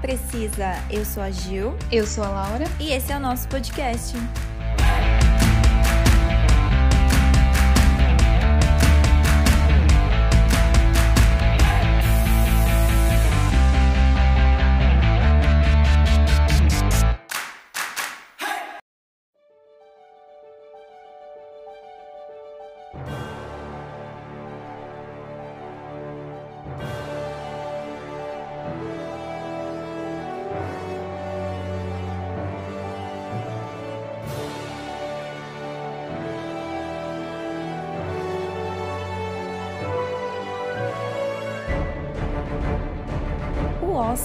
Precisa. 0.00 0.82
Eu 0.90 1.04
sou 1.04 1.22
a 1.22 1.30
Gil. 1.30 1.76
Eu 1.92 2.06
sou 2.06 2.24
a 2.24 2.28
Laura. 2.28 2.64
E 2.78 2.90
esse 2.90 3.12
é 3.12 3.16
o 3.16 3.20
nosso 3.20 3.46
podcast. 3.48 4.16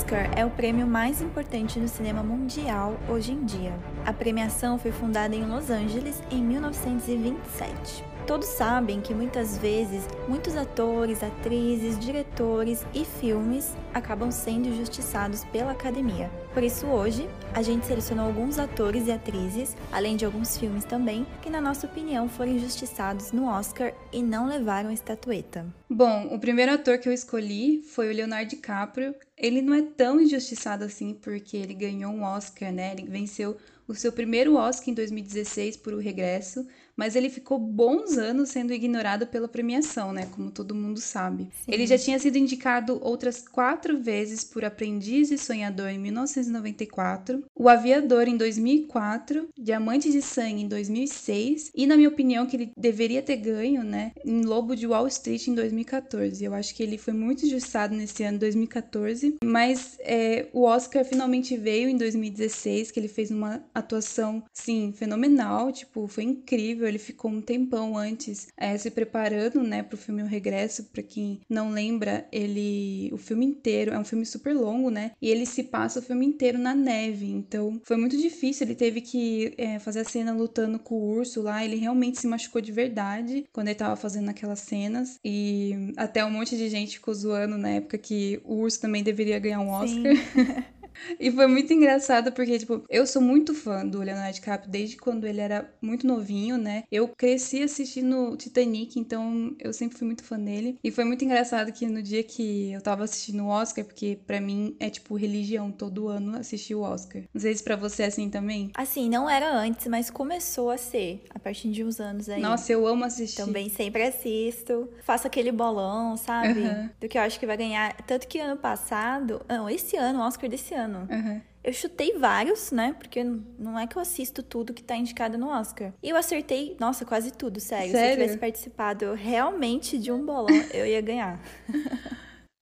Oscar 0.05 0.29
é 0.37 0.45
o 0.45 0.51
prêmio 0.51 0.85
mais 0.85 1.19
importante 1.19 1.79
no 1.79 1.87
cinema 1.87 2.21
mundial 2.21 2.95
hoje 3.09 3.31
em 3.31 3.43
dia. 3.43 3.73
A 4.05 4.13
premiação 4.13 4.77
foi 4.77 4.91
fundada 4.91 5.35
em 5.35 5.43
Los 5.43 5.71
Angeles 5.71 6.21
em 6.29 6.43
1927. 6.43 8.03
Todos 8.27 8.47
sabem 8.49 9.01
que 9.01 9.15
muitas 9.15 9.57
vezes 9.57 10.07
muitos 10.27 10.55
atores, 10.55 11.23
atrizes, 11.23 11.97
diretores 11.97 12.85
e 12.93 13.03
filmes 13.03 13.75
acabam 13.95 14.29
sendo 14.29 14.67
injustiçados 14.67 15.43
pela 15.45 15.71
academia. 15.71 16.29
Por 16.55 16.63
isso, 16.63 16.87
hoje, 16.87 17.27
a 17.53 17.61
gente 17.61 17.85
selecionou 17.85 18.27
alguns 18.27 18.57
atores 18.57 19.07
e 19.07 19.11
atrizes, 19.11 19.75
além 19.91 20.15
de 20.15 20.23
alguns 20.23 20.57
filmes 20.57 20.85
também, 20.85 21.27
que, 21.41 21.49
na 21.49 21.59
nossa 21.59 21.85
opinião, 21.85 22.29
foram 22.29 22.53
injustiçados 22.53 23.33
no 23.33 23.45
Oscar 23.45 23.93
e 24.09 24.23
não 24.23 24.47
levaram 24.47 24.89
a 24.89 24.93
estatueta. 24.93 25.65
Bom, 25.89 26.29
o 26.31 26.39
primeiro 26.39 26.71
ator 26.71 26.97
que 26.97 27.09
eu 27.09 27.13
escolhi 27.13 27.81
foi 27.81 28.09
o 28.09 28.15
Leonardo 28.15 28.51
DiCaprio. 28.51 29.13
Ele 29.37 29.61
não 29.61 29.73
é 29.73 29.81
tão 29.81 30.21
injustiçado 30.21 30.85
assim, 30.85 31.13
porque 31.13 31.57
ele 31.57 31.73
ganhou 31.73 32.13
um 32.13 32.23
Oscar, 32.23 32.71
né? 32.71 32.93
Ele 32.93 33.05
venceu 33.05 33.57
o 33.87 33.95
seu 33.95 34.11
primeiro 34.11 34.55
Oscar 34.55 34.89
em 34.89 34.93
2016 34.93 35.77
por 35.77 35.93
O 35.93 35.99
Regresso, 35.99 36.65
mas 36.95 37.15
ele 37.15 37.29
ficou 37.29 37.59
bons 37.59 38.17
anos 38.17 38.49
sendo 38.49 38.73
ignorado 38.73 39.27
pela 39.27 39.47
premiação, 39.47 40.13
né? 40.13 40.27
Como 40.31 40.49
todo 40.49 40.73
mundo 40.73 40.99
sabe. 40.99 41.49
Sim. 41.65 41.71
Ele 41.71 41.85
já 41.85 41.97
tinha 41.97 42.17
sido 42.17 42.37
indicado 42.37 42.99
outras 43.01 43.47
quatro 43.47 43.97
vezes 43.97 44.43
por 44.43 44.63
Aprendiz 44.63 45.31
e 45.31 45.37
Sonhador 45.37 45.89
em 45.89 45.99
1994, 45.99 47.43
O 47.53 47.67
Aviador 47.67 48.27
em 48.27 48.37
2004, 48.37 49.49
Diamante 49.57 50.11
de 50.11 50.21
Sangue 50.21 50.63
em 50.63 50.67
2006 50.67 51.71
e, 51.75 51.85
na 51.85 51.97
minha 51.97 52.09
opinião, 52.09 52.45
que 52.45 52.55
ele 52.55 52.71
deveria 52.77 53.21
ter 53.21 53.37
ganho, 53.37 53.83
né? 53.83 54.11
Em 54.25 54.43
Lobo 54.43 54.75
de 54.75 54.87
Wall 54.87 55.07
Street 55.07 55.47
em 55.47 55.55
2014. 55.55 56.43
Eu 56.43 56.53
acho 56.53 56.73
que 56.73 56.81
ele 56.81 56.97
foi 56.97 57.13
muito 57.13 57.45
injustiçado 57.45 57.95
nesse 57.95 58.23
ano 58.23 58.39
2014, 58.39 59.35
mas 59.43 59.97
é, 59.99 60.47
o 60.53 60.63
Oscar 60.63 61.03
finalmente 61.03 61.57
veio 61.57 61.89
em 61.89 61.97
2016, 61.97 62.91
que 62.91 62.99
ele 62.99 63.07
fez 63.07 63.31
uma 63.31 63.63
atuação, 63.75 64.43
sim, 64.53 64.93
fenomenal, 64.93 65.71
tipo, 65.71 66.07
foi 66.07 66.23
incrível 66.23 66.87
ele 66.87 66.99
ficou 66.99 67.31
um 67.31 67.41
tempão 67.41 67.97
antes 67.97 68.47
é, 68.57 68.77
se 68.77 68.89
preparando, 68.89 69.61
né, 69.61 69.83
pro 69.83 69.97
filme 69.97 70.23
O 70.23 70.25
Regresso. 70.25 70.85
Para 70.85 71.03
quem 71.03 71.41
não 71.49 71.71
lembra, 71.71 72.27
ele. 72.31 73.09
O 73.13 73.17
filme 73.17 73.45
inteiro 73.45 73.93
é 73.93 73.99
um 73.99 74.05
filme 74.05 74.25
super 74.25 74.53
longo, 74.53 74.89
né? 74.89 75.11
E 75.21 75.29
ele 75.29 75.45
se 75.45 75.63
passa 75.63 75.99
o 75.99 76.01
filme 76.01 76.25
inteiro 76.25 76.57
na 76.57 76.73
neve. 76.73 77.29
Então 77.29 77.79
foi 77.83 77.97
muito 77.97 78.17
difícil. 78.17 78.65
Ele 78.65 78.75
teve 78.75 79.01
que 79.01 79.53
é, 79.57 79.79
fazer 79.79 80.01
a 80.01 80.05
cena 80.05 80.33
lutando 80.33 80.79
com 80.79 80.95
o 80.95 81.09
urso 81.17 81.41
lá. 81.41 81.63
Ele 81.63 81.75
realmente 81.75 82.19
se 82.19 82.27
machucou 82.27 82.61
de 82.61 82.71
verdade 82.71 83.45
quando 83.51 83.67
ele 83.67 83.75
tava 83.75 83.95
fazendo 83.95 84.29
aquelas 84.29 84.59
cenas. 84.59 85.19
E 85.23 85.93
até 85.97 86.23
um 86.23 86.31
monte 86.31 86.57
de 86.57 86.69
gente 86.69 86.95
ficou 86.95 87.13
zoando 87.13 87.57
na 87.57 87.69
época 87.69 87.97
que 87.97 88.39
o 88.43 88.55
urso 88.55 88.79
também 88.79 89.03
deveria 89.03 89.39
ganhar 89.39 89.59
um 89.59 89.69
Oscar. 89.69 90.13
E 91.19 91.31
foi 91.31 91.47
muito 91.47 91.71
engraçado 91.73 92.31
porque, 92.31 92.57
tipo, 92.59 92.83
eu 92.89 93.05
sou 93.05 93.21
muito 93.21 93.53
fã 93.53 93.85
do 93.85 93.99
Leonardo 93.99 94.33
DiCaprio 94.33 94.71
desde 94.71 94.97
quando 94.97 95.25
ele 95.25 95.41
era 95.41 95.69
muito 95.81 96.07
novinho, 96.07 96.57
né? 96.57 96.83
Eu 96.91 97.07
cresci 97.07 97.63
assistindo 97.63 98.35
Titanic, 98.37 98.99
então 98.99 99.55
eu 99.59 99.73
sempre 99.73 99.97
fui 99.97 100.07
muito 100.07 100.23
fã 100.23 100.39
dele. 100.39 100.77
E 100.83 100.91
foi 100.91 101.03
muito 101.03 101.23
engraçado 101.23 101.71
que 101.71 101.87
no 101.87 102.01
dia 102.01 102.23
que 102.23 102.71
eu 102.71 102.81
tava 102.81 103.03
assistindo 103.03 103.43
o 103.43 103.47
Oscar, 103.47 103.83
porque 103.83 104.19
para 104.25 104.39
mim 104.39 104.75
é 104.79 104.89
tipo 104.89 105.15
religião 105.15 105.71
todo 105.71 106.07
ano 106.07 106.37
assistir 106.37 106.75
o 106.75 106.81
Oscar. 106.81 107.23
Não 107.33 107.41
sei 107.41 107.55
se 107.55 107.63
pra 107.63 107.75
você 107.75 108.03
é 108.03 108.07
assim 108.07 108.29
também. 108.29 108.71
Assim, 108.75 109.09
não 109.09 109.29
era 109.29 109.53
antes, 109.53 109.87
mas 109.87 110.09
começou 110.09 110.69
a 110.69 110.77
ser 110.77 111.23
a 111.29 111.39
partir 111.39 111.69
de 111.71 111.83
uns 111.83 111.99
anos 111.99 112.29
aí. 112.29 112.41
Nossa, 112.41 112.71
eu 112.71 112.87
amo 112.87 113.05
assistir. 113.05 113.37
Também 113.37 113.69
sempre 113.69 114.03
assisto. 114.03 114.89
Faço 115.03 115.27
aquele 115.27 115.51
bolão, 115.51 116.17
sabe? 116.17 116.59
Uhum. 116.59 116.89
Do 116.99 117.07
que 117.07 117.17
eu 117.17 117.21
acho 117.21 117.39
que 117.39 117.45
vai 117.45 117.57
ganhar. 117.57 117.95
Tanto 118.03 118.27
que 118.27 118.39
ano 118.39 118.57
passado, 118.57 119.41
não, 119.47 119.69
esse 119.69 119.97
ano, 119.97 120.19
o 120.19 120.21
Oscar 120.21 120.49
desse 120.49 120.73
ano 120.73 120.84
ano. 120.85 121.07
Uhum. 121.11 121.41
Eu 121.63 121.73
chutei 121.73 122.13
vários, 122.17 122.71
né? 122.71 122.95
Porque 122.97 123.23
não 123.57 123.77
é 123.77 123.87
que 123.87 123.97
eu 123.97 124.01
assisto 124.01 124.43
tudo 124.43 124.73
que 124.73 124.83
tá 124.83 124.95
indicado 124.95 125.37
no 125.37 125.47
Oscar. 125.49 125.91
E 126.01 126.09
eu 126.09 126.15
acertei, 126.15 126.77
nossa, 126.79 127.03
quase 127.05 127.31
tudo, 127.31 127.59
sério. 127.59 127.91
sério? 127.91 128.07
Se 128.07 128.11
eu 128.11 128.17
tivesse 128.21 128.37
participado 128.37 129.13
realmente 129.13 129.97
de 129.97 130.11
um 130.11 130.23
bolão, 130.23 130.55
eu 130.71 130.85
ia 130.85 131.01
ganhar. 131.01 131.41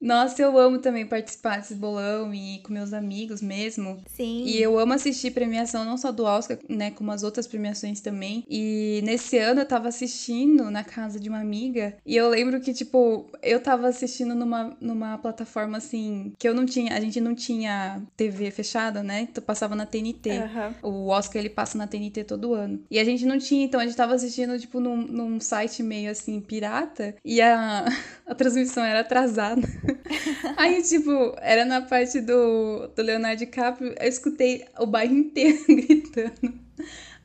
Nossa, 0.04 0.42
eu 0.42 0.58
amo 0.60 0.80
também 0.80 1.06
participar 1.06 1.60
desse 1.60 1.74
bolão 1.74 2.34
e 2.34 2.60
com 2.60 2.74
meus 2.74 2.92
amigos 2.92 3.42
mesmo. 3.42 4.04
Sim. 4.08 4.44
E 4.46 4.62
eu 4.62 4.78
amo 4.78 4.92
assistir 4.92 5.32
premiação 5.32 5.86
não 5.86 5.98
só 5.98 6.12
do 6.12 6.26
Oscar, 6.26 6.58
né, 6.68 6.92
como 6.92 7.10
as 7.10 7.24
outras 7.24 7.48
premiações 7.48 8.02
também. 8.02 8.44
E 8.50 9.00
nesse 9.06 9.38
ano 9.38 9.62
eu 9.62 9.66
tava 9.66 9.88
assistindo 9.88 10.70
na 10.70 10.84
casa 10.84 11.18
de 11.18 11.30
uma 11.30 11.40
amiga 11.40 11.96
e 12.06 12.18
eu 12.18 12.28
lembro 12.30 12.60
que, 12.60 12.74
tipo, 12.74 13.30
eu 13.42 13.62
tava 13.62 13.88
assistindo 13.88 14.36
numa, 14.36 14.76
numa 14.82 15.18
plataforma 15.18 15.78
assim, 15.78 16.34
que 16.38 16.48
eu 16.48 16.54
não 16.54 16.66
tinha, 16.66 16.94
a 16.94 17.00
gente 17.00 17.22
não 17.22 17.34
tinha 17.34 18.02
TV 18.18 18.52
fechada, 18.52 19.02
né? 19.02 19.22
Então 19.22 19.42
passava 19.42 19.74
na 19.74 19.86
TNT. 19.86 20.30
Uhum. 20.30 21.06
O 21.06 21.08
Oscar 21.08 21.40
ele 21.40 21.50
passa 21.50 21.78
na 21.78 21.88
TNT 21.88 22.26
todo 22.26 22.54
ano. 22.54 22.84
E 22.92 23.00
a 23.00 23.06
gente 23.06 23.26
não 23.26 23.38
tinha, 23.38 23.64
então 23.64 23.80
a 23.80 23.86
gente 23.86 23.96
tava 23.96 24.14
assistindo, 24.14 24.60
tipo, 24.60 24.82
num, 24.82 24.98
num 24.98 25.40
site 25.40 25.82
meio 25.82 26.12
assim, 26.12 26.42
pirata, 26.42 27.16
e 27.24 27.40
a, 27.40 27.86
a 28.28 28.36
transmissão 28.36 28.84
era 28.84 29.00
atrasada. 29.00 29.62
Aí, 30.58 30.82
tipo, 30.84 31.36
era 31.42 31.66
na 31.66 31.82
parte 31.82 32.22
do, 32.22 32.88
do 32.88 33.02
Leonardo 33.02 33.40
DiCaprio, 33.40 33.96
eu 34.00 34.08
escutei 34.08 34.66
o 34.80 34.86
bairro 34.86 35.16
inteiro 35.16 35.60
gritando. 35.68 36.64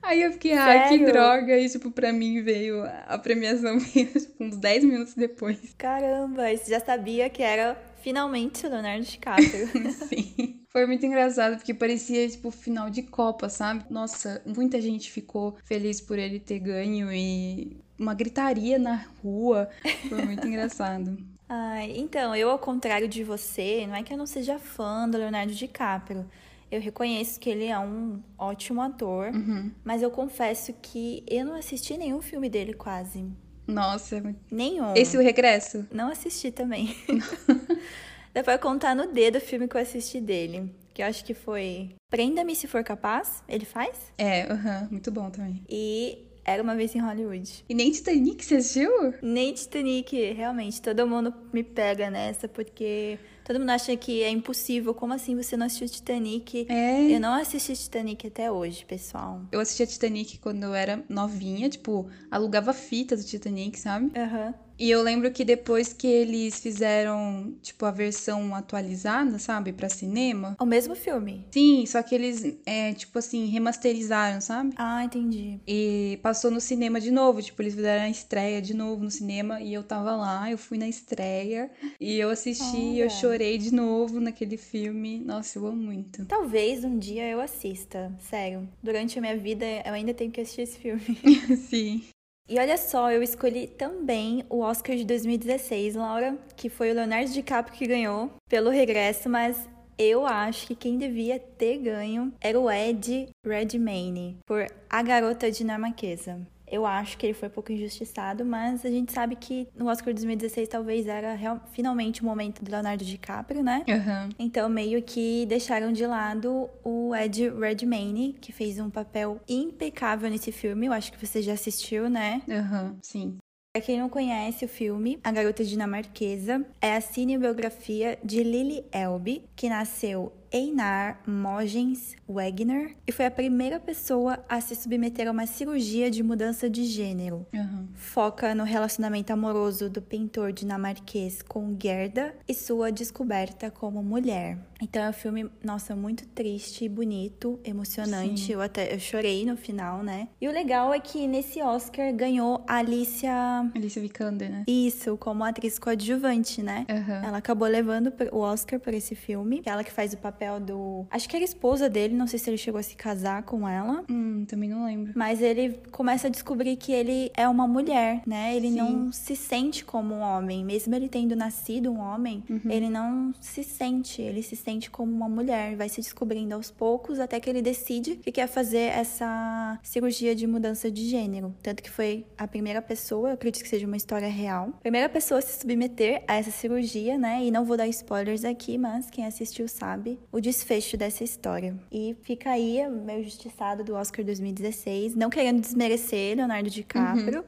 Aí 0.02 0.22
eu 0.22 0.32
fiquei, 0.32 0.52
ai, 0.52 0.78
ah, 0.78 0.88
que 0.88 1.04
droga. 1.04 1.58
E, 1.58 1.68
tipo, 1.68 1.90
pra 1.90 2.12
mim 2.12 2.42
veio 2.42 2.84
a 3.06 3.18
premiação 3.18 3.78
tipo, 3.80 4.44
uns 4.44 4.56
10 4.56 4.84
minutos 4.84 5.14
depois. 5.14 5.74
Caramba, 5.76 6.56
você 6.56 6.70
já 6.70 6.80
sabia 6.80 7.28
que 7.28 7.42
era 7.42 7.76
finalmente 8.02 8.64
o 8.66 8.70
Leonardo 8.70 9.04
DiCaprio. 9.04 9.68
Sim. 10.08 10.62
Foi 10.70 10.86
muito 10.86 11.04
engraçado, 11.04 11.56
porque 11.56 11.74
parecia, 11.74 12.28
tipo, 12.28 12.50
final 12.50 12.88
de 12.90 13.02
Copa, 13.02 13.48
sabe? 13.48 13.84
Nossa, 13.90 14.42
muita 14.46 14.80
gente 14.80 15.10
ficou 15.10 15.56
feliz 15.64 16.00
por 16.00 16.18
ele 16.18 16.38
ter 16.38 16.58
ganho 16.58 17.12
e 17.12 17.80
uma 17.98 18.14
gritaria 18.14 18.78
na 18.78 19.06
rua. 19.22 19.68
Foi 20.08 20.22
muito 20.24 20.46
engraçado. 20.46 21.18
Ai, 21.48 21.94
então, 21.96 22.34
eu, 22.36 22.50
ao 22.50 22.58
contrário 22.58 23.08
de 23.08 23.24
você, 23.24 23.86
não 23.86 23.94
é 23.94 24.02
que 24.02 24.12
eu 24.12 24.18
não 24.18 24.26
seja 24.26 24.58
fã 24.58 25.08
do 25.08 25.16
Leonardo 25.16 25.54
DiCaprio. 25.54 26.28
Eu 26.70 26.80
reconheço 26.80 27.40
que 27.40 27.48
ele 27.48 27.66
é 27.66 27.78
um 27.78 28.22
ótimo 28.36 28.82
ator, 28.82 29.32
uhum. 29.32 29.72
mas 29.82 30.02
eu 30.02 30.10
confesso 30.10 30.74
que 30.82 31.24
eu 31.26 31.46
não 31.46 31.54
assisti 31.54 31.96
nenhum 31.96 32.20
filme 32.20 32.50
dele 32.50 32.74
quase. 32.74 33.24
Nossa, 33.66 34.16
é 34.16 34.34
nenhum. 34.50 34.94
Esse 34.94 35.16
o 35.16 35.22
regresso? 35.22 35.86
Não 35.90 36.10
assisti 36.10 36.50
também. 36.50 36.94
Dá 38.34 38.44
pra 38.44 38.58
contar 38.58 38.94
no 38.94 39.10
dedo 39.10 39.36
o 39.36 39.40
filme 39.40 39.66
que 39.66 39.76
eu 39.76 39.80
assisti 39.80 40.20
dele. 40.20 40.70
Que 40.92 41.02
eu 41.02 41.06
acho 41.06 41.24
que 41.24 41.32
foi 41.32 41.94
Prenda-me 42.10 42.56
se 42.56 42.66
for 42.66 42.82
capaz, 42.82 43.42
ele 43.46 43.66
faz? 43.66 44.12
É, 44.16 44.50
uhum, 44.50 44.88
muito 44.90 45.10
bom 45.10 45.30
também. 45.30 45.62
E 45.68 46.27
era 46.48 46.62
uma 46.62 46.74
vez 46.74 46.94
em 46.94 47.00
Hollywood. 47.00 47.64
E 47.68 47.74
nem 47.74 47.90
Titanic 47.90 48.44
você 48.44 48.56
assistiu? 48.56 48.90
Nem 49.22 49.52
Titanic, 49.52 50.32
realmente. 50.32 50.80
Todo 50.80 51.06
mundo 51.06 51.32
me 51.52 51.62
pega 51.62 52.10
nessa, 52.10 52.48
porque 52.48 53.18
todo 53.44 53.58
mundo 53.60 53.70
acha 53.70 53.94
que 53.96 54.22
é 54.22 54.30
impossível. 54.30 54.94
Como 54.94 55.12
assim 55.12 55.36
você 55.36 55.56
não 55.56 55.66
assistiu 55.66 55.88
Titanic? 55.88 56.66
É. 56.68 57.10
Eu 57.14 57.20
não 57.20 57.34
assisti 57.34 57.74
Titanic 57.74 58.26
até 58.26 58.50
hoje, 58.50 58.84
pessoal. 58.84 59.42
Eu 59.52 59.60
assistia 59.60 59.86
Titanic 59.86 60.38
quando 60.38 60.62
eu 60.64 60.74
era 60.74 61.04
novinha, 61.08 61.68
tipo, 61.68 62.08
alugava 62.30 62.72
fita 62.72 63.16
do 63.16 63.22
Titanic, 63.22 63.78
sabe? 63.78 64.10
Aham. 64.18 64.46
Uhum. 64.46 64.67
E 64.78 64.90
eu 64.90 65.02
lembro 65.02 65.30
que 65.30 65.44
depois 65.44 65.92
que 65.92 66.06
eles 66.06 66.60
fizeram, 66.60 67.54
tipo, 67.62 67.84
a 67.84 67.90
versão 67.90 68.54
atualizada, 68.54 69.38
sabe, 69.38 69.72
para 69.72 69.88
cinema. 69.88 70.56
O 70.60 70.66
mesmo 70.66 70.94
filme? 70.94 71.46
Sim, 71.50 71.84
só 71.86 72.02
que 72.02 72.14
eles, 72.14 72.58
é, 72.64 72.92
tipo 72.92 73.18
assim, 73.18 73.46
remasterizaram, 73.46 74.40
sabe? 74.40 74.74
Ah, 74.76 75.04
entendi. 75.04 75.58
E 75.66 76.18
passou 76.22 76.50
no 76.50 76.60
cinema 76.60 77.00
de 77.00 77.10
novo, 77.10 77.42
tipo, 77.42 77.60
eles 77.62 77.74
fizeram 77.74 78.04
a 78.04 78.10
estreia 78.10 78.60
de 78.60 78.74
novo 78.74 79.02
no 79.02 79.10
cinema 79.10 79.60
e 79.60 79.72
eu 79.74 79.82
tava 79.82 80.14
lá, 80.14 80.50
eu 80.50 80.58
fui 80.58 80.78
na 80.78 80.88
estreia 80.88 81.70
e 82.00 82.18
eu 82.18 82.30
assisti, 82.30 82.76
Olha. 82.76 83.04
eu 83.04 83.10
chorei 83.10 83.48
chorei 83.48 83.56
de 83.56 83.72
novo 83.72 84.20
naquele 84.20 84.56
filme. 84.56 85.20
Nossa, 85.20 85.58
eu 85.58 85.66
amo 85.66 85.80
muito. 85.80 86.26
Talvez 86.26 86.84
um 86.84 86.98
dia 86.98 87.28
eu 87.28 87.40
assista, 87.40 88.12
sério. 88.18 88.68
Durante 88.82 89.18
a 89.18 89.22
minha 89.22 89.36
vida 89.36 89.64
eu 89.64 89.94
ainda 89.94 90.12
tenho 90.12 90.30
que 90.30 90.40
assistir 90.40 90.62
esse 90.62 90.78
filme. 90.78 91.02
Sim. 91.68 92.02
E 92.48 92.58
olha 92.58 92.78
só, 92.78 93.12
eu 93.12 93.22
escolhi 93.22 93.66
também 93.66 94.42
o 94.48 94.60
Oscar 94.60 94.96
de 94.96 95.04
2016, 95.04 95.94
Laura, 95.94 96.38
que 96.56 96.70
foi 96.70 96.90
o 96.90 96.94
Leonardo 96.94 97.30
DiCaprio 97.30 97.76
que 97.76 97.86
ganhou 97.86 98.30
pelo 98.48 98.70
regresso, 98.70 99.28
mas 99.28 99.68
eu 99.98 100.24
acho 100.24 100.66
que 100.66 100.74
quem 100.74 100.96
devia 100.96 101.38
ter 101.38 101.76
ganho 101.76 102.32
era 102.40 102.58
o 102.58 102.70
Ed 102.70 103.28
Redmayne 103.44 104.38
por 104.46 104.66
A 104.88 105.02
Garota 105.02 105.50
Dinamarquesa. 105.50 106.40
Eu 106.70 106.86
acho 106.86 107.16
que 107.18 107.26
ele 107.26 107.34
foi 107.34 107.48
um 107.48 107.52
pouco 107.52 107.72
injustiçado, 107.72 108.44
mas 108.44 108.84
a 108.84 108.90
gente 108.90 109.12
sabe 109.12 109.36
que 109.36 109.68
no 109.74 109.86
Oscar 109.88 110.12
2016 110.12 110.68
talvez 110.68 111.06
era 111.06 111.34
real, 111.34 111.60
finalmente 111.72 112.22
o 112.22 112.24
momento 112.24 112.64
do 112.64 112.70
Leonardo 112.70 113.04
DiCaprio, 113.04 113.62
né? 113.62 113.84
Uhum. 113.88 114.28
Então 114.38 114.68
meio 114.68 115.02
que 115.02 115.46
deixaram 115.46 115.92
de 115.92 116.06
lado 116.06 116.68
o 116.84 117.14
Ed 117.14 117.50
Redmayne, 117.50 118.34
que 118.40 118.52
fez 118.52 118.78
um 118.78 118.90
papel 118.90 119.40
impecável 119.48 120.30
nesse 120.30 120.52
filme. 120.52 120.86
Eu 120.86 120.92
acho 120.92 121.12
que 121.12 121.26
você 121.26 121.42
já 121.42 121.52
assistiu, 121.52 122.08
né? 122.08 122.42
Aham, 122.48 122.84
uhum, 122.84 122.96
sim. 123.02 123.38
Para 123.72 123.84
quem 123.84 123.98
não 123.98 124.08
conhece 124.08 124.64
o 124.64 124.68
filme, 124.68 125.20
A 125.22 125.30
Garota 125.30 125.62
Dinamarquesa 125.62 126.66
é 126.80 126.96
a 126.96 127.00
cinebiografia 127.00 128.18
de 128.24 128.42
Lily 128.42 128.84
Elbe, 128.90 129.44
que 129.54 129.68
nasceu 129.68 130.32
Einar 130.52 131.20
Mogens 131.26 132.16
Wegner 132.28 132.96
e 133.06 133.12
foi 133.12 133.26
a 133.26 133.30
primeira 133.30 133.78
pessoa 133.78 134.44
a 134.48 134.60
se 134.60 134.74
submeter 134.74 135.28
a 135.28 135.30
uma 135.30 135.46
cirurgia 135.46 136.10
de 136.10 136.22
mudança 136.22 136.68
de 136.68 136.84
gênero. 136.84 137.46
Uhum. 137.52 137.88
Foca 137.94 138.54
no 138.54 138.64
relacionamento 138.64 139.32
amoroso 139.32 139.88
do 139.90 140.00
pintor 140.00 140.52
dinamarquês 140.52 141.42
com 141.42 141.76
Gerda 141.80 142.34
e 142.48 142.54
sua 142.54 142.90
descoberta 142.90 143.70
como 143.70 144.02
mulher. 144.02 144.58
Então 144.80 145.02
é 145.02 145.08
um 145.10 145.12
filme, 145.12 145.50
nossa, 145.62 145.96
muito 145.96 146.26
triste, 146.28 146.88
bonito, 146.88 147.58
emocionante. 147.64 148.46
Sim. 148.46 148.52
Eu 148.52 148.60
até 148.60 148.94
eu 148.94 149.00
chorei 149.00 149.44
no 149.44 149.56
final, 149.56 150.02
né? 150.02 150.28
E 150.40 150.46
o 150.46 150.52
legal 150.52 150.94
é 150.94 151.00
que 151.00 151.26
nesse 151.26 151.60
Oscar 151.60 152.14
ganhou 152.14 152.64
a 152.66 152.76
Alicia. 152.76 153.32
Alicia 153.74 154.00
Vikander, 154.00 154.50
né? 154.50 154.64
Isso, 154.68 155.16
como 155.16 155.42
atriz 155.42 155.78
coadjuvante, 155.78 156.62
né? 156.62 156.86
Uhum. 156.88 157.26
Ela 157.26 157.38
acabou 157.38 157.66
levando 157.66 158.12
o 158.30 158.38
Oscar 158.38 158.78
por 158.78 158.94
esse 158.94 159.16
filme. 159.16 159.62
Ela 159.66 159.82
que 159.82 159.90
faz 159.90 160.12
o 160.12 160.18
papel 160.18 160.37
do. 160.60 161.06
Acho 161.10 161.28
que 161.28 161.36
era 161.36 161.44
esposa 161.44 161.88
dele, 161.88 162.14
não 162.14 162.26
sei 162.26 162.38
se 162.38 162.48
ele 162.50 162.56
chegou 162.58 162.78
a 162.78 162.82
se 162.82 162.96
casar 162.96 163.42
com 163.42 163.68
ela. 163.68 164.04
Hum, 164.10 164.44
também 164.46 164.68
não 164.68 164.84
lembro. 164.84 165.12
Mas 165.16 165.40
ele 165.42 165.80
começa 165.90 166.26
a 166.28 166.30
descobrir 166.30 166.76
que 166.76 166.92
ele 166.92 167.30
é 167.36 167.48
uma 167.48 167.66
mulher, 167.66 168.22
né? 168.26 168.54
Ele 168.56 168.68
Sim. 168.70 168.76
não 168.76 169.12
se 169.12 169.34
sente 169.36 169.84
como 169.84 170.14
um 170.14 170.20
homem. 170.20 170.64
Mesmo 170.64 170.94
ele 170.94 171.08
tendo 171.08 171.34
nascido 171.36 171.90
um 171.92 171.98
homem, 172.00 172.42
Uhum. 172.48 172.70
ele 172.70 172.88
não 172.88 173.32
se 173.40 173.62
sente. 173.64 174.22
Ele 174.22 174.42
se 174.42 174.56
sente 174.56 174.90
como 174.90 175.12
uma 175.12 175.28
mulher. 175.28 175.76
Vai 175.76 175.88
se 175.88 176.00
descobrindo 176.00 176.54
aos 176.54 176.70
poucos 176.70 177.18
até 177.20 177.38
que 177.40 177.48
ele 177.50 177.62
decide 177.62 178.16
que 178.16 178.32
quer 178.32 178.46
fazer 178.46 178.92
essa 178.92 179.78
cirurgia 179.82 180.34
de 180.34 180.46
mudança 180.46 180.90
de 180.90 181.08
gênero. 181.08 181.54
Tanto 181.62 181.82
que 181.82 181.90
foi 181.90 182.24
a 182.36 182.46
primeira 182.46 182.80
pessoa, 182.82 183.30
eu 183.30 183.34
acredito 183.34 183.62
que 183.62 183.68
seja 183.68 183.86
uma 183.86 183.96
história 183.96 184.28
real, 184.28 184.72
primeira 184.82 185.08
pessoa 185.08 185.38
a 185.38 185.42
se 185.42 185.58
submeter 185.60 186.22
a 186.26 186.36
essa 186.36 186.50
cirurgia, 186.50 187.16
né? 187.18 187.44
E 187.44 187.50
não 187.50 187.64
vou 187.64 187.76
dar 187.76 187.86
spoilers 187.88 188.44
aqui, 188.44 188.78
mas 188.78 189.10
quem 189.10 189.24
assistiu 189.26 189.66
sabe 189.68 190.18
o 190.30 190.40
desfecho 190.40 190.96
dessa 190.96 191.24
história. 191.24 191.78
E 191.90 192.16
fica 192.22 192.50
aí 192.50 192.86
o 192.86 192.90
meu 192.90 193.22
justiçado 193.22 193.82
do 193.82 193.94
Oscar 193.94 194.24
2016, 194.24 195.14
não 195.14 195.30
querendo 195.30 195.60
desmerecer 195.60 196.36
Leonardo 196.36 196.70
DiCaprio. 196.70 197.44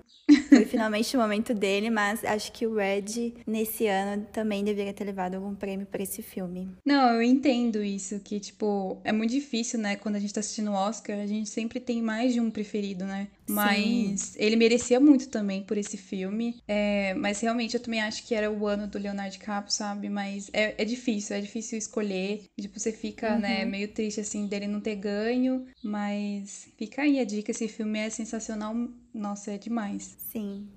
Foi 0.49 0.65
finalmente 0.65 1.17
o 1.17 1.21
momento 1.21 1.53
dele, 1.53 1.91
mas 1.91 2.25
acho 2.25 2.53
que 2.53 2.67
o 2.67 2.77
Red, 2.77 3.35
nesse 3.47 3.87
ano, 3.87 4.27
também 4.33 4.65
deveria 4.65 4.93
ter 4.93 5.05
levado 5.05 5.35
algum 5.35 5.55
prêmio 5.55 5.87
por 5.87 6.01
esse 6.01 6.23
filme. 6.23 6.69
Não, 6.85 7.15
eu 7.15 7.23
entendo 7.23 7.83
isso, 7.83 8.21
que, 8.21 8.39
tipo, 8.39 9.01
é 9.05 9.13
muito 9.13 9.31
difícil, 9.31 9.79
né? 9.79 9.97
Quando 9.97 10.17
a 10.17 10.19
gente 10.19 10.33
tá 10.33 10.41
assistindo 10.41 10.71
o 10.71 10.75
Oscar, 10.75 11.19
a 11.19 11.27
gente 11.27 11.49
sempre 11.49 11.81
tem 11.81 12.01
mais 12.01 12.33
de 12.33 12.41
um 12.41 12.51
preferido, 12.51 13.05
né? 13.05 13.29
Mas 13.51 14.35
ele 14.37 14.57
merecia 14.57 15.01
muito 15.01 15.29
também 15.29 15.63
por 15.63 15.77
esse 15.77 15.97
filme. 15.97 16.61
É, 16.67 17.15
mas 17.15 17.41
realmente 17.41 17.75
eu 17.75 17.81
também 17.81 18.01
acho 18.01 18.27
que 18.27 18.35
era 18.35 18.51
o 18.51 18.67
ano 18.67 18.87
do 18.87 18.99
Leonardo 18.99 19.33
DiCaprio, 19.33 19.73
sabe? 19.73 20.09
Mas 20.09 20.51
é, 20.53 20.75
é 20.81 20.85
difícil, 20.85 21.37
é 21.37 21.41
difícil 21.41 21.79
escolher. 21.79 22.45
Tipo, 22.61 22.79
você 22.79 22.93
fica, 22.93 23.37
né, 23.39 23.65
meio 23.65 23.89
triste, 23.89 24.21
assim, 24.21 24.47
dele 24.47 24.67
não 24.67 24.81
ter 24.81 24.97
ganho. 24.97 25.67
Mas 25.83 26.69
fica 26.77 27.03
aí 27.03 27.19
a 27.19 27.25
dica, 27.25 27.51
esse 27.51 27.69
filme 27.69 27.99
é 27.99 28.11
sensacional. 28.11 28.75
Nossa, 29.13 29.53
é 29.53 29.59
demais. 29.59 30.17
Sim. 30.31 30.69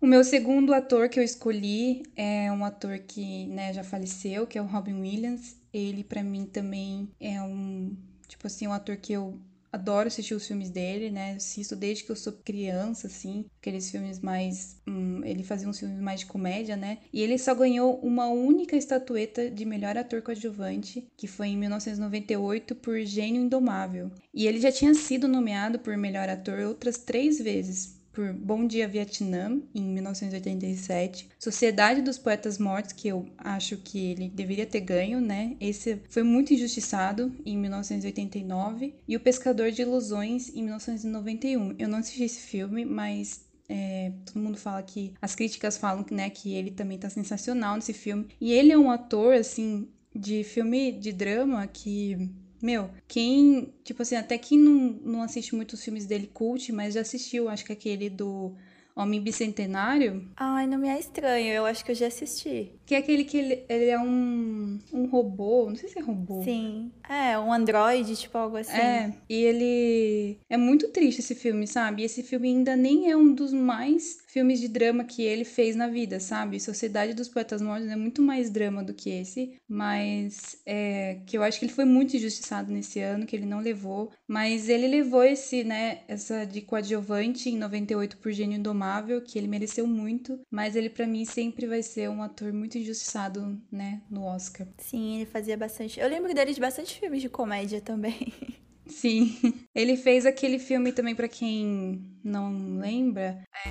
O 0.00 0.06
meu 0.06 0.22
segundo 0.22 0.72
ator 0.72 1.08
que 1.08 1.18
eu 1.18 1.24
escolhi 1.24 2.04
é 2.14 2.52
um 2.52 2.64
ator 2.64 3.00
que 3.00 3.46
né, 3.48 3.72
já 3.72 3.82
faleceu, 3.82 4.46
que 4.46 4.56
é 4.56 4.62
o 4.62 4.66
Robin 4.66 5.00
Williams. 5.00 5.56
Ele, 5.72 6.04
para 6.04 6.22
mim, 6.22 6.46
também 6.46 7.10
é 7.18 7.42
um, 7.42 7.96
tipo 8.28 8.46
assim, 8.46 8.66
um 8.66 8.72
ator 8.72 8.96
que 8.96 9.12
eu 9.12 9.40
adoro 9.72 10.08
assistir 10.08 10.34
os 10.34 10.46
filmes 10.46 10.70
dele, 10.70 11.10
né? 11.10 11.34
Assisto 11.36 11.76
desde 11.76 12.04
que 12.04 12.10
eu 12.10 12.16
sou 12.16 12.32
criança, 12.32 13.06
assim, 13.06 13.44
aqueles 13.60 13.90
filmes 13.90 14.18
mais. 14.20 14.76
Hum, 14.86 15.22
ele 15.24 15.42
fazia 15.42 15.68
uns 15.68 15.78
filmes 15.78 16.00
mais 16.00 16.20
de 16.20 16.26
comédia, 16.26 16.76
né? 16.76 16.98
E 17.12 17.22
ele 17.22 17.38
só 17.38 17.54
ganhou 17.54 17.98
uma 18.00 18.28
única 18.28 18.76
estatueta 18.76 19.50
de 19.50 19.64
melhor 19.64 19.96
ator 19.96 20.22
coadjuvante, 20.22 21.06
que 21.16 21.26
foi 21.26 21.48
em 21.48 21.56
1998 21.56 22.74
por 22.76 23.00
Gênio 23.00 23.42
Indomável. 23.42 24.10
E 24.32 24.46
ele 24.46 24.60
já 24.60 24.72
tinha 24.72 24.94
sido 24.94 25.28
nomeado 25.28 25.78
por 25.78 25.96
melhor 25.96 26.28
ator 26.28 26.60
outras 26.60 26.98
três 26.98 27.38
vezes 27.38 27.97
por 28.18 28.32
Bom 28.32 28.66
Dia 28.66 28.88
Vietnã, 28.88 29.62
em 29.72 29.80
1987, 29.80 31.28
Sociedade 31.38 32.02
dos 32.02 32.18
Poetas 32.18 32.58
Mortos, 32.58 32.92
que 32.92 33.06
eu 33.06 33.28
acho 33.38 33.76
que 33.76 34.10
ele 34.10 34.28
deveria 34.28 34.66
ter 34.66 34.80
ganho, 34.80 35.20
né? 35.20 35.54
Esse 35.60 36.02
foi 36.08 36.24
muito 36.24 36.52
injustiçado, 36.52 37.32
em 37.46 37.56
1989, 37.56 38.96
e 39.06 39.14
O 39.14 39.20
Pescador 39.20 39.70
de 39.70 39.82
Ilusões, 39.82 40.48
em 40.48 40.64
1991. 40.64 41.76
Eu 41.78 41.88
não 41.88 41.98
assisti 41.98 42.24
esse 42.24 42.40
filme, 42.40 42.84
mas 42.84 43.46
é, 43.68 44.10
todo 44.26 44.42
mundo 44.42 44.58
fala 44.58 44.82
que 44.82 45.14
as 45.22 45.36
críticas 45.36 45.78
falam 45.78 46.04
né, 46.10 46.28
que 46.28 46.56
ele 46.56 46.72
também 46.72 46.98
tá 46.98 47.08
sensacional 47.08 47.76
nesse 47.76 47.92
filme. 47.92 48.26
E 48.40 48.50
ele 48.50 48.72
é 48.72 48.78
um 48.78 48.90
ator, 48.90 49.34
assim, 49.34 49.86
de 50.12 50.42
filme 50.42 50.90
de 50.90 51.12
drama 51.12 51.64
que 51.68 52.28
meu, 52.60 52.90
quem, 53.06 53.72
tipo 53.84 54.02
assim, 54.02 54.16
até 54.16 54.36
quem 54.38 54.58
não, 54.58 54.74
não 55.04 55.22
assiste 55.22 55.54
muitos 55.54 55.82
filmes 55.82 56.06
dele 56.06 56.28
cult, 56.32 56.72
mas 56.72 56.94
já 56.94 57.00
assistiu, 57.02 57.48
acho 57.48 57.64
que 57.64 57.72
aquele 57.72 58.10
do 58.10 58.54
Homem 58.98 59.20
Bicentenário. 59.20 60.28
Ai, 60.36 60.66
não 60.66 60.76
me 60.76 60.88
é 60.88 60.98
estranho, 60.98 61.52
eu 61.52 61.64
acho 61.64 61.84
que 61.84 61.92
eu 61.92 61.94
já 61.94 62.08
assisti. 62.08 62.72
Que 62.84 62.96
é 62.96 62.98
aquele 62.98 63.24
que 63.24 63.38
ele, 63.38 63.64
ele 63.68 63.84
é 63.86 63.98
um, 63.98 64.78
um 64.92 65.06
robô, 65.06 65.66
não 65.68 65.76
sei 65.76 65.88
se 65.88 65.98
é 65.98 66.02
robô. 66.02 66.42
Sim. 66.42 66.90
É, 67.08 67.38
um 67.38 67.52
androide, 67.52 68.16
tipo 68.16 68.36
algo 68.36 68.56
assim. 68.56 68.76
É, 68.76 69.14
e 69.28 69.34
ele. 69.34 70.38
É 70.50 70.56
muito 70.56 70.88
triste 70.88 71.20
esse 71.20 71.34
filme, 71.34 71.66
sabe? 71.66 72.02
E 72.02 72.04
esse 72.04 72.22
filme 72.22 72.48
ainda 72.48 72.74
nem 72.74 73.10
é 73.10 73.16
um 73.16 73.32
dos 73.32 73.52
mais 73.52 74.18
filmes 74.26 74.60
de 74.60 74.68
drama 74.68 75.04
que 75.04 75.22
ele 75.22 75.44
fez 75.44 75.74
na 75.74 75.88
vida, 75.88 76.20
sabe? 76.20 76.60
Sociedade 76.60 77.14
dos 77.14 77.28
Poetas 77.28 77.62
Mortos 77.62 77.88
é 77.88 77.96
muito 77.96 78.20
mais 78.20 78.50
drama 78.50 78.84
do 78.84 78.94
que 78.94 79.10
esse, 79.10 79.58
mas 79.68 80.60
é, 80.66 81.20
que 81.26 81.36
eu 81.36 81.42
acho 81.42 81.58
que 81.58 81.64
ele 81.64 81.72
foi 81.72 81.84
muito 81.84 82.16
injustiçado 82.16 82.72
nesse 82.72 83.00
ano, 83.00 83.26
que 83.26 83.34
ele 83.34 83.46
não 83.46 83.60
levou, 83.60 84.12
mas 84.26 84.68
ele 84.68 84.86
levou 84.86 85.24
esse, 85.24 85.64
né, 85.64 86.00
essa 86.06 86.44
de 86.44 86.60
coadjuvante 86.60 87.48
em 87.48 87.58
98 87.58 88.18
por 88.18 88.30
Gênio 88.30 88.58
Indomável, 88.58 88.87
que 89.24 89.38
ele 89.38 89.48
mereceu 89.48 89.86
muito, 89.86 90.40
mas 90.50 90.76
ele 90.76 90.90
para 90.90 91.06
mim 91.06 91.24
sempre 91.24 91.66
vai 91.66 91.82
ser 91.82 92.08
um 92.08 92.22
ator 92.22 92.52
muito 92.52 92.78
injustiçado, 92.78 93.60
né, 93.70 94.02
no 94.10 94.24
Oscar. 94.24 94.66
Sim, 94.78 95.16
ele 95.16 95.26
fazia 95.26 95.56
bastante. 95.56 95.98
Eu 96.00 96.08
lembro 96.08 96.32
dele 96.34 96.54
de 96.54 96.60
bastante 96.60 96.98
filmes 96.98 97.22
de 97.22 97.28
comédia 97.28 97.80
também. 97.80 98.32
Sim. 98.88 99.38
Ele 99.74 99.96
fez 99.96 100.24
aquele 100.24 100.58
filme 100.58 100.92
também 100.92 101.14
para 101.14 101.28
quem 101.28 102.18
não 102.24 102.78
lembra. 102.78 103.42
É... 103.66 103.68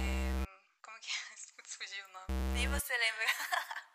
Como 0.82 0.98
que 1.02 1.10
é? 1.10 1.18
Putz, 1.58 1.76
fugiu 1.76 2.06
o 2.06 2.14
nome. 2.14 2.54
Nem 2.54 2.68
você 2.68 2.94
lembra. 2.94 3.26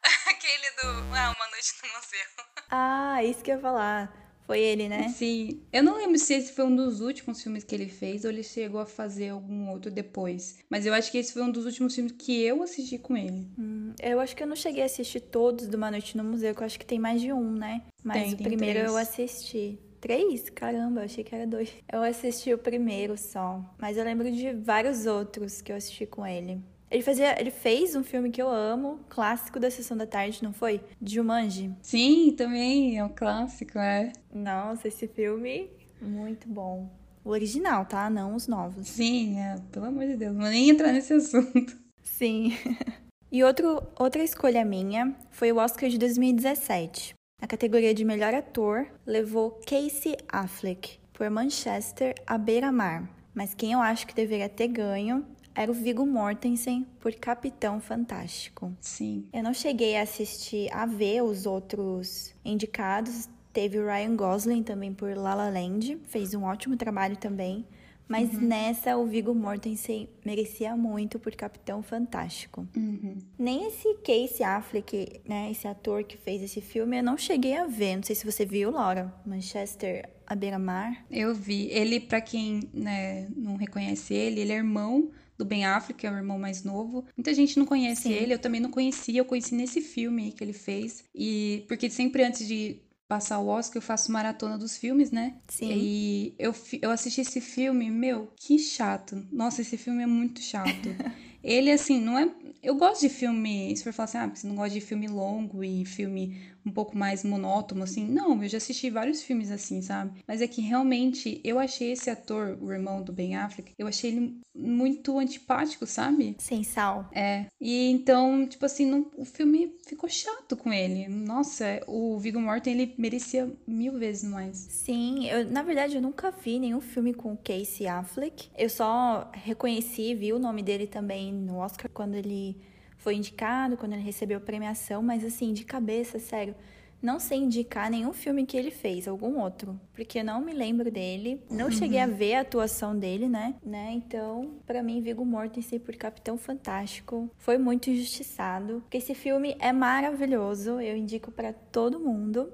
aquele 0.30 0.70
do 0.82 1.14
Ah, 1.14 1.32
Uma 1.36 1.50
Noite 1.50 1.72
no 1.82 1.88
Museu. 1.96 2.26
Ah, 2.70 3.22
isso 3.24 3.42
que 3.42 3.50
eu 3.50 3.56
ia 3.56 3.60
falar. 3.60 4.31
Foi 4.52 4.60
ele, 4.60 4.86
né? 4.86 5.08
Sim. 5.08 5.62
Eu 5.72 5.82
não 5.82 5.96
lembro 5.96 6.18
se 6.18 6.34
esse 6.34 6.52
foi 6.52 6.66
um 6.66 6.76
dos 6.76 7.00
últimos 7.00 7.42
filmes 7.42 7.64
que 7.64 7.74
ele 7.74 7.88
fez 7.88 8.22
ou 8.24 8.30
ele 8.30 8.42
chegou 8.42 8.80
a 8.82 8.84
fazer 8.84 9.30
algum 9.30 9.70
outro 9.70 9.90
depois. 9.90 10.58
Mas 10.68 10.84
eu 10.84 10.92
acho 10.92 11.10
que 11.10 11.16
esse 11.16 11.32
foi 11.32 11.42
um 11.42 11.50
dos 11.50 11.64
últimos 11.64 11.94
filmes 11.94 12.12
que 12.18 12.42
eu 12.42 12.62
assisti 12.62 12.98
com 12.98 13.16
ele. 13.16 13.46
Hum, 13.58 13.94
eu 14.02 14.20
acho 14.20 14.36
que 14.36 14.42
eu 14.42 14.46
não 14.46 14.54
cheguei 14.54 14.82
a 14.82 14.86
assistir 14.86 15.20
todos 15.20 15.66
do 15.68 15.76
Uma 15.78 15.90
Noite 15.90 16.18
no 16.18 16.22
Museu, 16.24 16.54
que 16.54 16.60
eu 16.60 16.66
acho 16.66 16.78
que 16.78 16.84
tem 16.84 16.98
mais 16.98 17.22
de 17.22 17.32
um, 17.32 17.50
né? 17.52 17.80
Mas 18.04 18.24
Tem, 18.24 18.34
o 18.34 18.36
tem 18.36 18.46
primeiro 18.46 18.80
três. 18.80 18.90
eu 18.90 18.96
assisti. 18.98 19.78
Três? 20.02 20.50
Caramba, 20.50 21.00
eu 21.00 21.04
achei 21.04 21.24
que 21.24 21.34
era 21.34 21.46
dois. 21.46 21.70
Eu 21.90 22.02
assisti 22.02 22.52
o 22.52 22.58
primeiro 22.58 23.16
só. 23.16 23.64
Mas 23.78 23.96
eu 23.96 24.04
lembro 24.04 24.30
de 24.30 24.52
vários 24.52 25.06
outros 25.06 25.62
que 25.62 25.72
eu 25.72 25.76
assisti 25.76 26.04
com 26.04 26.26
ele. 26.26 26.60
Ele 26.92 27.02
fazia, 27.02 27.40
ele 27.40 27.50
fez 27.50 27.96
um 27.96 28.04
filme 28.04 28.30
que 28.30 28.40
eu 28.40 28.50
amo, 28.50 29.00
clássico 29.08 29.58
da 29.58 29.70
sessão 29.70 29.96
da 29.96 30.06
tarde, 30.06 30.42
não 30.42 30.52
foi? 30.52 30.78
Jumanji. 31.02 31.74
Sim, 31.80 32.34
também 32.36 32.98
é 32.98 33.04
um 33.04 33.08
clássico, 33.08 33.78
é. 33.78 34.12
Nossa, 34.30 34.88
esse 34.88 35.08
filme 35.08 35.70
muito 36.02 36.46
bom. 36.46 36.90
O 37.24 37.30
original, 37.30 37.86
tá? 37.86 38.10
Não 38.10 38.34
os 38.34 38.46
novos. 38.46 38.88
Sim, 38.88 39.38
é, 39.40 39.56
pelo 39.70 39.86
amor 39.86 40.06
de 40.06 40.16
Deus, 40.16 40.34
não 40.34 40.42
vou 40.42 40.50
nem 40.50 40.68
entrar 40.68 40.92
nesse 40.92 41.14
assunto. 41.14 41.76
Sim. 42.02 42.52
E 43.34 43.42
outro, 43.42 43.82
outra 43.98 44.22
escolha 44.22 44.62
minha 44.62 45.16
foi 45.30 45.50
o 45.50 45.56
Oscar 45.56 45.88
de 45.88 45.96
2017. 45.96 47.14
A 47.40 47.46
categoria 47.46 47.94
de 47.94 48.04
melhor 48.04 48.34
ator 48.34 48.86
levou 49.06 49.58
Casey 49.66 50.18
Affleck 50.28 50.98
por 51.14 51.30
Manchester 51.30 52.14
à 52.26 52.36
beira-mar. 52.36 53.08
Mas 53.34 53.54
quem 53.54 53.72
eu 53.72 53.80
acho 53.80 54.06
que 54.06 54.14
deveria 54.14 54.50
ter 54.50 54.68
ganho 54.68 55.24
era 55.54 55.70
o 55.70 55.74
Viggo 55.74 56.06
Mortensen 56.06 56.86
por 57.00 57.12
Capitão 57.14 57.80
Fantástico. 57.80 58.72
Sim. 58.80 59.26
Eu 59.32 59.42
não 59.42 59.54
cheguei 59.54 59.96
a 59.96 60.02
assistir, 60.02 60.68
a 60.72 60.86
ver 60.86 61.22
os 61.22 61.46
outros 61.46 62.34
indicados. 62.44 63.28
Teve 63.52 63.78
o 63.78 63.86
Ryan 63.86 64.16
Gosling 64.16 64.62
também 64.62 64.94
por 64.94 65.14
La 65.14 65.34
La 65.34 65.50
Land, 65.50 65.98
fez 66.04 66.32
um 66.34 66.44
ótimo 66.44 66.76
trabalho 66.76 67.16
também. 67.16 67.66
Mas 68.08 68.34
uhum. 68.34 68.40
nessa, 68.40 68.96
o 68.96 69.06
Viggo 69.06 69.34
Mortensen 69.34 70.08
merecia 70.24 70.76
muito 70.76 71.18
por 71.18 71.34
Capitão 71.34 71.82
Fantástico. 71.82 72.66
Uhum. 72.76 73.16
Nem 73.38 73.68
esse 73.68 73.94
Casey 74.04 74.44
Affleck, 74.44 75.20
né, 75.26 75.50
esse 75.50 75.66
ator 75.66 76.04
que 76.04 76.18
fez 76.18 76.42
esse 76.42 76.60
filme, 76.60 76.98
eu 76.98 77.02
não 77.02 77.16
cheguei 77.16 77.56
a 77.56 77.66
ver. 77.66 77.96
Não 77.96 78.02
sei 78.02 78.14
se 78.14 78.26
você 78.26 78.44
viu, 78.44 78.70
Laura. 78.70 79.14
Manchester 79.24 80.10
à 80.26 80.34
beira-mar. 80.34 81.06
Eu 81.10 81.34
vi. 81.34 81.68
Ele, 81.70 82.00
para 82.00 82.20
quem 82.20 82.68
né, 82.72 83.28
não 83.34 83.56
reconhece 83.56 84.12
ele, 84.12 84.40
ele 84.40 84.52
é 84.52 84.56
irmão 84.56 85.10
do 85.36 85.44
Ben 85.44 85.64
Affleck, 85.64 86.00
que 86.00 86.06
é 86.06 86.10
o 86.10 86.16
irmão 86.16 86.38
mais 86.38 86.62
novo. 86.62 87.04
Muita 87.16 87.34
gente 87.34 87.58
não 87.58 87.66
conhece 87.66 88.02
Sim. 88.02 88.12
ele, 88.12 88.34
eu 88.34 88.38
também 88.38 88.60
não 88.60 88.70
conhecia, 88.70 89.20
eu 89.20 89.24
conheci 89.24 89.54
nesse 89.54 89.80
filme 89.80 90.32
que 90.32 90.42
ele 90.42 90.52
fez. 90.52 91.04
E 91.14 91.64
porque 91.68 91.90
sempre 91.90 92.24
antes 92.24 92.46
de 92.46 92.80
passar 93.12 93.38
o 93.40 93.48
Oscar, 93.48 93.76
eu 93.76 93.82
faço 93.82 94.10
maratona 94.10 94.56
dos 94.56 94.78
filmes, 94.78 95.10
né? 95.10 95.34
Sim. 95.48 95.70
E 95.70 96.34
eu, 96.38 96.54
eu 96.80 96.90
assisti 96.90 97.20
esse 97.20 97.42
filme, 97.42 97.90
meu, 97.90 98.32
que 98.36 98.58
chato. 98.58 99.26
Nossa, 99.30 99.60
esse 99.60 99.76
filme 99.76 100.02
é 100.02 100.06
muito 100.06 100.40
chato. 100.40 100.88
Ele, 101.42 101.70
assim, 101.70 102.00
não 102.00 102.18
é. 102.18 102.30
Eu 102.62 102.76
gosto 102.76 103.00
de 103.02 103.08
filme. 103.08 103.76
Se 103.76 103.82
for 103.82 103.92
falar 103.92 104.04
assim, 104.04 104.18
ah, 104.18 104.26
você 104.28 104.46
não 104.46 104.54
gosta 104.54 104.70
de 104.70 104.80
filme 104.80 105.08
longo 105.08 105.64
e 105.64 105.84
filme 105.84 106.40
um 106.64 106.70
pouco 106.70 106.96
mais 106.96 107.24
monótono, 107.24 107.84
assim. 107.84 108.06
Não, 108.06 108.42
eu 108.42 108.48
já 108.48 108.58
assisti 108.58 108.90
vários 108.90 109.22
filmes 109.22 109.50
assim, 109.50 109.82
sabe? 109.82 110.22
Mas 110.26 110.40
é 110.40 110.46
que 110.46 110.60
realmente 110.60 111.40
eu 111.44 111.58
achei 111.58 111.92
esse 111.92 112.10
ator, 112.10 112.58
o 112.60 112.72
irmão 112.72 113.02
do 113.02 113.12
Ben 113.12 113.36
Affleck, 113.36 113.72
eu 113.78 113.86
achei 113.86 114.10
ele 114.10 114.40
muito 114.54 115.18
antipático, 115.18 115.86
sabe? 115.86 116.36
Sem 116.38 116.62
sal. 116.62 117.08
É. 117.12 117.46
E 117.60 117.90
então, 117.90 118.46
tipo 118.46 118.64
assim, 118.64 118.86
não, 118.86 119.10
o 119.16 119.24
filme 119.24 119.74
ficou 119.86 120.08
chato 120.08 120.56
com 120.56 120.72
ele. 120.72 121.08
Nossa, 121.08 121.80
o 121.86 122.18
Viggo 122.18 122.40
Mortensen, 122.40 122.80
ele 122.80 122.94
merecia 122.98 123.52
mil 123.66 123.98
vezes 123.98 124.28
mais. 124.28 124.56
Sim, 124.56 125.26
eu, 125.28 125.50
na 125.50 125.62
verdade, 125.62 125.96
eu 125.96 126.02
nunca 126.02 126.30
vi 126.30 126.58
nenhum 126.58 126.80
filme 126.80 127.14
com 127.14 127.36
Casey 127.36 127.86
Affleck. 127.86 128.50
Eu 128.56 128.68
só 128.68 129.30
reconheci, 129.32 130.14
vi 130.14 130.32
o 130.32 130.38
nome 130.38 130.62
dele 130.62 130.86
também 130.86 131.32
no 131.32 131.56
Oscar 131.56 131.90
quando 131.92 132.14
ele 132.14 132.56
foi 133.02 133.16
indicado, 133.16 133.76
quando 133.76 133.94
ele 133.94 134.02
recebeu 134.02 134.40
premiação, 134.40 135.02
mas 135.02 135.24
assim, 135.24 135.52
de 135.52 135.64
cabeça, 135.64 136.20
sério, 136.20 136.54
não 137.02 137.18
sei 137.18 137.38
indicar 137.38 137.90
nenhum 137.90 138.12
filme 138.12 138.46
que 138.46 138.56
ele 138.56 138.70
fez, 138.70 139.08
algum 139.08 139.40
outro, 139.40 139.78
porque 139.92 140.20
eu 140.20 140.24
não 140.24 140.40
me 140.40 140.52
lembro 140.52 140.88
dele, 140.88 141.42
não 141.50 141.64
uhum. 141.64 141.72
cheguei 141.72 141.98
a 141.98 142.06
ver 142.06 142.34
a 142.34 142.42
atuação 142.42 142.96
dele, 142.96 143.28
né? 143.28 143.56
né? 143.64 143.90
Então, 143.92 144.54
para 144.64 144.84
mim, 144.84 145.02
Viggo 145.02 145.24
Mortensen 145.24 145.80
por 145.80 145.96
Capitão 145.96 146.38
Fantástico 146.38 147.28
foi 147.38 147.58
muito 147.58 147.90
injustiçado, 147.90 148.82
porque 148.82 148.98
esse 148.98 149.16
filme 149.16 149.56
é 149.58 149.72
maravilhoso, 149.72 150.80
eu 150.80 150.96
indico 150.96 151.32
para 151.32 151.52
todo 151.52 151.98
mundo. 151.98 152.52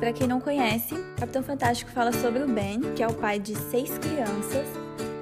Para 0.00 0.14
quem 0.14 0.26
não 0.26 0.40
conhece, 0.40 0.94
Capitão 1.18 1.42
Fantástico 1.42 1.90
fala 1.90 2.10
sobre 2.10 2.42
o 2.42 2.48
Ben, 2.48 2.80
que 2.96 3.02
é 3.02 3.06
o 3.06 3.12
pai 3.12 3.38
de 3.38 3.54
seis 3.54 3.98
crianças, 3.98 4.66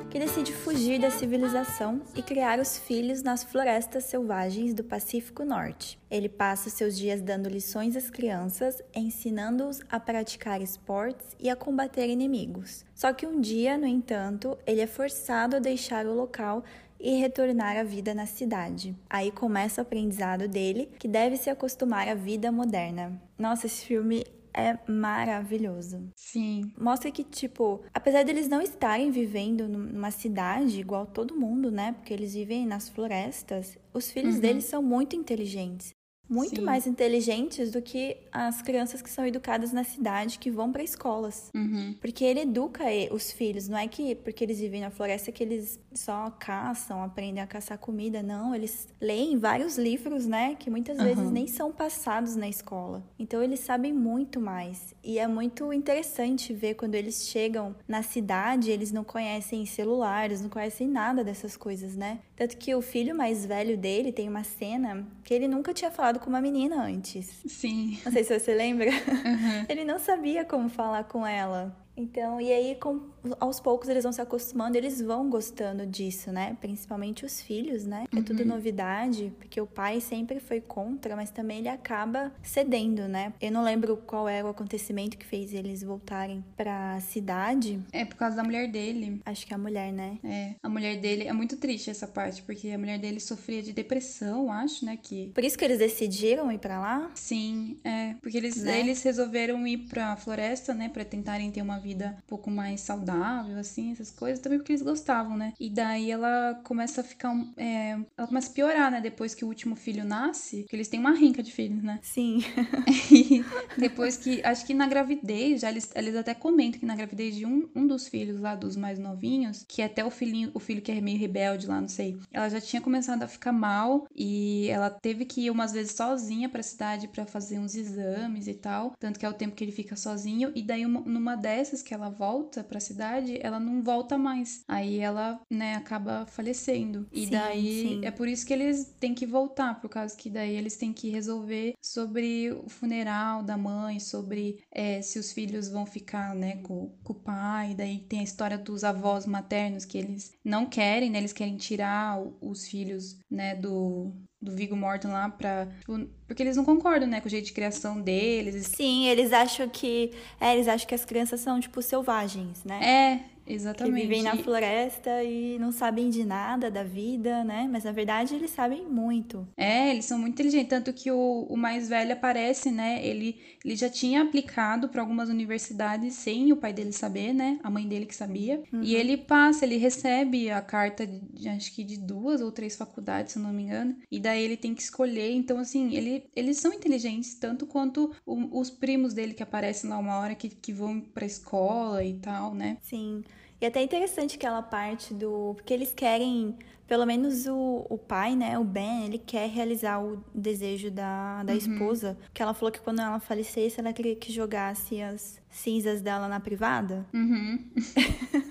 que 0.09 0.21
decide 0.21 0.53
fugir 0.53 1.01
da 1.01 1.11
civilização 1.11 2.01
e 2.15 2.23
criar 2.23 2.61
os 2.61 2.79
filhos 2.79 3.21
nas 3.21 3.43
florestas 3.43 4.05
selvagens 4.05 4.73
do 4.73 4.85
Pacífico 4.85 5.45
Norte. 5.45 5.99
Ele 6.09 6.29
passa 6.29 6.71
seus 6.71 6.97
dias 6.97 7.21
dando 7.21 7.49
lições 7.49 7.97
às 7.97 8.09
crianças, 8.09 8.81
ensinando-os 8.95 9.81
a 9.91 9.99
praticar 9.99 10.63
esportes 10.63 11.27
e 11.41 11.51
a 11.51 11.57
combater 11.57 12.09
inimigos. 12.09 12.85
Só 12.95 13.13
que 13.13 13.27
um 13.27 13.41
dia, 13.41 13.77
no 13.77 13.87
entanto, 13.87 14.57
ele 14.65 14.81
é 14.81 14.87
forçado 14.87 15.57
a 15.57 15.59
deixar 15.59 16.07
o 16.07 16.15
local 16.15 16.63
e 17.01 17.17
retornar 17.17 17.77
à 17.77 17.83
vida 17.83 18.15
na 18.15 18.27
cidade. 18.27 18.95
Aí 19.11 19.33
começa 19.33 19.81
o 19.81 19.83
aprendizado 19.83 20.47
dele, 20.47 20.89
que 21.01 21.09
deve 21.09 21.37
se 21.37 21.51
acostumar 21.51 22.09
à 22.09 22.15
vida 22.15 22.53
moderna. 22.53 23.21
Nossa, 23.37 23.67
esse 23.67 23.85
filme 23.85 24.25
é 24.59 24.79
maravilhoso. 24.91 26.11
Sim. 26.17 26.73
Mostra 26.77 27.11
que, 27.11 27.23
tipo, 27.23 27.83
apesar 27.95 28.25
deles 28.25 28.49
não 28.49 28.61
estarem 28.61 29.11
vivendo 29.11 29.69
numa 29.69 30.11
cidade 30.11 30.81
igual 30.81 31.07
todo 31.07 31.37
mundo, 31.37 31.71
né? 31.71 31.93
Porque 31.93 32.13
eles 32.13 32.35
vivem 32.35 32.67
nas 32.67 32.89
florestas, 32.89 33.79
os 33.95 34.11
filhos 34.11 34.37
uhum. 34.37 34.41
deles 34.41 34.65
são 34.65 34.83
muito 34.83 35.15
inteligentes 35.15 35.98
muito 36.29 36.57
Sim. 36.57 36.63
mais 36.63 36.87
inteligentes 36.87 37.71
do 37.71 37.81
que 37.81 38.17
as 38.31 38.61
crianças 38.61 39.01
que 39.01 39.09
são 39.09 39.27
educadas 39.27 39.73
na 39.73 39.83
cidade, 39.83 40.39
que 40.39 40.51
vão 40.51 40.71
para 40.71 40.83
escolas. 40.83 41.51
Uhum. 41.55 41.95
Porque 42.01 42.25
ele 42.25 42.41
educa 42.41 42.85
os 43.11 43.33
filhos, 43.33 43.69
não 43.69 43.79
é 43.79 43.89
que 43.89 44.15
porque 44.15 44.45
eles 44.45 44.61
vivem 44.61 44.81
na 44.81 44.91
floresta 44.91 45.33
que 45.33 45.43
eles 45.43 45.81
só 45.95 46.31
caçam, 46.31 47.03
aprendem 47.03 47.43
a 47.43 47.47
caçar 47.47 47.79
comida, 47.79 48.23
não. 48.23 48.55
Eles 48.55 48.89
leem 49.01 49.37
vários 49.39 49.79
livros, 49.79 50.27
né, 50.27 50.55
que 50.55 50.71
muitas 50.71 50.99
uhum. 50.99 51.05
vezes 51.05 51.31
nem 51.31 51.47
são 51.47 51.73
passados 51.73 52.37
na 52.37 52.49
escola. 52.49 53.03
Então 53.19 53.43
eles 53.43 53.61
sabem 53.61 53.93
muito 53.93 54.41
mais. 54.41 54.95
E 55.03 55.19
é 55.19 55.27
muito 55.27 55.73
interessante 55.73 56.53
ver 56.53 56.75
quando 56.75 56.95
eles 56.95 57.29
chegam 57.29 57.75
na 57.87 58.03
cidade, 58.03 58.71
eles 58.71 58.93
não 58.93 59.05
conhecem 59.05 59.65
celulares, 59.65 60.41
não 60.43 60.51
conhecem 60.51 60.87
nada 60.87 61.25
dessas 61.25 61.57
coisas, 61.57 61.97
né? 61.97 62.19
Tanto 62.37 62.57
que 62.57 62.75
o 62.75 62.83
filho 62.83 63.17
mais 63.17 63.45
velho 63.45 63.77
dele 63.77 64.13
tem 64.13 64.29
uma 64.29 64.45
cena 64.45 65.07
que 65.25 65.33
ele 65.33 65.49
nunca 65.49 65.73
tinha 65.75 65.91
falado 65.91 66.18
com 66.19 66.29
uma 66.29 66.41
menina 66.41 66.83
antes. 66.83 67.43
Sim. 67.47 67.99
Não 68.05 68.13
sei 68.13 68.25
se 68.25 68.39
você 68.39 68.55
lembra. 68.55 68.91
Uhum. 68.91 69.67
Ele 69.69 69.85
não 69.85 69.99
sabia 69.99 70.45
como 70.45 70.69
falar 70.69 71.05
com 71.05 71.27
ela. 71.27 71.77
Então, 71.97 72.41
e 72.41 72.53
aí, 72.53 72.77
com, 72.77 73.01
aos 73.41 73.61
poucos, 73.61 73.89
eles 73.89 74.03
vão 74.03 74.13
se 74.13 74.21
acostumando, 74.21 74.77
eles 74.77 75.01
vão 75.01 75.29
gostando 75.29 75.87
disso, 75.87 76.31
né? 76.33 76.57
Principalmente 76.61 77.25
os 77.25 77.41
filhos, 77.41 77.85
né? 77.85 78.05
É 78.17 78.23
tudo 78.23 78.41
uhum. 78.41 78.49
novidade, 78.49 79.33
porque 79.39 79.61
o 79.61 79.67
pai 79.67 80.01
sempre 80.01 80.41
foi 80.41 80.61
contra, 80.61 81.17
mas 81.17 81.31
também 81.31 81.59
ele 81.59 81.69
acaba 81.69 82.33
cedendo, 82.43 83.09
né? 83.09 83.33
Eu 83.41 83.53
não 83.53 83.63
lembro 83.63 83.97
qual 83.97 84.29
era 84.29 84.47
o 84.47 84.51
acontecimento 84.51 85.17
que 85.17 85.27
fez 85.27 85.53
eles 85.53 85.83
voltarem 85.83 86.45
pra 86.57 87.01
cidade. 87.01 87.81
É 87.93 88.05
por 88.05 88.17
causa 88.17 88.37
da 88.37 88.45
mulher 88.45 88.71
dele. 88.71 89.21
Acho 89.25 89.47
que 89.47 89.53
é 89.53 89.57
a 89.57 89.59
mulher, 89.59 89.93
né? 89.93 90.19
É, 90.25 90.55
a 90.63 90.69
mulher 90.69 91.01
dele. 91.01 91.25
É 91.25 91.33
muito 91.33 91.57
triste 91.57 91.91
essa 91.91 92.07
parte, 92.07 92.43
porque 92.43 92.71
a 92.71 92.79
mulher 92.79 92.99
dele 92.99 93.21
sofria 93.21 93.63
de 93.63 93.73
depressão, 93.73 94.51
acho, 94.51 94.85
né? 94.85 94.97
Que... 94.97 95.31
Por 95.35 95.45
isso 95.45 95.59
que 95.59 95.65
eles 95.65 95.79
decidiram 95.79 96.51
ir 96.53 96.59
para 96.59 96.81
lá? 96.81 97.11
Sim, 97.15 97.79
é. 97.85 98.15
Porque 98.21 98.37
eles, 98.37 98.63
né? 98.63 98.81
eles 98.81 99.03
resolveram 99.03 99.67
ir 99.67 99.89
pra 99.89 100.17
floresta, 100.17 100.75
né? 100.75 100.89
Pra 100.89 101.05
tentarem 101.05 101.51
ter 101.51 101.63
uma 101.63 101.79
vida 101.79 101.89
vida 101.89 102.17
um 102.19 102.29
pouco 102.29 102.51
mais 102.51 102.83
saudável, 102.83 103.18
assim, 103.59 103.93
essas 103.93 104.11
coisas, 104.11 104.41
também 104.41 104.59
porque 104.59 104.73
eles 104.73 104.83
gostavam, 104.83 105.37
né? 105.37 105.53
E 105.59 105.71
daí 105.71 106.11
ela 106.11 106.61
começa 106.65 107.01
a 107.01 107.05
ficar. 107.05 107.35
É, 107.57 107.93
ela 108.17 108.27
começa 108.27 108.51
a 108.51 108.55
piorar, 108.55 108.91
né? 108.91 109.01
Depois 109.01 109.35
que 109.35 109.45
o 109.45 109.49
último 109.49 109.77
filho 109.77 110.05
nasce, 110.05 110.65
que 110.69 110.77
eles 110.77 110.89
têm 110.89 111.01
uma 111.01 111.13
rinca 111.13 111.43
de 111.43 111.53
filhos, 111.53 111.83
né? 111.83 111.99
Sim. 112.03 112.41
e 113.11 113.45
depois 113.77 114.17
que. 114.17 114.43
Acho 114.45 114.65
que 114.67 114.75
na 114.75 114.87
gravidez, 114.87 115.61
já 115.61 115.71
eles, 115.71 115.91
eles 115.95 116.17
até 116.17 116.35
comentam 116.35 116.81
que 116.81 116.87
na 116.87 116.97
gravidez 116.97 117.35
de 117.35 117.47
um, 117.47 117.69
um 117.75 117.87
dos 117.87 118.09
filhos 118.09 118.41
lá, 118.41 118.55
dos 118.55 118.77
mais 118.77 118.99
novinhos, 118.99 119.65
que 119.69 119.83
até 119.83 120.05
o 120.05 120.11
filhinho, 120.11 120.51
o 120.55 120.61
filho 120.61 120.83
que 120.83 120.93
é 120.93 121.01
meio 121.01 121.19
rebelde 121.19 121.67
lá, 121.67 121.81
não 121.81 121.89
sei, 121.89 122.19
ela 122.33 122.49
já 122.49 122.61
tinha 122.61 122.81
começado 122.81 123.23
a 123.23 123.29
ficar 123.29 123.53
mal 123.53 124.07
e 124.15 124.69
ela 124.69 124.91
teve 124.91 125.25
que 125.25 125.43
ir 125.43 125.51
umas 125.51 125.73
vezes 125.73 125.93
sozinha 125.93 126.49
pra 126.49 126.63
cidade 126.63 127.09
para 127.09 127.27
fazer 127.27 127.59
uns 127.59 127.75
exames 127.75 128.47
e 128.47 128.55
tal. 128.55 128.93
Tanto 128.99 129.19
que 129.19 129.27
é 129.27 129.29
o 129.29 129.35
tempo 129.35 129.55
que 129.55 129.65
ele 129.65 129.73
fica 129.73 129.97
sozinho. 129.97 130.53
E 130.55 130.63
daí, 130.63 130.85
uma, 130.85 131.01
numa 131.01 131.37
dessas, 131.37 131.83
que 131.83 131.95
ela 131.95 132.09
volta 132.11 132.63
para 132.63 132.79
a 132.79 132.81
cidade, 132.99 133.39
ela 133.41 133.61
não 133.61 133.83
volta 133.83 134.19
mais. 134.19 134.65
Aí 134.67 134.99
ela, 134.99 135.41
né, 135.51 135.75
acaba 135.77 136.27
falecendo. 136.27 137.07
E 137.13 137.27
Sim, 137.27 137.31
daí 137.31 137.83
sim. 137.83 138.01
é 138.05 138.11
por 138.11 138.27
isso 138.27 138.45
que 138.45 138.53
eles 138.53 138.93
têm 138.99 139.15
que 139.15 139.27
voltar, 139.27 139.81
por 139.81 139.89
causa 139.89 140.17
que 140.17 140.29
daí 140.29 140.57
eles 140.57 140.77
têm 140.77 140.93
que 140.93 141.09
resolver 141.11 141.75
sobre 141.81 142.51
o 142.51 142.69
funeral 142.69 143.43
da 143.43 143.57
mãe, 143.57 144.01
sobre 144.01 144.65
é, 144.71 145.01
se 145.01 145.19
os 145.19 145.33
filhos 145.33 145.69
vão 145.69 145.87
ficar, 145.87 146.35
né, 146.35 146.57
com, 146.63 146.91
com 147.05 147.13
o 147.13 147.17
pai. 147.17 147.75
Daí 147.75 148.01
tem 148.01 148.21
a 148.21 148.25
história 148.25 148.59
dos 148.59 148.83
avós 148.83 149.27
maternos 149.27 149.85
que 149.85 149.99
eles 149.99 150.33
não 150.45 150.67
querem, 150.67 151.11
né, 151.11 151.19
eles 151.19 151.33
querem 151.33 151.57
tirar 151.57 152.21
os 152.41 152.67
filhos, 152.67 153.17
né, 153.31 153.55
do, 153.55 154.13
do 154.41 154.53
Viggo 154.55 154.77
Morton 154.77 155.09
lá 155.09 155.29
pra. 155.29 155.67
tipo, 155.81 156.07
porque 156.27 156.43
eles 156.43 156.57
não 156.57 156.65
concordam, 156.65 157.09
né, 157.09 157.21
com 157.21 157.27
o 157.27 157.31
jeito 157.31 157.47
de 157.47 157.53
criação 157.53 158.01
deles. 158.01 158.55
Eles- 158.55 158.67
Sim, 158.69 159.07
eles 159.09 159.33
acham 159.33 159.69
que. 159.69 160.13
É, 160.41 160.55
eles 160.55 160.69
acham 160.69 160.87
que 160.87 160.95
as 160.95 161.05
crianças 161.05 161.41
são, 161.41 161.59
tipo, 161.59 161.83
selvagens, 161.83 162.63
né? 162.65 162.81
É, 162.83 163.21
Que 163.49 163.55
exatamente. 163.55 164.03
vivem 164.03 164.23
na 164.23 164.37
floresta 164.37 165.23
e 165.25 165.59
não 165.59 165.73
sabem 165.73 166.11
de 166.11 166.25
nada 166.25 166.71
da 166.71 166.83
vida, 166.85 167.43
né? 167.45 167.69
Mas 167.71 167.85
na 167.85 167.93
verdade 167.93 168.35
eles 168.35 168.51
sabem 168.51 168.87
muito. 168.87 169.47
É, 169.57 169.91
eles 169.91 170.05
são 170.05 170.19
muito 170.19 170.35
inteligentes, 170.35 170.69
tanto 170.69 170.93
que 170.93 171.11
o, 171.11 171.47
o 171.49 171.57
mais 171.57 171.89
velho 171.89 172.13
aparece, 172.13 172.71
né? 172.71 173.05
Ele, 173.05 173.41
ele 173.65 173.77
já 173.77 173.89
tinha 173.89 174.23
aplicado 174.23 174.89
para 174.89 175.01
algumas 175.01 175.29
universidades 175.29 176.15
sem 176.15 176.53
o 176.53 176.57
pai 176.57 176.73
dele 176.73 176.93
saber, 176.93 177.33
né? 177.33 177.59
A 177.63 177.71
mãe 177.71 177.87
dele 177.89 178.07
que 178.07 178.15
sabia. 178.15 178.63
E 178.83 178.95
ele 178.95 179.17
passa, 179.17 179.65
ele 179.65 179.77
recebe 179.77 180.51
a 180.51 180.61
carta 180.61 181.07
de, 181.07 181.49
acho 181.49 181.75
que 181.75 181.83
de 181.85 181.97
duas 181.99 182.41
ou 182.41 182.53
três 182.53 182.77
faculdades, 182.77 183.33
se 183.33 183.39
eu 183.39 183.43
não 183.43 183.53
me 183.53 183.63
engano. 183.63 183.97
E 184.11 184.21
daí 184.21 184.43
ele 184.43 184.57
tem 184.57 184.75
que 184.75 184.83
escolher. 184.83 185.33
Então, 185.33 185.59
assim, 185.59 185.95
ele, 185.95 186.25
eles 186.37 186.59
são 186.59 186.73
inteligentes, 186.73 187.35
tanto 187.35 187.67
quanto 187.67 188.11
o- 188.27 188.61
os 188.61 188.71
primos 188.71 189.15
dele 189.15 189.35
que 189.35 189.43
aparecem 189.43 189.89
lá 189.91 189.99
uma 189.99 190.19
hora 190.19 190.35
que, 190.35 190.49
que 190.49 190.73
vão 190.73 191.01
pra 191.01 191.27
escola 191.27 192.05
e 192.05 192.15
tal, 192.15 192.55
né? 192.55 192.77
Sim. 192.83 193.23
E 193.61 193.67
até 193.67 193.83
interessante 193.83 194.37
aquela 194.37 194.63
parte 194.63 195.13
do. 195.15 195.53
Porque 195.57 195.73
eles 195.75 195.93
querem. 195.93 196.55
Pelo 196.87 197.05
menos 197.05 197.47
o, 197.47 197.85
o 197.91 197.99
pai, 197.99 198.35
né? 198.35 198.59
O 198.59 198.65
Ben, 198.65 199.05
ele 199.05 199.19
quer 199.19 199.47
realizar 199.51 200.03
o 200.03 200.25
desejo 200.35 200.91
da, 200.91 201.43
da 201.43 201.55
esposa. 201.55 202.17
Porque 202.23 202.43
ela 202.43 202.55
falou 202.55 202.73
que 202.73 202.81
quando 202.81 203.01
ela 203.01 203.21
falecesse, 203.21 203.79
ela 203.79 203.93
queria 203.93 204.17
que 204.17 204.33
jogasse 204.33 205.03
as 205.03 205.39
cinzas 205.51 206.01
dela 206.01 206.29
na 206.29 206.41
privada. 206.41 207.07
Uhum. 207.13 207.63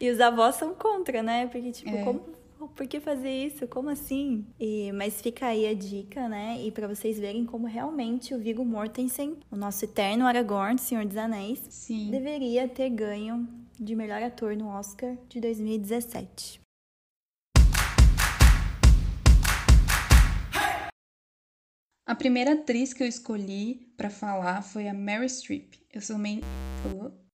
E 0.00 0.10
os 0.10 0.20
avós 0.20 0.56
são 0.56 0.74
contra, 0.74 1.22
né? 1.22 1.46
Porque, 1.46 1.70
tipo, 1.70 1.90
É. 1.90 2.02
como. 2.04 2.20
Por 2.74 2.86
que 2.86 2.98
fazer 2.98 3.30
isso? 3.30 3.66
Como 3.68 3.90
assim? 3.90 4.44
E, 4.58 4.90
mas 4.92 5.20
fica 5.20 5.46
aí 5.46 5.66
a 5.66 5.74
dica, 5.74 6.28
né? 6.28 6.58
E 6.64 6.70
pra 6.72 6.88
vocês 6.88 7.18
verem 7.18 7.44
como 7.44 7.66
realmente 7.66 8.34
o 8.34 8.38
Viggo 8.38 8.64
Mortensen, 8.64 9.36
o 9.50 9.56
nosso 9.56 9.84
eterno 9.84 10.26
Aragorn, 10.26 10.78
Senhor 10.78 11.04
dos 11.04 11.16
Anéis, 11.16 11.60
Sim. 11.68 12.10
deveria 12.10 12.66
ter 12.66 12.88
ganho 12.88 13.46
de 13.78 13.94
melhor 13.94 14.22
ator 14.22 14.56
no 14.56 14.68
Oscar 14.68 15.16
de 15.28 15.40
2017. 15.40 16.64
A 22.06 22.14
primeira 22.14 22.52
atriz 22.52 22.92
que 22.92 23.02
eu 23.02 23.06
escolhi 23.06 23.92
pra 23.96 24.10
falar 24.10 24.62
foi 24.62 24.86
a 24.88 24.94
Mary 24.94 25.28
Streep. 25.28 25.74
Eu 25.92 26.02
sou 26.02 26.16
também, 26.16 26.40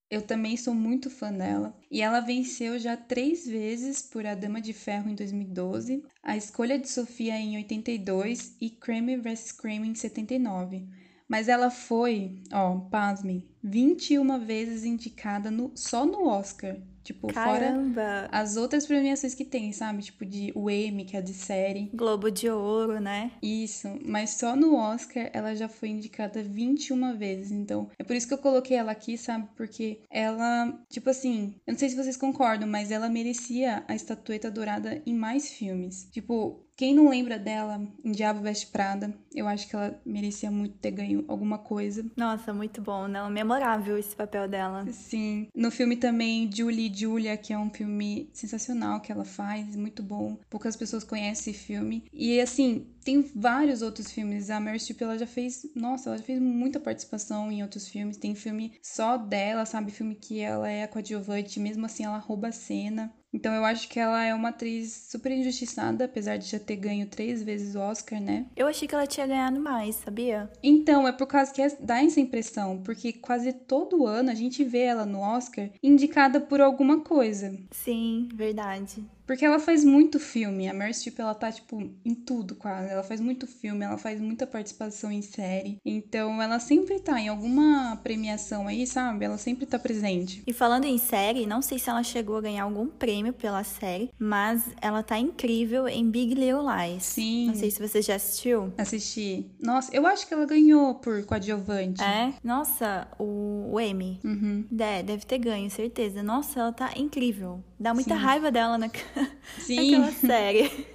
eu 0.09 0.23
também 0.23 0.57
sou 0.57 0.73
muito 0.73 1.11
fã 1.11 1.33
dela 1.33 1.77
e 1.91 2.01
ela 2.01 2.21
venceu 2.21 2.79
já 2.79 2.97
três 2.97 3.47
vezes 3.47 4.01
por 4.01 4.25
A 4.25 4.35
Dama 4.35 4.61
de 4.61 4.73
Ferro 4.73 5.11
em 5.11 5.15
2012, 5.15 6.05
A 6.23 6.37
Escolha 6.37 6.79
de 6.79 6.89
Sofia 6.89 7.37
em 7.37 7.57
82 7.57 8.57
e 8.61 8.71
Kramer 8.71 9.21
vs. 9.21 9.53
Kramer 9.53 9.91
em 9.91 9.95
79. 9.95 10.89
Mas 11.31 11.49
ela 11.49 11.71
foi, 11.71 12.43
ó, 12.53 12.81
pasmem, 12.91 13.47
21 13.63 14.41
vezes 14.41 14.85
indicada 14.85 15.49
no, 15.49 15.71
só 15.77 16.05
no 16.05 16.27
Oscar. 16.27 16.77
Tipo, 17.03 17.33
fora 17.33 17.61
Caramba! 17.61 18.29
as 18.31 18.57
outras 18.57 18.87
premiações 18.87 19.35
que 19.35 19.45
tem, 19.45 19.73
sabe? 19.73 20.03
Tipo, 20.03 20.25
de 20.27 20.53
o 20.55 20.69
Emmy, 20.69 21.05
que 21.05 21.17
é 21.17 21.23
de 21.23 21.33
série. 21.33 21.91
Globo 21.95 22.31
de 22.31 22.49
Ouro, 22.51 23.01
né? 23.01 23.31
Isso, 23.43 23.89
mas 24.05 24.31
só 24.31 24.55
no 24.55 24.77
Oscar 24.77 25.31
ela 25.33 25.55
já 25.55 25.69
foi 25.69 25.89
indicada 25.89 26.43
21 26.43 27.17
vezes. 27.17 27.53
Então, 27.53 27.89
é 27.99 28.05
por 28.05 28.15
isso 28.15 28.29
que 28.29 28.35
eu 28.35 28.39
coloquei 28.39 28.77
ela 28.77 28.93
aqui, 28.93 29.17
sabe? 29.17 29.49
Porque 29.57 30.01
ela, 30.11 30.79
tipo 30.91 31.09
assim, 31.09 31.55
eu 31.67 31.73
não 31.73 31.79
sei 31.79 31.89
se 31.89 31.97
vocês 31.97 32.17
concordam, 32.17 32.69
mas 32.69 32.91
ela 32.91 33.09
merecia 33.09 33.83
a 33.89 33.95
estatueta 33.95 34.51
dourada 34.51 35.01
em 35.07 35.15
mais 35.15 35.51
filmes. 35.51 36.09
Tipo, 36.11 36.65
quem 36.81 36.95
não 36.95 37.11
lembra 37.11 37.39
dela 37.39 37.79
em 38.03 38.11
Diabo 38.11 38.41
Veste 38.41 38.69
Prada, 38.69 39.13
eu 39.35 39.47
acho 39.47 39.69
que 39.69 39.77
ela 39.77 40.01
merecia 40.03 40.51
muito 40.51 40.79
ter 40.79 40.91
ganho 40.91 41.27
alguma 41.29 41.59
coisa. 41.59 42.07
Nossa, 42.17 42.55
muito 42.55 42.81
bom, 42.81 43.07
né? 43.07 43.29
Memorável 43.29 43.99
esse 43.99 44.17
papel 44.17 44.49
dela. 44.49 44.87
Sim. 44.91 45.47
No 45.55 45.71
filme 45.71 45.95
também, 45.95 46.51
Julie 46.51 46.91
e 46.91 46.99
Julia, 46.99 47.37
que 47.37 47.53
é 47.53 47.59
um 47.59 47.69
filme 47.69 48.31
sensacional 48.33 48.99
que 48.99 49.13
ela 49.13 49.27
faz, 49.27 49.77
muito 49.77 50.03
bom. 50.03 50.39
Poucas 50.49 50.75
pessoas 50.75 51.05
conhecem 51.05 51.53
esse 51.53 51.63
filme. 51.63 52.03
E 52.15 52.41
assim, 52.41 52.87
tem 53.05 53.23
vários 53.35 53.83
outros 53.83 54.11
filmes. 54.11 54.51
A 54.51 54.61
Meryl 54.61 54.79
Streep, 54.79 55.03
ela 55.03 55.19
já 55.19 55.27
fez, 55.27 55.67
nossa, 55.75 56.11
ela 56.11 56.19
já 56.19 56.25
fez 56.25 56.41
muita 56.41 56.81
participação 56.81 57.51
em 57.51 57.63
outros 57.63 57.89
filmes. 57.89 58.17
Tem 58.17 58.35
filme 58.35 58.73
só 58.83 59.17
dela, 59.17 59.65
sabe? 59.65 59.91
Filme 59.91 60.15
que 60.15 60.41
ela 60.41 60.71
é 60.71 60.85
a 60.85 60.89
coadjuvante, 60.89 61.61
mesmo 61.61 61.87
assim 61.87 62.05
ela 62.05 62.19
rouba 62.19 62.49
a 62.49 62.53
cena. 62.53 63.13
Então 63.33 63.55
eu 63.55 63.65
acho 63.65 63.89
que 63.89 64.01
ela 64.01 64.25
é 64.25 64.35
uma 64.35 64.49
atriz 64.49 65.07
super 65.09 65.31
injustiçada, 65.31 66.05
apesar 66.05 66.37
de 66.37 66.49
já 66.49 66.59
ter 66.59 66.77
ganho 66.77 67.07
três 67.07 67.43
vezes 67.43 67.75
o 67.75 67.81
Oscar, 67.81 68.21
né? 68.21 68.47
Eu 68.57 68.67
achei 68.67 68.89
que 68.89 68.95
ela 68.95 69.07
tinha 69.07 69.27
ganhado 69.27 69.61
mais, 69.61 69.97
sabia? 69.97 70.51
Então, 70.63 71.07
é 71.07 71.13
por 71.13 71.27
causa 71.27 71.53
que 71.53 71.67
dá 71.81 72.03
essa 72.03 72.21
impressão, 72.21 72.83
porque 72.83 73.13
quase 73.13 73.53
todo 73.53 74.07
ano 74.07 74.31
a 74.31 74.35
gente 74.35 74.65
vê 74.65 74.81
ela 74.81 75.07
no 75.07 75.21
Oscar 75.21 75.71
indicada 75.83 76.41
por 76.41 76.61
alguma 76.61 77.01
coisa. 77.01 77.57
Sim, 77.71 78.29
verdade. 78.35 79.05
Porque 79.31 79.45
ela 79.45 79.61
faz 79.61 79.85
muito 79.85 80.19
filme. 80.19 80.69
A 80.69 80.75
Meryl 80.75 80.93
Streep, 80.93 81.21
ela 81.21 81.37
tá, 81.37 81.53
tipo, 81.53 81.81
em 82.05 82.17
tudo 82.17 82.57
quase. 82.57 82.91
Ela 82.91 83.05
faz 83.05 83.21
muito 83.21 83.47
filme, 83.47 83.85
ela 83.85 83.97
faz 83.97 84.21
muita 84.21 84.45
participação 84.45 85.13
em 85.13 85.23
série. 85.23 85.79
Então, 85.85 86.43
ela 86.43 86.59
sempre 86.59 86.99
tá 86.99 87.21
em 87.21 87.29
alguma 87.29 87.97
premiação 88.03 88.67
aí, 88.67 88.85
sabe? 88.89 89.25
Ela 89.25 89.39
sempre 89.39 89.67
tá 89.67 89.79
presente. 89.79 90.43
E 90.45 90.53
falando 90.53 90.85
em 90.85 90.99
série, 90.99 91.47
não 91.47 91.63
sei 91.63 91.79
se 91.79 91.89
ela 91.89 92.03
chegou 92.03 92.39
a 92.39 92.41
ganhar 92.41 92.65
algum 92.65 92.89
prêmio 92.89 93.33
pela 93.33 93.63
série, 93.63 94.11
mas 94.19 94.65
ela 94.83 95.01
tá 95.01 95.17
incrível 95.17 95.87
em 95.87 96.11
Big 96.11 96.35
Little 96.35 96.67
Lies. 96.69 97.05
Sim. 97.05 97.47
Não 97.47 97.55
sei 97.55 97.71
se 97.71 97.79
você 97.79 98.03
já 98.03 98.17
assistiu. 98.17 98.73
Assisti. 98.77 99.47
Nossa, 99.63 99.95
eu 99.95 100.09
acho 100.09 100.27
que 100.27 100.35
ela 100.35 100.45
ganhou 100.45 100.97
por 100.97 101.25
coadjuvante. 101.25 102.03
É? 102.03 102.35
Nossa, 102.43 103.07
o, 103.17 103.71
o 103.71 103.79
Emmy. 103.79 104.19
Uhum. 104.25 104.65
É, 104.77 105.05
deve 105.05 105.25
ter 105.25 105.39
ganho, 105.39 105.71
certeza. 105.71 106.21
Nossa, 106.21 106.59
ela 106.59 106.73
tá 106.73 106.91
incrível. 106.97 107.63
Dá 107.81 107.95
muita 107.95 108.15
Sim. 108.15 108.21
raiva 108.21 108.51
dela 108.51 108.77
na, 108.77 108.91
Sim. 109.59 109.93
naquela 109.93 110.13
série. 110.21 110.87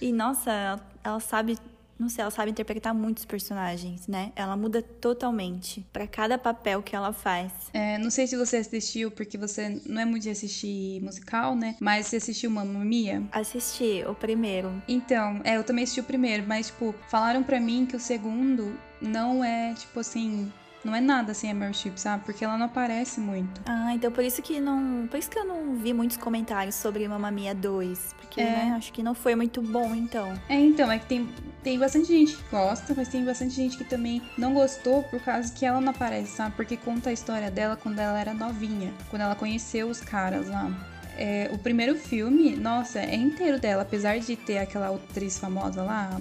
e 0.00 0.10
nossa, 0.12 0.50
ela, 0.50 0.80
ela 1.04 1.20
sabe, 1.20 1.58
não 1.98 2.08
sei, 2.08 2.22
ela 2.22 2.30
sabe 2.30 2.50
interpretar 2.50 2.94
muitos 2.94 3.26
personagens, 3.26 4.08
né? 4.08 4.32
Ela 4.34 4.56
muda 4.56 4.80
totalmente 4.80 5.84
pra 5.92 6.06
cada 6.06 6.38
papel 6.38 6.82
que 6.82 6.96
ela 6.96 7.12
faz. 7.12 7.52
É, 7.74 7.98
não 7.98 8.10
sei 8.10 8.26
se 8.26 8.34
você 8.34 8.56
assistiu, 8.56 9.10
porque 9.10 9.36
você 9.36 9.78
não 9.84 10.00
é 10.00 10.04
muito 10.06 10.22
de 10.22 10.30
assistir 10.30 11.02
musical, 11.02 11.54
né? 11.54 11.76
Mas 11.78 12.06
você 12.06 12.16
assistiu 12.16 12.50
Mamma 12.50 12.82
Mia? 12.82 13.22
Assisti 13.30 14.02
o 14.08 14.14
primeiro. 14.14 14.82
Então, 14.88 15.42
é, 15.44 15.58
eu 15.58 15.64
também 15.64 15.84
assisti 15.84 16.00
o 16.00 16.04
primeiro, 16.04 16.44
mas, 16.46 16.68
tipo, 16.68 16.94
falaram 17.10 17.42
pra 17.42 17.60
mim 17.60 17.84
que 17.84 17.94
o 17.94 18.00
segundo 18.00 18.74
não 19.02 19.44
é, 19.44 19.74
tipo 19.74 20.00
assim, 20.00 20.50
não 20.84 20.94
é 20.94 21.00
nada 21.00 21.32
assim 21.32 21.50
a 21.50 21.54
Meryl 21.54 21.72
Streep, 21.74 21.96
sabe? 21.98 22.24
Porque 22.24 22.44
ela 22.44 22.56
não 22.58 22.66
aparece 22.66 23.20
muito. 23.20 23.60
Ah, 23.66 23.94
então 23.94 24.10
por 24.12 24.22
isso 24.22 24.42
que 24.42 24.60
não. 24.60 25.06
Por 25.08 25.18
isso 25.18 25.30
que 25.30 25.38
eu 25.38 25.44
não 25.44 25.74
vi 25.76 25.92
muitos 25.92 26.16
comentários 26.16 26.74
sobre 26.74 27.06
Mamma 27.08 27.30
Mia 27.30 27.54
2. 27.54 28.14
Porque, 28.18 28.40
É. 28.40 28.44
né, 28.44 28.74
acho 28.76 28.92
que 28.92 29.02
não 29.02 29.14
foi 29.14 29.34
muito 29.34 29.62
bom, 29.62 29.94
então. 29.94 30.32
É, 30.48 30.58
então, 30.58 30.90
é 30.90 30.98
que 30.98 31.06
tem, 31.06 31.28
tem 31.62 31.78
bastante 31.78 32.06
gente 32.08 32.36
que 32.36 32.42
gosta, 32.50 32.92
mas 32.96 33.08
tem 33.08 33.24
bastante 33.24 33.54
gente 33.54 33.76
que 33.78 33.84
também 33.84 34.20
não 34.36 34.52
gostou 34.54 35.02
por 35.04 35.20
causa 35.20 35.52
que 35.52 35.64
ela 35.64 35.80
não 35.80 35.90
aparece, 35.90 36.32
sabe? 36.32 36.54
Porque 36.56 36.76
conta 36.76 37.10
a 37.10 37.12
história 37.12 37.50
dela 37.50 37.76
quando 37.76 37.98
ela 37.98 38.18
era 38.18 38.34
novinha, 38.34 38.92
quando 39.10 39.22
ela 39.22 39.34
conheceu 39.34 39.88
os 39.88 40.00
caras 40.00 40.48
lá. 40.48 40.70
É, 41.16 41.50
o 41.52 41.58
primeiro 41.58 41.94
filme, 41.96 42.56
nossa, 42.56 43.00
é 43.00 43.14
inteiro 43.14 43.60
dela, 43.60 43.82
apesar 43.82 44.18
de 44.18 44.36
ter 44.36 44.58
aquela 44.58 44.94
atriz 44.94 45.38
famosa 45.38 45.82
lá, 45.82 46.20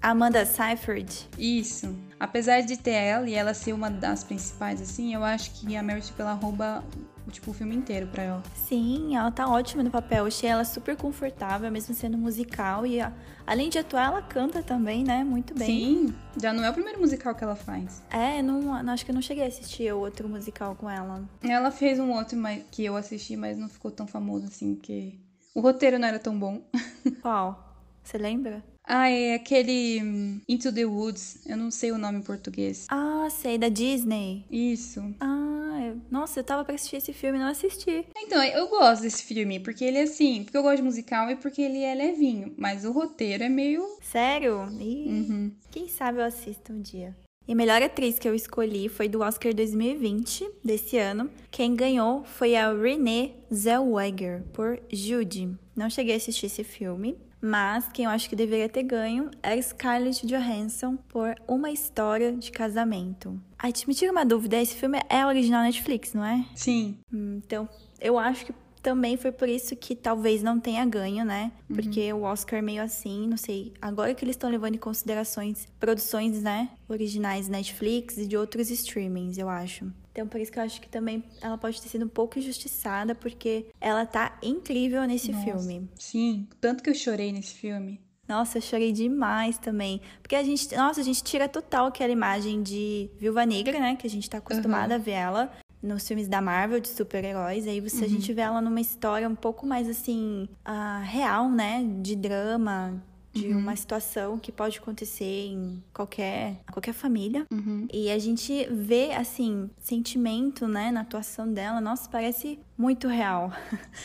a 0.00 0.10
Amanda 0.10 0.44
Seyfried. 0.44 1.28
Isso. 1.38 1.94
Apesar 2.18 2.62
de 2.62 2.76
ter 2.76 2.92
ela 2.92 3.28
e 3.28 3.34
ela 3.34 3.52
ser 3.52 3.72
uma 3.72 3.90
das 3.90 4.24
principais, 4.24 4.80
assim, 4.80 5.14
eu 5.14 5.24
acho 5.24 5.50
que 5.52 5.76
a 5.76 5.82
Meryl 5.82 6.02
Streep, 6.02 6.20
ela 6.20 6.34
rouba, 6.34 6.84
tipo, 7.30 7.50
o 7.50 7.54
filme 7.54 7.74
inteiro 7.76 8.06
pra 8.08 8.22
ela. 8.22 8.42
Sim, 8.54 9.16
ela 9.16 9.30
tá 9.30 9.48
ótima 9.48 9.82
no 9.82 9.90
papel. 9.90 10.18
Eu 10.20 10.26
achei 10.26 10.48
ela 10.48 10.64
super 10.64 10.96
confortável, 10.96 11.70
mesmo 11.70 11.94
sendo 11.94 12.18
musical. 12.18 12.86
E 12.86 13.00
a- 13.00 13.12
além 13.46 13.68
de 13.70 13.78
atuar, 13.78 14.06
ela 14.06 14.22
canta 14.22 14.62
também, 14.62 15.04
né? 15.04 15.22
Muito 15.24 15.54
bem. 15.54 15.66
Sim, 15.66 16.14
já 16.40 16.52
não 16.52 16.64
é 16.64 16.70
o 16.70 16.72
primeiro 16.72 17.00
musical 17.00 17.34
que 17.34 17.44
ela 17.44 17.56
faz. 17.56 18.02
É, 18.10 18.42
não, 18.42 18.82
não- 18.82 18.92
acho 18.92 19.04
que 19.04 19.10
eu 19.10 19.14
não 19.14 19.22
cheguei 19.22 19.44
a 19.44 19.48
assistir 19.48 19.92
o 19.92 19.98
outro 19.98 20.28
musical 20.28 20.74
com 20.74 20.88
ela. 20.90 21.22
Ela 21.42 21.70
fez 21.70 21.98
um 21.98 22.10
outro 22.12 22.38
que 22.70 22.84
eu 22.84 22.96
assisti, 22.96 23.36
mas 23.36 23.56
não 23.58 23.68
ficou 23.68 23.90
tão 23.90 24.06
famoso 24.06 24.46
assim, 24.46 24.74
porque 24.74 25.14
o 25.54 25.60
roteiro 25.60 25.98
não 25.98 26.08
era 26.08 26.18
tão 26.18 26.38
bom. 26.38 26.62
Qual? 27.22 27.76
Você 28.02 28.18
lembra? 28.18 28.64
Ah, 28.84 29.08
é 29.08 29.34
aquele 29.34 30.00
hum, 30.02 30.40
Into 30.48 30.72
the 30.72 30.84
Woods, 30.84 31.38
eu 31.46 31.56
não 31.56 31.70
sei 31.70 31.92
o 31.92 31.98
nome 31.98 32.18
em 32.18 32.22
português. 32.22 32.86
Ah, 32.90 33.28
sei, 33.30 33.58
da 33.58 33.68
Disney. 33.68 34.44
Isso. 34.50 35.00
Ah, 35.20 35.62
né? 35.82 35.96
Nossa, 36.10 36.40
eu 36.40 36.44
tava 36.44 36.64
pra 36.64 36.74
assistir 36.74 36.96
esse 36.96 37.12
filme 37.12 37.38
e 37.38 37.40
não 37.40 37.48
assisti. 37.48 38.04
Então, 38.16 38.42
eu 38.42 38.68
gosto 38.68 39.02
desse 39.02 39.24
filme, 39.24 39.60
porque 39.60 39.84
ele 39.84 39.98
é 39.98 40.02
assim, 40.02 40.44
porque 40.44 40.56
eu 40.56 40.62
gosto 40.62 40.76
de 40.76 40.82
musical 40.82 41.28
e 41.30 41.36
porque 41.36 41.60
ele 41.62 41.82
é 41.82 41.94
levinho, 41.94 42.54
mas 42.56 42.84
o 42.84 42.92
roteiro 42.92 43.42
é 43.44 43.48
meio. 43.48 43.84
Sério? 44.00 44.68
Ih, 44.80 45.02
Uhum. 45.08 45.52
Quem 45.70 45.88
sabe 45.88 46.18
eu 46.18 46.24
assisto 46.24 46.72
um 46.72 46.80
dia. 46.80 47.16
E 47.46 47.52
a 47.52 47.56
melhor 47.56 47.82
atriz 47.82 48.18
que 48.20 48.28
eu 48.28 48.34
escolhi 48.34 48.88
foi 48.88 49.08
do 49.08 49.20
Oscar 49.20 49.52
2020, 49.52 50.48
desse 50.64 50.96
ano. 50.96 51.28
Quem 51.50 51.74
ganhou 51.74 52.22
foi 52.24 52.54
a 52.54 52.72
Renée 52.72 53.34
Zellweger, 53.52 54.44
por 54.52 54.80
Judy. 54.92 55.50
Não 55.74 55.90
cheguei 55.90 56.14
a 56.14 56.16
assistir 56.18 56.46
esse 56.46 56.62
filme, 56.62 57.16
mas 57.42 57.88
quem 57.92 58.04
eu 58.04 58.10
acho 58.10 58.28
que 58.28 58.36
deveria 58.36 58.68
ter 58.68 58.84
ganho 58.84 59.28
é 59.42 59.60
Scarlett 59.60 60.24
Johansson 60.24 60.96
por 61.08 61.34
Uma 61.48 61.72
História 61.72 62.32
de 62.32 62.52
Casamento. 62.52 63.38
Aí 63.58 63.72
me 63.86 63.94
tira 63.94 64.12
uma 64.12 64.24
dúvida, 64.24 64.56
esse 64.60 64.76
filme 64.76 65.00
é 65.08 65.26
original 65.26 65.62
Netflix, 65.62 66.14
não 66.14 66.24
é? 66.24 66.46
Sim. 66.54 66.98
Então, 67.12 67.68
eu 68.00 68.16
acho 68.18 68.46
que 68.46 68.54
também 68.82 69.16
foi 69.16 69.30
por 69.30 69.48
isso 69.48 69.76
que 69.76 69.94
talvez 69.94 70.42
não 70.42 70.58
tenha 70.58 70.84
ganho, 70.84 71.24
né? 71.24 71.52
Porque 71.72 72.12
o 72.12 72.22
Oscar 72.22 72.58
é 72.58 72.62
meio 72.62 72.82
assim, 72.82 73.28
não 73.28 73.36
sei. 73.36 73.72
Agora 73.80 74.12
que 74.14 74.24
eles 74.24 74.34
estão 74.34 74.50
levando 74.50 74.74
em 74.74 74.78
considerações 74.78 75.66
produções, 75.78 76.42
né? 76.42 76.68
Originais 76.88 77.48
Netflix 77.48 78.18
e 78.18 78.26
de 78.26 78.36
outros 78.36 78.70
streamings, 78.70 79.38
eu 79.38 79.48
acho. 79.48 79.92
Então, 80.12 80.28
por 80.28 80.38
isso 80.40 80.52
que 80.52 80.58
eu 80.58 80.62
acho 80.62 80.80
que 80.80 80.88
também 80.88 81.24
ela 81.40 81.56
pode 81.56 81.80
ter 81.80 81.88
sido 81.88 82.04
um 82.04 82.08
pouco 82.08 82.38
injustiçada, 82.38 83.14
porque 83.14 83.66
ela 83.80 84.04
tá 84.04 84.38
incrível 84.42 85.02
nesse 85.04 85.32
Nossa. 85.32 85.44
filme. 85.44 85.88
Sim. 85.98 86.46
Tanto 86.60 86.82
que 86.82 86.90
eu 86.90 86.94
chorei 86.94 87.32
nesse 87.32 87.54
filme. 87.54 87.98
Nossa, 88.28 88.58
eu 88.58 88.62
chorei 88.62 88.92
demais 88.92 89.58
também. 89.58 90.00
Porque 90.22 90.36
a 90.36 90.42
gente, 90.42 90.74
nossa, 90.76 91.00
a 91.00 91.04
gente 91.04 91.22
tira 91.22 91.48
total 91.48 91.86
aquela 91.86 92.12
imagem 92.12 92.62
de 92.62 93.10
Viúva 93.18 93.44
Negra, 93.44 93.80
né? 93.80 93.96
Que 93.96 94.06
a 94.06 94.10
gente 94.10 94.28
tá 94.28 94.38
acostumada 94.38 94.94
a 94.94 94.98
ver 94.98 95.12
ela 95.12 95.52
nos 95.82 96.06
filmes 96.06 96.28
da 96.28 96.40
Marvel 96.40 96.78
de 96.78 96.88
super-heróis. 96.88 97.66
Aí 97.66 97.80
você, 97.80 98.04
a 98.04 98.08
gente 98.08 98.32
vê 98.32 98.42
ela 98.42 98.60
numa 98.60 98.80
história 98.80 99.28
um 99.28 99.34
pouco 99.34 99.66
mais 99.66 99.88
assim, 99.88 100.48
ah, 100.64 101.00
real, 101.04 101.50
né? 101.50 101.84
De 102.00 102.14
drama, 102.14 103.02
de 103.32 103.48
uma 103.48 103.74
situação 103.74 104.38
que 104.38 104.52
pode 104.52 104.78
acontecer 104.78 105.46
em 105.46 105.82
qualquer, 105.92 106.60
qualquer 106.70 106.92
família. 106.92 107.46
Uhum. 107.50 107.86
E 107.92 108.10
a 108.10 108.18
gente 108.18 108.66
vê, 108.70 109.12
assim, 109.12 109.70
sentimento, 109.78 110.68
né, 110.68 110.90
na 110.90 111.00
atuação 111.00 111.52
dela. 111.52 111.80
Nossa, 111.80 112.08
parece 112.08 112.58
muito 112.76 113.08
real. 113.08 113.52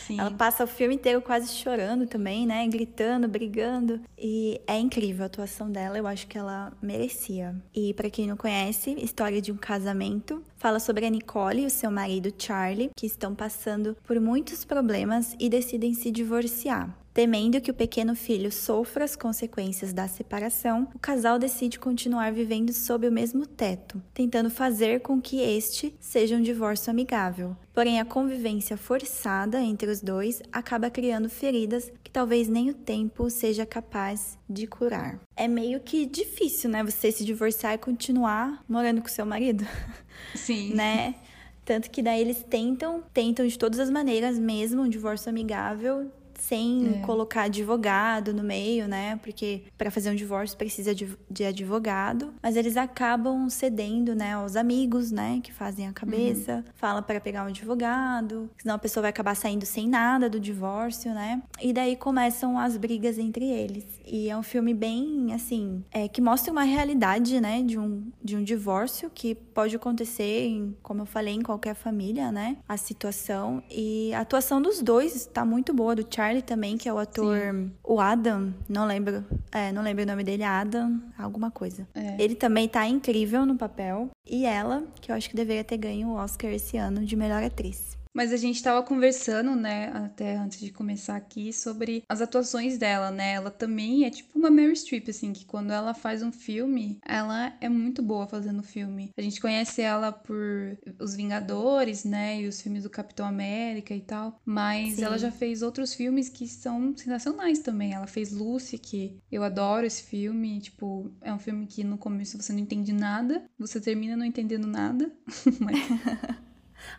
Sim. 0.06 0.20
Ela 0.20 0.30
passa 0.30 0.64
o 0.64 0.66
filme 0.66 0.94
inteiro 0.94 1.20
quase 1.20 1.52
chorando 1.54 2.06
também, 2.06 2.46
né? 2.46 2.66
Gritando, 2.68 3.28
brigando. 3.28 4.00
E 4.16 4.60
é 4.66 4.78
incrível 4.78 5.24
a 5.24 5.26
atuação 5.26 5.70
dela, 5.70 5.98
eu 5.98 6.06
acho 6.06 6.26
que 6.26 6.38
ela 6.38 6.72
merecia. 6.80 7.54
E 7.74 7.92
pra 7.94 8.10
quem 8.10 8.26
não 8.26 8.36
conhece, 8.36 8.92
História 8.98 9.42
de 9.42 9.52
um 9.52 9.56
Casamento 9.56 10.42
fala 10.56 10.80
sobre 10.80 11.06
a 11.06 11.10
Nicole 11.10 11.62
e 11.62 11.66
o 11.66 11.70
seu 11.70 11.90
marido 11.90 12.32
Charlie, 12.36 12.90
que 12.96 13.06
estão 13.06 13.34
passando 13.34 13.96
por 14.04 14.20
muitos 14.20 14.64
problemas 14.64 15.36
e 15.38 15.48
decidem 15.48 15.94
se 15.94 16.10
divorciar. 16.10 16.96
Temendo 17.18 17.60
que 17.60 17.72
o 17.72 17.74
pequeno 17.74 18.14
filho 18.14 18.52
sofra 18.52 19.04
as 19.04 19.16
consequências 19.16 19.92
da 19.92 20.06
separação, 20.06 20.86
o 20.94 21.00
casal 21.00 21.36
decide 21.36 21.76
continuar 21.76 22.30
vivendo 22.30 22.72
sob 22.72 23.08
o 23.08 23.10
mesmo 23.10 23.44
teto, 23.44 24.00
tentando 24.14 24.48
fazer 24.48 25.00
com 25.00 25.20
que 25.20 25.40
este 25.40 25.92
seja 25.98 26.36
um 26.36 26.40
divórcio 26.40 26.92
amigável. 26.92 27.56
Porém, 27.74 27.98
a 27.98 28.04
convivência 28.04 28.76
forçada 28.76 29.60
entre 29.60 29.90
os 29.90 30.00
dois 30.00 30.40
acaba 30.52 30.90
criando 30.90 31.28
feridas 31.28 31.90
que 32.04 32.10
talvez 32.12 32.48
nem 32.48 32.70
o 32.70 32.74
tempo 32.74 33.28
seja 33.28 33.66
capaz 33.66 34.38
de 34.48 34.68
curar. 34.68 35.18
É 35.34 35.48
meio 35.48 35.80
que 35.80 36.06
difícil, 36.06 36.70
né? 36.70 36.84
Você 36.84 37.10
se 37.10 37.24
divorciar 37.24 37.74
e 37.74 37.78
continuar 37.78 38.62
morando 38.68 39.02
com 39.02 39.08
seu 39.08 39.26
marido 39.26 39.66
Sim. 40.36 40.72
né? 40.72 41.16
Tanto 41.64 41.90
que 41.90 42.00
daí 42.00 42.22
eles 42.22 42.42
tentam, 42.48 43.02
tentam 43.12 43.46
de 43.46 43.58
todas 43.58 43.78
as 43.78 43.90
maneiras 43.90 44.38
mesmo 44.38 44.80
um 44.80 44.88
divórcio 44.88 45.28
amigável, 45.28 46.10
sem 46.38 46.98
É. 47.00 47.06
colocar 47.06 47.42
advogado 47.42 48.32
no 48.32 48.42
meio, 48.42 48.86
né? 48.88 49.16
Porque 49.22 49.62
para 49.76 49.90
fazer 49.90 50.10
um 50.10 50.14
divórcio 50.14 50.56
precisa 50.56 50.94
de, 50.94 51.08
de 51.30 51.44
advogado, 51.44 52.32
mas 52.42 52.56
eles 52.56 52.76
acabam 52.76 53.48
cedendo, 53.50 54.14
né, 54.14 54.34
aos 54.34 54.56
amigos, 54.56 55.10
né, 55.10 55.40
que 55.42 55.52
fazem 55.52 55.86
a 55.88 55.92
cabeça, 55.92 56.64
fala 56.76 57.02
para 57.02 57.20
pegar 57.20 57.44
um 57.44 57.48
advogado, 57.48 58.50
senão 58.58 58.74
a 58.74 58.78
pessoa 58.78 59.02
vai 59.02 59.10
acabar 59.10 59.34
saindo 59.34 59.64
sem 59.66 59.88
nada 59.88 60.28
do 60.28 60.38
divórcio, 60.40 61.12
né? 61.14 61.42
E 61.60 61.72
daí 61.72 61.96
começam 61.96 62.58
as 62.58 62.76
brigas 62.76 63.18
entre 63.18 63.44
eles. 63.44 63.84
E 64.06 64.28
é 64.30 64.36
um 64.36 64.42
filme 64.42 64.72
bem, 64.74 65.32
assim, 65.34 65.84
é, 65.90 66.08
que 66.08 66.20
mostra 66.20 66.52
uma 66.52 66.62
realidade, 66.62 67.40
né, 67.40 67.62
de 67.62 67.78
um, 67.78 68.10
de 68.22 68.36
um 68.36 68.42
divórcio 68.42 69.10
que 69.14 69.34
pode 69.34 69.74
acontecer, 69.76 70.46
em, 70.46 70.76
como 70.82 71.02
eu 71.02 71.06
falei, 71.06 71.34
em 71.34 71.42
qualquer 71.42 71.74
família, 71.74 72.30
né? 72.32 72.56
A 72.68 72.76
situação. 72.76 73.62
E 73.70 74.12
a 74.14 74.20
atuação 74.20 74.60
dos 74.62 74.82
dois 74.82 75.26
tá 75.26 75.44
muito 75.44 75.72
boa, 75.74 75.94
do 75.94 76.06
Charlie 76.08 76.27
também, 76.42 76.76
que 76.76 76.88
é 76.88 76.92
o 76.92 76.98
ator. 76.98 77.38
O 77.82 78.00
Adam, 78.00 78.54
não 78.68 78.86
lembro. 78.86 79.24
É, 79.52 79.72
não 79.72 79.82
lembro 79.82 80.04
o 80.04 80.06
nome 80.06 80.22
dele, 80.24 80.44
Adam, 80.44 81.00
alguma 81.18 81.50
coisa. 81.50 81.86
É. 81.94 82.16
Ele 82.22 82.34
também 82.34 82.68
tá 82.68 82.86
incrível 82.86 83.44
no 83.44 83.56
papel. 83.56 84.10
E 84.26 84.44
ela, 84.44 84.84
que 85.00 85.10
eu 85.10 85.16
acho 85.16 85.28
que 85.28 85.36
deveria 85.36 85.64
ter 85.64 85.76
ganho 85.76 86.08
o 86.08 86.14
Oscar 86.14 86.50
esse 86.50 86.76
ano 86.76 87.04
de 87.04 87.16
melhor 87.16 87.42
atriz. 87.42 87.97
Mas 88.12 88.32
a 88.32 88.36
gente 88.36 88.62
tava 88.62 88.82
conversando, 88.82 89.54
né, 89.54 89.90
até 89.94 90.36
antes 90.36 90.60
de 90.60 90.70
começar 90.72 91.16
aqui, 91.16 91.52
sobre 91.52 92.02
as 92.08 92.20
atuações 92.20 92.78
dela, 92.78 93.10
né? 93.10 93.32
Ela 93.32 93.50
também 93.50 94.04
é 94.04 94.10
tipo 94.10 94.38
uma 94.38 94.50
Mary 94.50 94.76
Streep, 94.76 95.08
assim, 95.08 95.32
que 95.32 95.44
quando 95.44 95.72
ela 95.72 95.94
faz 95.94 96.22
um 96.22 96.32
filme, 96.32 96.98
ela 97.04 97.56
é 97.60 97.68
muito 97.68 98.02
boa 98.02 98.26
fazendo 98.26 98.62
filme. 98.62 99.10
A 99.16 99.22
gente 99.22 99.40
conhece 99.40 99.82
ela 99.82 100.12
por 100.12 100.78
Os 101.00 101.14
Vingadores, 101.14 102.04
né, 102.04 102.40
e 102.40 102.48
os 102.48 102.60
filmes 102.60 102.82
do 102.82 102.90
Capitão 102.90 103.26
América 103.26 103.94
e 103.94 104.00
tal, 104.00 104.40
mas 104.44 104.96
Sim. 104.96 105.04
ela 105.04 105.18
já 105.18 105.30
fez 105.30 105.62
outros 105.62 105.94
filmes 105.94 106.28
que 106.28 106.46
são 106.46 106.96
sensacionais 106.96 107.60
também. 107.60 107.92
Ela 107.92 108.06
fez 108.06 108.32
Lucy, 108.32 108.78
que 108.78 109.18
eu 109.30 109.42
adoro 109.42 109.86
esse 109.86 110.02
filme, 110.02 110.60
tipo, 110.60 111.10
é 111.20 111.32
um 111.32 111.38
filme 111.38 111.66
que 111.66 111.84
no 111.84 111.98
começo 111.98 112.40
você 112.40 112.52
não 112.52 112.60
entende 112.60 112.92
nada, 112.92 113.44
você 113.58 113.80
termina 113.80 114.16
não 114.16 114.24
entendendo 114.24 114.66
nada, 114.66 115.10
mas 115.60 115.78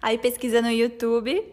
Aí 0.01 0.17
pesquisa 0.17 0.61
no 0.61 0.69
YouTube. 0.69 1.43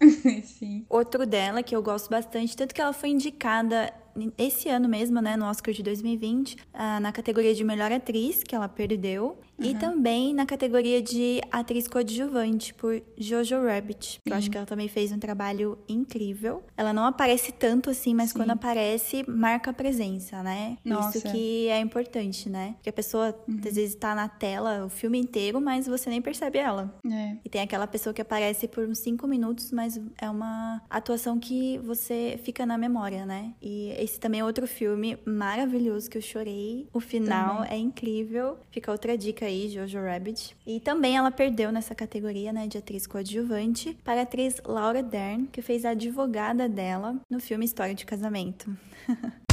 sim. 0.44 0.84
Outro 0.88 1.26
dela, 1.26 1.62
que 1.62 1.74
eu 1.74 1.82
gosto 1.82 2.10
bastante, 2.10 2.56
tanto 2.56 2.74
que 2.74 2.80
ela 2.80 2.92
foi 2.92 3.10
indicada 3.10 3.92
esse 4.38 4.68
ano 4.68 4.88
mesmo, 4.88 5.20
né, 5.20 5.36
no 5.36 5.44
Oscar 5.44 5.74
de 5.74 5.82
2020, 5.82 6.56
ah, 6.72 6.98
na 7.00 7.12
categoria 7.12 7.54
de 7.54 7.62
melhor 7.62 7.92
atriz, 7.92 8.42
que 8.42 8.54
ela 8.54 8.68
perdeu, 8.68 9.38
e 9.58 9.74
também 9.74 10.34
na 10.34 10.44
categoria 10.44 11.00
de 11.02 11.40
atriz 11.50 11.88
coadjuvante 11.88 12.74
por 12.74 13.02
Jojo 13.16 13.64
Rabbit. 13.64 14.20
Eu 14.24 14.34
acho 14.34 14.50
que 14.50 14.56
ela 14.56 14.66
também 14.66 14.88
fez 14.88 15.12
um 15.12 15.18
trabalho 15.18 15.78
incrível. 15.88 16.62
Ela 16.76 16.92
não 16.92 17.04
aparece 17.04 17.52
tanto 17.52 17.90
assim, 17.90 18.14
mas 18.14 18.30
Sim. 18.30 18.38
quando 18.38 18.50
aparece, 18.50 19.24
marca 19.28 19.70
a 19.70 19.74
presença, 19.74 20.42
né? 20.42 20.76
Nossa. 20.84 21.18
Isso 21.18 21.30
que 21.30 21.68
é 21.68 21.80
importante, 21.80 22.48
né? 22.48 22.74
Porque 22.76 22.90
a 22.90 22.92
pessoa 22.92 23.28
às 23.48 23.74
vezes 23.74 23.94
tá 23.94 24.14
na 24.14 24.28
tela 24.28 24.84
o 24.84 24.88
filme 24.88 25.18
inteiro, 25.18 25.60
mas 25.60 25.86
você 25.86 26.10
nem 26.10 26.20
percebe 26.20 26.58
ela. 26.58 26.94
É. 27.10 27.36
E 27.44 27.48
tem 27.48 27.62
aquela 27.62 27.86
pessoa 27.86 28.12
que 28.12 28.20
aparece 28.20 28.68
por 28.68 28.86
uns 28.86 28.98
cinco 28.98 29.26
minutos, 29.26 29.72
mas 29.72 30.00
é 30.20 30.28
uma 30.28 30.82
atuação 30.90 31.38
que 31.38 31.78
você 31.78 32.38
fica 32.42 32.66
na 32.66 32.76
memória, 32.76 33.24
né? 33.24 33.54
E 33.62 33.90
esse 33.98 34.20
também 34.20 34.40
é 34.40 34.44
outro 34.44 34.66
filme 34.66 35.18
maravilhoso 35.24 36.10
que 36.10 36.18
eu 36.18 36.22
chorei. 36.22 36.88
O 36.92 37.00
final 37.00 37.64
é 37.64 37.76
incrível. 37.76 38.58
Fica 38.70 38.92
outra 38.92 39.16
dica 39.16 39.45
aí, 39.46 39.68
Jojo 39.68 39.98
Rabbit. 40.00 40.56
E 40.66 40.80
também 40.80 41.16
ela 41.16 41.30
perdeu 41.30 41.72
nessa 41.72 41.94
categoria, 41.94 42.52
né, 42.52 42.66
de 42.66 42.78
atriz 42.78 43.06
coadjuvante 43.06 43.96
para 44.04 44.20
a 44.20 44.22
atriz 44.24 44.60
Laura 44.64 45.02
Dern, 45.02 45.46
que 45.46 45.62
fez 45.62 45.84
a 45.84 45.90
advogada 45.90 46.68
dela 46.68 47.18
no 47.30 47.40
filme 47.40 47.64
História 47.64 47.94
de 47.94 48.04
Casamento. 48.04 48.76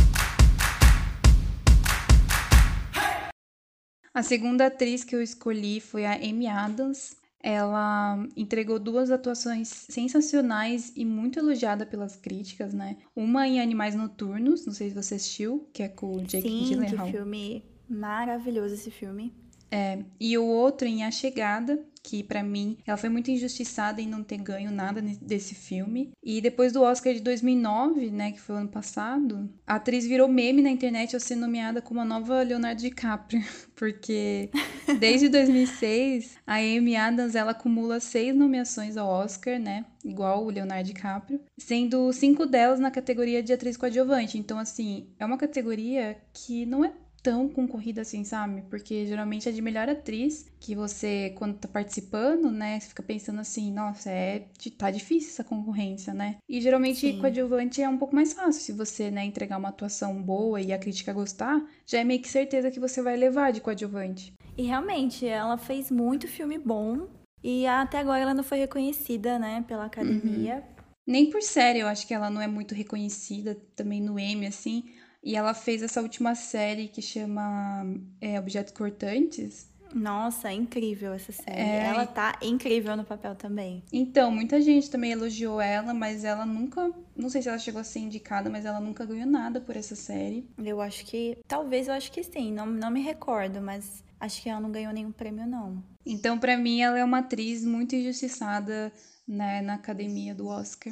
A 4.16 4.22
segunda 4.22 4.68
atriz 4.68 5.04
que 5.04 5.16
eu 5.16 5.24
escolhi 5.24 5.82
foi 5.82 6.06
a 6.06 6.14
Amy 6.14 6.46
Adams. 6.46 7.18
Ela 7.42 8.24
entregou 8.38 8.78
duas 8.78 9.10
atuações 9.10 9.68
sensacionais 9.90 10.94
e 10.96 11.04
muito 11.04 11.40
elogiada 11.40 11.84
pelas 11.84 12.16
críticas, 12.16 12.76
né? 12.76 12.98
Uma 13.16 13.48
em 13.48 13.60
Animais 13.60 13.96
Noturnos, 13.96 14.68
não 14.68 14.74
sei 14.74 14.90
se 14.90 14.96
você 14.96 15.16
assistiu, 15.16 15.68
que 15.74 15.82
é 15.82 15.90
com 15.90 16.16
o 16.16 16.22
Jake 16.22 16.48
Sim, 16.48 16.66
Gyllenhaal. 16.66 17.08
que 17.08 17.12
filme 17.12 17.66
maravilhoso 17.90 18.76
esse 18.76 18.92
filme. 18.92 19.34
É, 19.74 19.98
e 20.20 20.38
o 20.38 20.46
outro 20.46 20.88
em 20.88 21.04
A 21.04 21.10
Chegada, 21.10 21.84
que 22.04 22.22
pra 22.22 22.44
mim 22.44 22.78
ela 22.86 22.96
foi 22.96 23.10
muito 23.10 23.32
injustiçada 23.32 24.00
em 24.00 24.08
não 24.08 24.24
ter 24.24 24.38
ganho 24.38 24.70
nada 24.70 25.02
desse 25.20 25.56
filme. 25.56 26.12
E 26.22 26.40
depois 26.42 26.72
do 26.72 26.84
Oscar 26.84 27.12
de 27.12 27.22
2009, 27.22 28.12
né, 28.12 28.34
que 28.34 28.40
foi 28.40 28.54
o 28.54 28.58
ano 28.60 28.70
passado, 28.70 29.50
a 29.66 29.76
atriz 29.76 30.06
virou 30.06 30.28
meme 30.28 30.62
na 30.62 30.70
internet 30.70 31.16
ao 31.16 31.20
ser 31.20 31.38
nomeada 31.38 31.82
como 31.82 32.02
a 32.02 32.06
nova 32.06 32.44
Leonardo 32.44 32.84
DiCaprio, 32.84 33.44
porque 33.74 34.52
desde 35.00 35.28
2006 35.28 36.38
a 36.46 36.58
Amy 36.58 36.96
Adams 36.96 37.34
ela 37.34 37.50
acumula 37.50 38.00
seis 38.00 38.36
nomeações 38.36 38.96
ao 38.96 39.10
Oscar, 39.10 39.58
né, 39.58 39.86
igual 40.06 40.46
o 40.46 40.52
Leonardo 40.52 40.86
DiCaprio, 40.86 41.42
sendo 41.58 42.14
cinco 42.14 42.46
delas 42.46 42.80
na 42.80 42.92
categoria 42.92 43.42
de 43.42 43.52
atriz 43.52 43.76
coadjuvante. 43.76 44.38
Então 44.38 44.60
assim, 44.60 45.08
é 45.18 45.26
uma 45.26 45.38
categoria 45.38 46.16
que 46.32 46.64
não 46.64 46.86
é 46.86 46.94
tão 47.24 47.48
concorrida 47.48 48.02
assim, 48.02 48.26
sabe? 48.26 48.64
Porque 48.70 49.06
geralmente 49.08 49.48
é 49.48 49.52
de 49.52 49.62
melhor 49.62 49.88
atriz 49.88 50.46
que 50.60 50.76
você, 50.76 51.34
quando 51.38 51.58
tá 51.58 51.70
participando, 51.70 52.52
né, 52.52 52.78
você 52.80 52.90
fica 52.90 53.02
pensando 53.02 53.40
assim, 53.40 53.72
nossa, 53.72 54.12
é, 54.12 54.46
tá 54.78 54.92
difícil 54.92 55.30
essa 55.30 55.44
concorrência, 55.44 56.14
né? 56.14 56.36
E 56.48 56.60
geralmente 56.60 57.00
Sim. 57.00 57.20
coadjuvante 57.20 57.82
é 57.82 57.88
um 57.88 57.98
pouco 57.98 58.14
mais 58.14 58.34
fácil. 58.34 58.62
Se 58.62 58.74
você, 58.74 59.10
né, 59.10 59.24
entregar 59.24 59.58
uma 59.58 59.70
atuação 59.70 60.22
boa 60.22 60.60
e 60.60 60.74
a 60.74 60.78
crítica 60.78 61.14
gostar, 61.14 61.66
já 61.86 62.00
é 62.00 62.04
meio 62.04 62.22
que 62.22 62.30
certeza 62.30 62.70
que 62.70 62.80
você 62.80 63.02
vai 63.02 63.16
levar 63.16 63.54
de 63.54 63.62
coadjuvante. 63.62 64.34
E 64.58 64.64
realmente, 64.64 65.26
ela 65.26 65.58
fez 65.58 65.90
muito 65.90 66.28
filme 66.28 66.58
bom. 66.58 67.08
E 67.42 67.66
até 67.66 68.00
agora 68.00 68.22
ela 68.22 68.34
não 68.34 68.44
foi 68.44 68.58
reconhecida, 68.58 69.40
né, 69.40 69.64
pela 69.68 69.86
academia. 69.86 70.56
Uhum. 70.56 70.74
Nem 71.06 71.30
por 71.30 71.42
série, 71.42 71.80
eu 71.80 71.88
acho 71.88 72.08
que 72.08 72.14
ela 72.14 72.30
não 72.30 72.42
é 72.42 72.48
muito 72.48 72.74
reconhecida 72.74 73.58
também 73.76 74.02
no 74.02 74.18
Emmy, 74.18 74.48
assim. 74.48 74.84
E 75.24 75.36
ela 75.36 75.54
fez 75.54 75.82
essa 75.82 76.02
última 76.02 76.36
série 76.36 76.88
que 76.88 77.02
chama 77.02 77.86
é, 78.20 78.38
Objetos 78.40 78.74
Cortantes. 78.74 79.72
Nossa, 79.94 80.50
é 80.50 80.54
incrível 80.54 81.14
essa 81.14 81.32
série. 81.32 81.60
É... 81.62 81.86
Ela 81.86 82.06
tá 82.06 82.38
incrível 82.42 82.98
no 82.98 83.04
papel 83.04 83.36
também. 83.36 83.84
Então, 83.94 84.32
muita 84.32 84.60
gente 84.60 84.90
também 84.90 85.12
elogiou 85.12 85.62
ela, 85.62 85.94
mas 85.94 86.24
ela 86.24 86.46
nunca. 86.46 86.92
Não 87.16 87.30
sei 87.30 87.42
se 87.42 87.50
ela 87.50 87.60
chegou 87.60 87.80
a 87.80 87.84
ser 87.84 88.00
indicada, 88.00 88.50
mas 88.50 88.66
ela 88.66 88.82
nunca 88.82 89.06
ganhou 89.06 89.28
nada 89.28 89.62
por 89.62 89.78
essa 89.78 89.96
série. 89.96 90.50
Eu 90.58 90.82
acho 90.82 91.06
que. 91.06 91.38
Talvez 91.48 91.88
eu 91.88 91.94
acho 91.94 92.12
que 92.12 92.24
sim. 92.24 92.52
Não, 92.52 92.66
não 92.66 92.90
me 92.90 93.02
recordo, 93.02 93.62
mas 93.62 94.04
acho 94.20 94.42
que 94.42 94.50
ela 94.50 94.60
não 94.60 94.72
ganhou 94.72 94.92
nenhum 94.92 95.12
prêmio, 95.12 95.46
não. 95.46 95.84
Então, 96.06 96.40
para 96.40 96.58
mim, 96.58 96.82
ela 96.82 96.98
é 96.98 97.04
uma 97.04 97.20
atriz 97.20 97.64
muito 97.64 97.96
injustiçada 97.96 98.92
né, 99.28 99.62
na 99.62 99.76
academia 99.76 100.34
do 100.34 100.48
Oscar. 100.48 100.92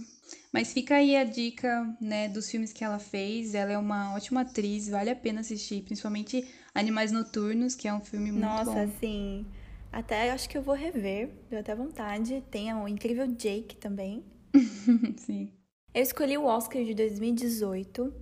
Mas 0.52 0.74
fica 0.74 0.96
aí 0.96 1.16
a 1.16 1.24
dica, 1.24 1.96
né, 2.00 2.28
dos 2.28 2.50
filmes 2.50 2.74
que 2.74 2.84
ela 2.84 3.00
fez. 3.00 3.56
Ela 3.56 3.72
é 3.72 3.78
uma 3.78 4.14
ótima 4.16 4.42
atriz, 4.42 4.90
vale 4.90 5.10
a 5.10 5.16
pena 5.16 5.42
assistir, 5.42 5.82
principalmente 5.84 6.46
Animais 6.74 7.12
Noturnos, 7.12 7.76
que 7.76 7.88
é 7.88 7.94
um 7.94 8.02
filme 8.02 8.32
muito 8.32 8.46
Nossa, 8.46 8.66
bom. 8.66 8.76
Nossa, 8.76 8.94
sim. 9.00 9.46
Até 9.92 10.32
acho 10.32 10.50
que 10.50 10.58
eu 10.58 10.62
vou 10.62 10.76
rever, 10.76 11.30
deu 11.50 11.60
até 11.60 11.76
vontade. 11.76 12.44
Tem 12.50 12.74
o 12.74 12.88
incrível 12.88 13.28
Jake 13.28 13.76
também. 13.76 14.24
sim. 15.18 15.52
Eu 15.94 16.02
escolhi 16.02 16.38
o 16.38 16.46
Oscar 16.46 16.84
de 16.84 16.94
2018, 16.94 18.14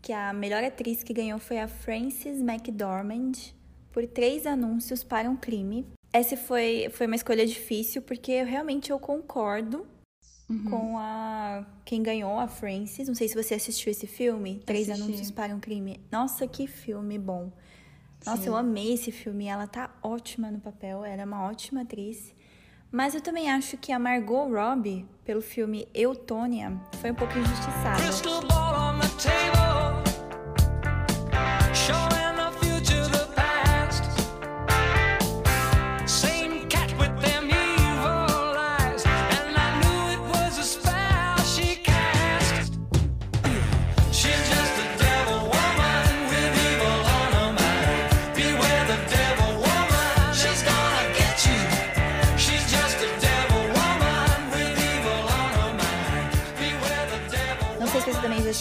que 0.00 0.12
a 0.12 0.32
melhor 0.32 0.62
atriz 0.62 1.02
que 1.02 1.12
ganhou 1.12 1.38
foi 1.38 1.58
a 1.58 1.66
Frances 1.66 2.40
McDormand, 2.40 3.32
por 3.90 4.06
três 4.06 4.46
anúncios 4.46 5.02
para 5.02 5.28
um 5.28 5.36
crime. 5.36 5.86
Essa 6.12 6.36
foi, 6.36 6.88
foi 6.92 7.06
uma 7.06 7.16
escolha 7.16 7.44
difícil, 7.44 8.02
porque 8.02 8.30
eu, 8.30 8.46
realmente 8.46 8.90
eu 8.90 8.98
concordo 9.00 9.86
uhum. 10.52 10.70
com 10.70 10.98
a 10.98 11.64
quem 11.84 12.02
ganhou, 12.02 12.38
a 12.38 12.46
Frances. 12.46 13.08
Não 13.08 13.14
sei 13.14 13.28
se 13.28 13.34
você 13.34 13.54
assistiu 13.54 13.90
esse 13.90 14.06
filme, 14.06 14.62
Três 14.64 14.88
Assisti. 14.88 15.08
Anúncios 15.08 15.30
para 15.30 15.54
um 15.54 15.60
Crime. 15.60 16.00
Nossa, 16.10 16.46
que 16.46 16.66
filme 16.66 17.18
bom. 17.18 17.50
Nossa, 18.24 18.42
Sim. 18.42 18.48
eu 18.48 18.56
amei 18.56 18.94
esse 18.94 19.10
filme. 19.10 19.46
Ela 19.46 19.66
tá 19.66 19.90
ótima 20.02 20.50
no 20.50 20.60
papel, 20.60 21.04
ela 21.04 21.22
é 21.22 21.24
uma 21.24 21.44
ótima 21.44 21.82
atriz. 21.82 22.34
Mas 22.90 23.14
eu 23.14 23.22
também 23.22 23.50
acho 23.50 23.78
que 23.78 23.90
a 23.90 23.98
Margot 23.98 24.48
Robbie, 24.48 25.06
pelo 25.24 25.40
filme 25.40 25.88
Eutônia, 25.94 26.78
foi 27.00 27.10
um 27.10 27.14
pouco 27.14 27.38
injustiçada. 27.38 28.02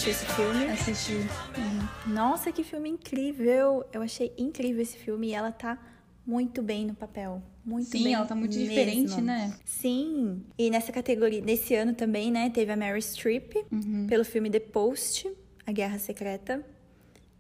Assistiu 0.01 0.11
esse 0.11 0.25
filme? 0.25 0.65
Assisti. 0.65 1.13
Uhum. 1.13 2.13
Nossa, 2.13 2.51
que 2.51 2.63
filme 2.63 2.89
incrível! 2.89 3.85
Eu 3.93 4.01
achei 4.01 4.33
incrível 4.37 4.81
esse 4.81 4.97
filme 4.97 5.27
e 5.27 5.33
ela 5.33 5.51
tá 5.51 5.77
muito 6.25 6.61
bem 6.63 6.87
no 6.87 6.95
papel. 6.95 7.41
Muito 7.63 7.89
Sim, 7.89 8.05
bem. 8.05 8.13
ela 8.15 8.25
tá 8.25 8.33
muito 8.33 8.55
mesmo. 8.55 8.69
diferente, 8.69 9.21
né? 9.21 9.55
Sim. 9.63 10.43
E 10.57 10.71
nessa 10.71 10.91
categoria, 10.91 11.41
nesse 11.41 11.75
ano 11.75 11.93
também, 11.93 12.31
né, 12.31 12.49
teve 12.49 12.71
a 12.71 12.75
Mary 12.75 13.01
Streep 13.01 13.53
uhum. 13.71 14.07
pelo 14.07 14.25
filme 14.25 14.49
The 14.49 14.59
Post, 14.59 15.31
A 15.67 15.71
Guerra 15.71 15.99
Secreta. 15.99 16.65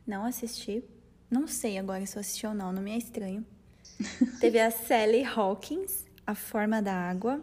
Não 0.05 0.23
assisti. 0.25 0.83
Não 1.31 1.47
sei 1.47 1.79
agora 1.79 2.05
se 2.05 2.15
eu 2.15 2.19
assisti 2.19 2.45
ou 2.45 2.53
não, 2.53 2.71
não 2.71 2.83
me 2.83 2.91
é 2.91 2.97
estranho. 2.97 3.43
teve 4.39 4.59
a 4.59 4.69
Sally 4.69 5.23
Hawkins, 5.23 6.05
A 6.27 6.35
Forma 6.35 6.79
da 6.81 6.93
Água. 6.93 7.41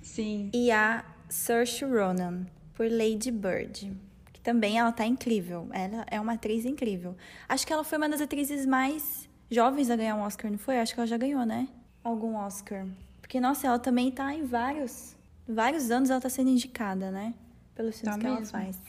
Sim. 0.00 0.50
E 0.54 0.70
a 0.70 1.04
Saoirse 1.28 1.84
Ronan, 1.84 2.46
por 2.74 2.90
Lady 2.90 3.30
Bird 3.30 4.05
também 4.46 4.78
ela 4.78 4.92
tá 4.92 5.04
incrível. 5.04 5.68
Ela 5.72 6.06
é 6.08 6.20
uma 6.20 6.34
atriz 6.34 6.64
incrível. 6.64 7.16
Acho 7.48 7.66
que 7.66 7.72
ela 7.72 7.82
foi 7.82 7.98
uma 7.98 8.08
das 8.08 8.20
atrizes 8.20 8.64
mais 8.64 9.28
jovens 9.50 9.90
a 9.90 9.96
ganhar 9.96 10.14
um 10.14 10.20
Oscar, 10.20 10.48
não 10.48 10.56
foi? 10.58 10.78
Acho 10.78 10.94
que 10.94 11.00
ela 11.00 11.06
já 11.08 11.16
ganhou, 11.16 11.44
né? 11.44 11.66
Algum 12.04 12.36
Oscar. 12.36 12.86
Porque, 13.20 13.40
nossa, 13.40 13.66
ela 13.66 13.80
também 13.80 14.08
tá 14.12 14.32
em 14.32 14.44
vários. 14.44 15.16
Vários 15.48 15.90
anos 15.90 16.10
ela 16.10 16.20
tá 16.20 16.28
sendo 16.28 16.50
indicada, 16.50 17.10
né? 17.10 17.34
Pelos 17.74 17.98
filmes 17.98 18.16
tá 18.16 18.20
que 18.20 18.28
mesmo. 18.28 18.56
ela 18.56 18.64
faz. 18.64 18.80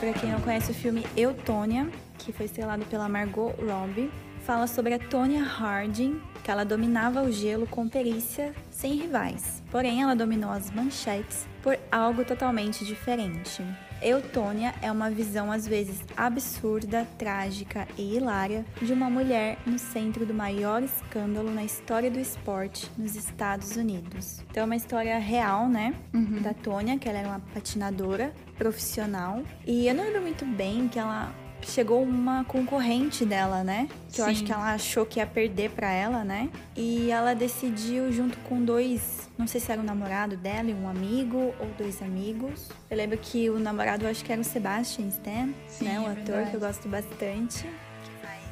Para 0.00 0.12
quem 0.12 0.30
não 0.30 0.40
conhece 0.40 0.70
o 0.70 0.74
filme 0.74 1.04
Eutônia, 1.16 1.90
que 2.18 2.32
foi 2.32 2.46
estrelado 2.46 2.84
pela 2.84 3.08
Margot 3.08 3.52
Robbie, 3.60 4.12
fala 4.44 4.68
sobre 4.68 4.94
a 4.94 4.98
Tonya 4.98 5.42
Harding, 5.42 6.20
que 6.44 6.50
ela 6.52 6.64
dominava 6.64 7.20
o 7.22 7.32
gelo 7.32 7.66
com 7.66 7.88
perícia 7.88 8.54
sem 8.70 8.94
rivais. 8.94 9.60
Porém, 9.72 10.00
ela 10.00 10.14
dominou 10.14 10.50
as 10.50 10.70
manchetes 10.70 11.48
por 11.64 11.76
algo 11.90 12.24
totalmente 12.24 12.84
diferente. 12.84 13.60
Eutônia 14.00 14.72
é 14.80 14.92
uma 14.92 15.10
visão 15.10 15.50
às 15.50 15.66
vezes 15.66 16.00
absurda, 16.16 17.04
trágica 17.18 17.88
e 17.98 18.14
hilária 18.14 18.64
de 18.80 18.92
uma 18.92 19.10
mulher 19.10 19.58
no 19.66 19.80
centro 19.80 20.24
do 20.24 20.32
maior 20.32 20.80
escândalo 20.80 21.50
na 21.50 21.64
história 21.64 22.08
do 22.08 22.20
esporte 22.20 22.88
nos 22.96 23.16
Estados 23.16 23.74
Unidos. 23.76 24.40
Então 24.48 24.62
é 24.62 24.66
uma 24.66 24.76
história 24.76 25.18
real, 25.18 25.68
né? 25.68 25.92
Uhum. 26.14 26.40
Da 26.40 26.54
Tônia, 26.54 26.96
que 26.96 27.08
ela 27.08 27.18
era 27.18 27.28
uma 27.28 27.40
patinadora 27.52 28.32
profissional. 28.58 29.42
E 29.66 29.86
eu 29.86 29.94
não 29.94 30.04
lembro 30.04 30.22
muito 30.22 30.44
bem 30.44 30.88
que 30.88 30.98
ela 30.98 31.32
chegou 31.62 32.02
uma 32.02 32.44
concorrente 32.44 33.24
dela, 33.24 33.64
né? 33.64 33.88
Que 34.08 34.16
Sim. 34.16 34.22
eu 34.22 34.28
acho 34.28 34.44
que 34.44 34.52
ela 34.52 34.72
achou 34.74 35.04
que 35.06 35.18
ia 35.18 35.26
perder 35.26 35.70
para 35.70 35.90
ela, 35.90 36.24
né? 36.24 36.50
E 36.76 37.10
ela 37.10 37.34
decidiu 37.34 38.12
junto 38.12 38.36
com 38.40 38.62
dois, 38.64 39.28
não 39.36 39.46
sei 39.46 39.60
se 39.60 39.70
era 39.70 39.80
o 39.80 39.84
namorado 39.84 40.36
dela 40.36 40.70
e 40.70 40.74
um 40.74 40.88
amigo 40.88 41.54
ou 41.58 41.66
dois 41.76 42.02
amigos. 42.02 42.68
Eu 42.90 42.96
lembro 42.96 43.18
que 43.18 43.48
o 43.50 43.58
namorado 43.58 44.04
eu 44.04 44.10
acho 44.10 44.24
que 44.24 44.32
era 44.32 44.40
o 44.40 44.44
Sebastian 44.44 45.08
Stan, 45.08 45.52
Sim, 45.68 45.84
né? 45.84 46.00
O 46.00 46.04
é 46.04 46.12
ator 46.12 46.24
verdade. 46.24 46.50
que 46.50 46.56
eu 46.56 46.60
gosto 46.60 46.88
bastante. 46.88 47.62
Que 47.62 48.26
faz 48.26 48.44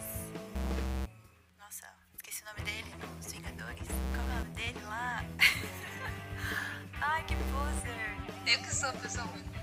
Nossa, 1.58 1.86
esqueci 2.16 2.42
o 2.42 2.46
nome 2.46 2.70
dele 2.70 2.90
Vingadores. 3.32 3.88
Qual 4.14 4.26
é 4.26 4.32
o 4.32 4.38
nome 4.38 4.50
dele 4.54 4.84
lá? 4.86 5.24
Ai, 7.00 7.24
que 7.24 7.34
poser. 7.34 8.52
Eu 8.52 8.58
que 8.60 8.74
sou 8.74 8.88
a 8.88 8.92
pessoa 8.92 9.26
muito 9.26 9.55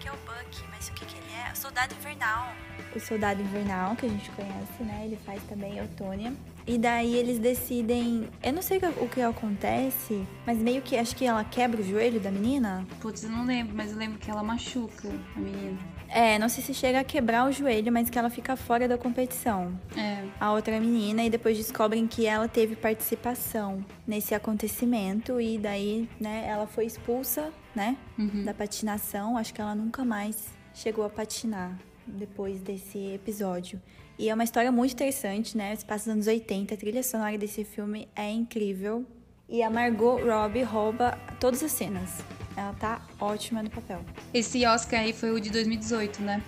que 0.00 0.08
é 0.08 0.12
o 0.12 0.16
Buck, 0.16 0.64
mas 0.70 0.88
o 0.88 0.92
que, 0.94 1.04
que 1.04 1.16
ele 1.16 1.30
é? 1.46 1.52
O 1.52 1.56
Soldado 1.56 1.94
Invernal. 1.94 2.52
O 2.96 2.98
Soldado 2.98 3.42
Invernal, 3.42 3.94
que 3.94 4.06
a 4.06 4.08
gente 4.08 4.30
conhece, 4.30 4.82
né? 4.82 5.02
Ele 5.04 5.16
faz 5.26 5.42
também 5.44 5.76
Eutônia. 5.76 6.32
E 6.66 6.78
daí 6.78 7.14
eles 7.14 7.38
decidem. 7.38 8.28
Eu 8.42 8.52
não 8.54 8.62
sei 8.62 8.78
o 8.78 9.08
que 9.08 9.20
acontece, 9.20 10.26
mas 10.46 10.58
meio 10.58 10.80
que 10.80 10.96
acho 10.96 11.14
que 11.14 11.26
ela 11.26 11.44
quebra 11.44 11.82
o 11.82 11.84
joelho 11.84 12.18
da 12.18 12.30
menina. 12.30 12.86
Putz, 13.00 13.24
eu 13.24 13.30
não 13.30 13.44
lembro, 13.44 13.76
mas 13.76 13.92
eu 13.92 13.98
lembro 13.98 14.18
que 14.18 14.30
ela 14.30 14.42
machuca 14.42 15.08
a 15.36 15.38
menina. 15.38 15.78
É, 16.12 16.38
não 16.38 16.48
sei 16.48 16.62
se 16.62 16.74
chega 16.74 17.00
a 17.00 17.04
quebrar 17.04 17.48
o 17.48 17.52
joelho, 17.52 17.92
mas 17.92 18.10
que 18.10 18.18
ela 18.18 18.28
fica 18.28 18.56
fora 18.56 18.88
da 18.88 18.98
competição. 18.98 19.78
É. 19.96 20.24
A 20.40 20.52
outra 20.52 20.78
menina, 20.80 21.22
e 21.22 21.30
depois 21.30 21.56
descobrem 21.56 22.06
que 22.06 22.26
ela 22.26 22.48
teve 22.48 22.74
participação 22.74 23.84
nesse 24.06 24.34
acontecimento, 24.34 25.40
e 25.40 25.56
daí, 25.56 26.08
né, 26.20 26.44
ela 26.48 26.66
foi 26.66 26.84
expulsa, 26.84 27.52
né, 27.74 27.96
uhum. 28.18 28.44
da 28.44 28.52
patinação. 28.52 29.36
Acho 29.36 29.54
que 29.54 29.60
ela 29.60 29.74
nunca 29.74 30.04
mais 30.04 30.48
chegou 30.74 31.04
a 31.04 31.10
patinar 31.10 31.78
depois 32.06 32.60
desse 32.60 33.14
episódio. 33.14 33.80
E 34.18 34.28
é 34.28 34.34
uma 34.34 34.44
história 34.44 34.70
muito 34.70 34.92
interessante, 34.92 35.56
né? 35.56 35.74
Se 35.74 35.84
passa 35.84 36.14
nos 36.14 36.26
anos 36.26 36.26
80, 36.26 36.74
a 36.74 36.76
trilha 36.76 37.02
sonora 37.02 37.38
desse 37.38 37.64
filme 37.64 38.06
é 38.14 38.30
incrível. 38.30 39.06
E 39.48 39.62
a 39.62 39.70
Margot 39.70 40.20
Robbie 40.22 40.62
rouba 40.62 41.18
todas 41.40 41.62
as 41.62 41.72
cenas. 41.72 42.22
Ela 42.56 42.74
tá 42.74 43.00
ótima 43.20 43.62
no 43.62 43.70
papel. 43.70 44.00
Esse 44.32 44.64
Oscar 44.66 45.00
aí 45.00 45.12
foi 45.12 45.30
o 45.30 45.40
de 45.40 45.50
2018, 45.50 46.22
né? 46.22 46.42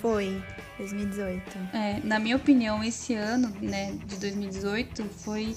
Foi. 0.00 0.42
2018. 0.78 1.42
É, 1.72 2.00
na 2.04 2.18
minha 2.18 2.36
opinião, 2.36 2.82
esse 2.82 3.14
ano, 3.14 3.52
né, 3.60 3.92
de 4.06 4.16
2018 4.16 5.04
foi 5.04 5.56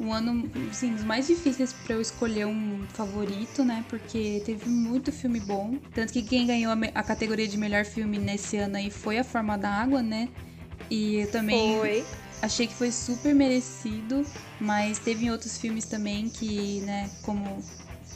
um 0.00 0.12
ano, 0.12 0.50
assim, 0.70 0.94
dos 0.94 1.04
mais 1.04 1.26
difíceis 1.26 1.72
para 1.72 1.94
eu 1.94 2.00
escolher 2.00 2.46
um 2.46 2.84
favorito, 2.88 3.64
né? 3.64 3.84
Porque 3.88 4.42
teve 4.44 4.68
muito 4.68 5.12
filme 5.12 5.38
bom. 5.40 5.76
Tanto 5.94 6.12
que 6.12 6.22
quem 6.22 6.46
ganhou 6.46 6.72
a, 6.94 7.02
categoria 7.02 7.46
de 7.46 7.56
melhor 7.56 7.84
filme 7.84 8.18
nesse 8.18 8.56
ano 8.56 8.76
aí 8.76 8.90
foi 8.90 9.18
A 9.18 9.24
Forma 9.24 9.56
da 9.56 9.70
Água, 9.70 10.02
né? 10.02 10.28
E 10.90 11.16
eu 11.16 11.30
também 11.30 11.78
foi. 11.78 12.04
achei 12.40 12.66
que 12.66 12.74
foi 12.74 12.90
super 12.90 13.34
merecido, 13.34 14.26
mas 14.60 14.98
teve 14.98 15.30
outros 15.30 15.56
filmes 15.56 15.84
também 15.84 16.28
que, 16.28 16.80
né, 16.80 17.08
como 17.22 17.62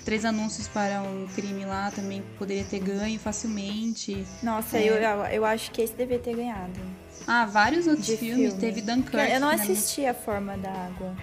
Três 0.07 0.25
Anúncios 0.25 0.69
para 0.69 1.03
um 1.03 1.27
Crime 1.35 1.67
lá 1.67 1.91
também 1.91 2.23
poderia 2.39 2.65
ter 2.65 2.79
ganho 2.79 3.19
facilmente. 3.21 4.27
Nossa, 4.43 4.79
é. 4.79 4.89
eu, 4.89 4.95
eu 4.95 5.45
acho 5.45 5.71
que 5.71 5.83
esse 5.83 5.93
deveria 5.93 6.23
ter 6.23 6.35
ganhado. 6.35 6.81
Ah, 7.27 7.45
vários 7.45 7.87
outros 7.87 8.07
filmes. 8.07 8.53
Filme. 8.53 8.59
Teve 8.59 8.81
Dunkirk. 8.81 9.31
Eu 9.31 9.41
não 9.41 9.51
assisti 9.51 10.07
A 10.07 10.15
Forma 10.15 10.57
da 10.57 10.71
Água 10.71 11.15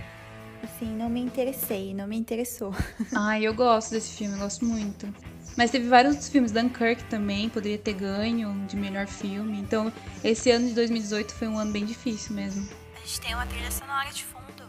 assim, 0.63 0.95
não 0.95 1.09
me 1.09 1.19
interessei, 1.19 1.93
não 1.93 2.07
me 2.07 2.17
interessou. 2.17 2.73
Ah, 3.15 3.39
eu 3.39 3.53
gosto 3.53 3.91
desse 3.91 4.17
filme, 4.17 4.35
eu 4.35 4.39
gosto 4.39 4.65
muito. 4.65 5.13
Mas 5.55 5.69
teve 5.69 5.87
vários 5.87 6.13
outros 6.13 6.29
filmes, 6.29 6.51
Dunkirk 6.51 7.03
também 7.05 7.47
poderia 7.49 7.77
ter 7.77 7.93
ganho 7.93 8.65
de 8.67 8.75
melhor 8.75 9.05
filme. 9.07 9.59
Então, 9.59 9.93
esse 10.23 10.49
ano 10.49 10.67
de 10.67 10.73
2018 10.73 11.33
foi 11.33 11.47
um 11.47 11.57
ano 11.57 11.71
bem 11.71 11.85
difícil 11.85 12.35
mesmo. 12.35 12.67
A 12.95 12.99
gente 12.99 13.21
tem 13.21 13.35
uma 13.35 13.45
trilha 13.45 13.69
sonora 13.69 14.09
de 14.11 14.23
fundo. 14.23 14.63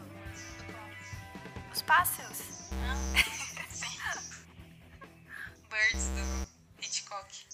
Os 1.73 1.81
pássaros. 1.81 2.39
Birds 5.75 6.07
do 6.15 6.23
Hitchcock. 6.79 7.44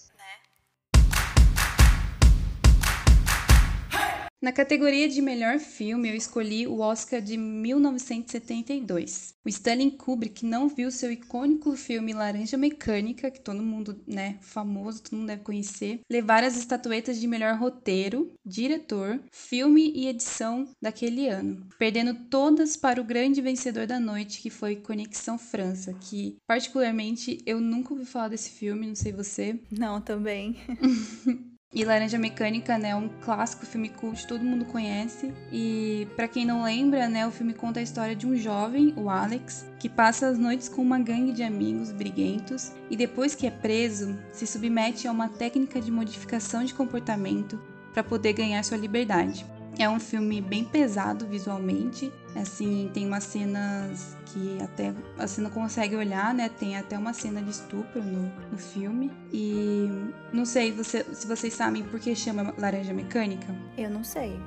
Na 4.42 4.50
categoria 4.50 5.08
de 5.08 5.22
melhor 5.22 5.60
filme, 5.60 6.08
eu 6.08 6.16
escolhi 6.16 6.66
o 6.66 6.80
Oscar 6.80 7.22
de 7.22 7.36
1972. 7.36 9.36
O 9.44 9.48
Stanley 9.48 9.92
Kubrick 9.92 10.44
não 10.44 10.68
viu 10.68 10.90
seu 10.90 11.12
icônico 11.12 11.76
filme 11.76 12.12
Laranja 12.12 12.56
Mecânica, 12.56 13.30
que 13.30 13.40
todo 13.40 13.62
mundo, 13.62 14.02
né, 14.04 14.38
famoso, 14.40 15.04
todo 15.04 15.16
mundo 15.16 15.28
deve 15.28 15.44
conhecer, 15.44 16.00
levar 16.10 16.42
as 16.42 16.56
estatuetas 16.56 17.20
de 17.20 17.28
melhor 17.28 17.56
roteiro, 17.56 18.32
diretor, 18.44 19.20
filme 19.30 19.92
e 19.94 20.08
edição 20.08 20.68
daquele 20.82 21.28
ano, 21.28 21.64
perdendo 21.78 22.12
todas 22.28 22.76
para 22.76 23.00
o 23.00 23.04
grande 23.04 23.40
vencedor 23.40 23.86
da 23.86 24.00
noite, 24.00 24.42
que 24.42 24.50
foi 24.50 24.74
Conexão 24.74 25.38
França, 25.38 25.94
que 25.94 26.36
particularmente 26.48 27.38
eu 27.46 27.60
nunca 27.60 27.94
ouvi 27.94 28.04
falar 28.04 28.26
desse 28.26 28.50
filme, 28.50 28.88
não 28.88 28.96
sei 28.96 29.12
você. 29.12 29.60
Não, 29.70 30.00
também. 30.00 30.56
E 31.74 31.84
Laranja 31.86 32.18
Mecânica, 32.18 32.76
né, 32.76 32.90
é 32.90 32.94
um 32.94 33.08
clássico 33.08 33.64
filme 33.64 33.88
cult, 33.88 34.26
todo 34.26 34.44
mundo 34.44 34.66
conhece. 34.66 35.32
E 35.50 36.06
para 36.14 36.28
quem 36.28 36.44
não 36.44 36.64
lembra, 36.64 37.08
né, 37.08 37.26
o 37.26 37.30
filme 37.30 37.54
conta 37.54 37.80
a 37.80 37.82
história 37.82 38.14
de 38.14 38.26
um 38.26 38.36
jovem, 38.36 38.92
o 38.94 39.08
Alex, 39.08 39.64
que 39.78 39.88
passa 39.88 40.26
as 40.28 40.36
noites 40.36 40.68
com 40.68 40.82
uma 40.82 40.98
gangue 40.98 41.32
de 41.32 41.42
amigos 41.42 41.90
briguentos 41.90 42.72
e 42.90 42.96
depois 42.96 43.34
que 43.34 43.46
é 43.46 43.50
preso, 43.50 44.18
se 44.32 44.46
submete 44.46 45.08
a 45.08 45.12
uma 45.12 45.30
técnica 45.30 45.80
de 45.80 45.90
modificação 45.90 46.62
de 46.62 46.74
comportamento 46.74 47.58
para 47.94 48.04
poder 48.04 48.34
ganhar 48.34 48.62
sua 48.62 48.76
liberdade. 48.76 49.46
É 49.78 49.88
um 49.88 49.98
filme 49.98 50.40
bem 50.40 50.64
pesado 50.64 51.26
visualmente, 51.26 52.12
assim, 52.36 52.90
tem 52.92 53.06
umas 53.06 53.24
cenas 53.24 54.16
que 54.26 54.58
até 54.62 54.94
você 55.16 55.40
não 55.40 55.50
consegue 55.50 55.96
olhar, 55.96 56.34
né? 56.34 56.48
Tem 56.48 56.76
até 56.76 56.96
uma 56.98 57.12
cena 57.12 57.40
de 57.42 57.50
estupro 57.50 58.02
no, 58.02 58.30
no 58.50 58.58
filme. 58.58 59.10
E 59.32 59.88
não 60.32 60.44
sei 60.44 60.72
você, 60.72 61.04
se 61.12 61.26
vocês 61.26 61.54
sabem 61.54 61.82
por 61.82 61.98
que 61.98 62.14
chama 62.14 62.54
Laranja 62.58 62.92
Mecânica. 62.92 63.54
Eu 63.76 63.90
não 63.90 64.04
sei. 64.04 64.38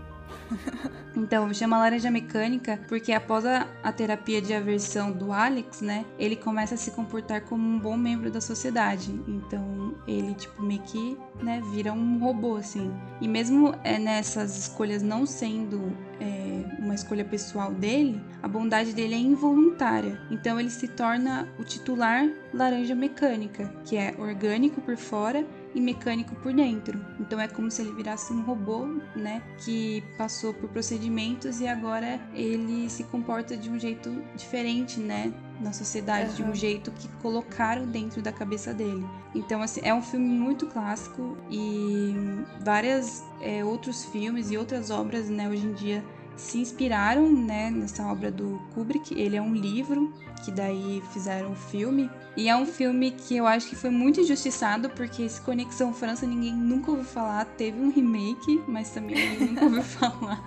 Então, 1.16 1.54
chama 1.54 1.78
laranja 1.78 2.12
mecânica 2.12 2.78
porque 2.90 3.14
após 3.14 3.46
a, 3.46 3.68
a, 3.82 3.92
terapia 3.92 4.42
de 4.42 4.54
aversão 4.54 5.12
do 5.14 5.32
Alex, 5.32 5.80
né, 5.80 6.06
ele 6.20 6.36
começa 6.36 6.76
a 6.76 6.78
se 6.78 6.92
comportar 6.92 7.42
como 7.42 7.66
um 7.66 7.80
bom 7.80 7.96
membro 7.96 8.30
da 8.30 8.42
sociedade. 8.42 9.12
Então, 9.26 9.96
ele, 10.06 10.34
tipo, 10.34 10.62
meio 10.62 10.82
que, 10.82 11.18
né, 11.42 11.62
vira 11.72 11.94
um 11.94 12.20
robô, 12.20 12.56
assim. 12.58 12.92
E 13.22 13.28
mesmo 13.28 13.74
é, 13.84 13.98
nessas 14.00 14.58
escolhas 14.58 15.02
não 15.02 15.26
sendo 15.26 15.96
é, 16.20 16.64
uma 16.80 16.96
escolha 16.96 17.26
pessoal 17.26 17.74
dele, 17.74 18.22
a 18.42 18.48
bondade 18.48 18.94
dele 18.94 19.16
é 19.16 19.20
involuntária. 19.20 20.20
Então, 20.32 20.60
ele 20.60 20.70
se 20.70 20.88
torna 20.88 21.48
o 21.60 21.64
titular 21.64 22.28
laranja 22.54 22.96
mecânica, 22.96 23.72
que 23.84 23.98
é 23.98 24.16
orgânico 24.18 24.82
por 24.82 24.98
fora 24.98 25.46
e 25.76 25.82
mecânico 25.82 26.34
por 26.36 26.54
dentro. 26.54 27.00
Então 27.20 27.40
é 27.40 27.48
como 27.48 27.70
se 27.70 27.82
ele 27.82 27.92
virasse 27.92 28.32
um 28.32 28.42
robô, 28.42 28.86
né, 29.16 29.44
que 29.64 30.02
passou 30.18 30.54
por 30.54 30.70
procedimentos 30.70 31.60
e 31.60 31.68
agora 31.68 32.20
ele 32.34 32.90
se 32.90 33.04
comporta 33.04 33.58
de 33.58 33.70
um 33.70 33.78
jeito 33.78 34.24
diferente, 34.36 35.00
né, 35.00 35.34
na 35.60 35.72
sociedade, 35.74 36.30
uhum. 36.30 36.36
de 36.36 36.44
um 36.44 36.56
jeito 36.56 36.92
que 36.92 37.08
colocaram 37.22 37.86
dentro 37.86 38.22
da 38.22 38.32
cabeça 38.32 38.74
dele. 38.74 39.06
Então, 39.34 39.62
assim, 39.62 39.82
é 39.84 39.94
um 39.94 40.02
filme 40.02 40.28
muito 40.28 40.68
clássico 40.68 41.38
e 41.50 42.14
vários 42.62 43.24
é, 43.42 43.64
outros 43.64 44.06
filmes 44.06 44.52
e 44.52 44.58
outras 44.58 44.90
obras, 44.90 45.30
né, 45.30 45.50
hoje 45.50 45.66
em 45.66 45.74
dia 45.74 46.04
se 46.36 46.58
inspiraram 46.58 47.32
né, 47.32 47.72
nessa 47.72 48.06
obra 48.06 48.32
do 48.32 48.62
Kubrick. 48.74 49.18
Ele 49.18 49.36
é 49.36 49.42
um 49.42 49.54
livro 49.54 50.14
que 50.44 50.52
daí 50.52 51.02
fizeram 51.12 51.52
um 51.52 51.56
filme. 51.56 52.10
E 52.36 52.50
é 52.50 52.56
um 52.56 52.66
filme 52.66 53.12
que 53.12 53.38
eu 53.38 53.48
acho 53.48 53.70
que 53.70 53.76
foi 53.76 53.90
muito 53.90 54.20
injustiçado, 54.20 54.90
porque 54.90 55.24
esse 55.24 55.40
Conexão 55.42 55.94
França 55.94 56.26
ninguém 56.26 56.54
nunca 56.54 56.92
ouviu 56.92 57.06
falar. 57.06 57.46
Teve 57.46 57.80
um 57.80 57.90
remake, 57.90 58.62
mas 58.68 58.90
também 58.90 59.16
ninguém 59.16 59.48
nunca 59.50 59.66
ouviu 59.66 59.84
falar. 59.84 60.44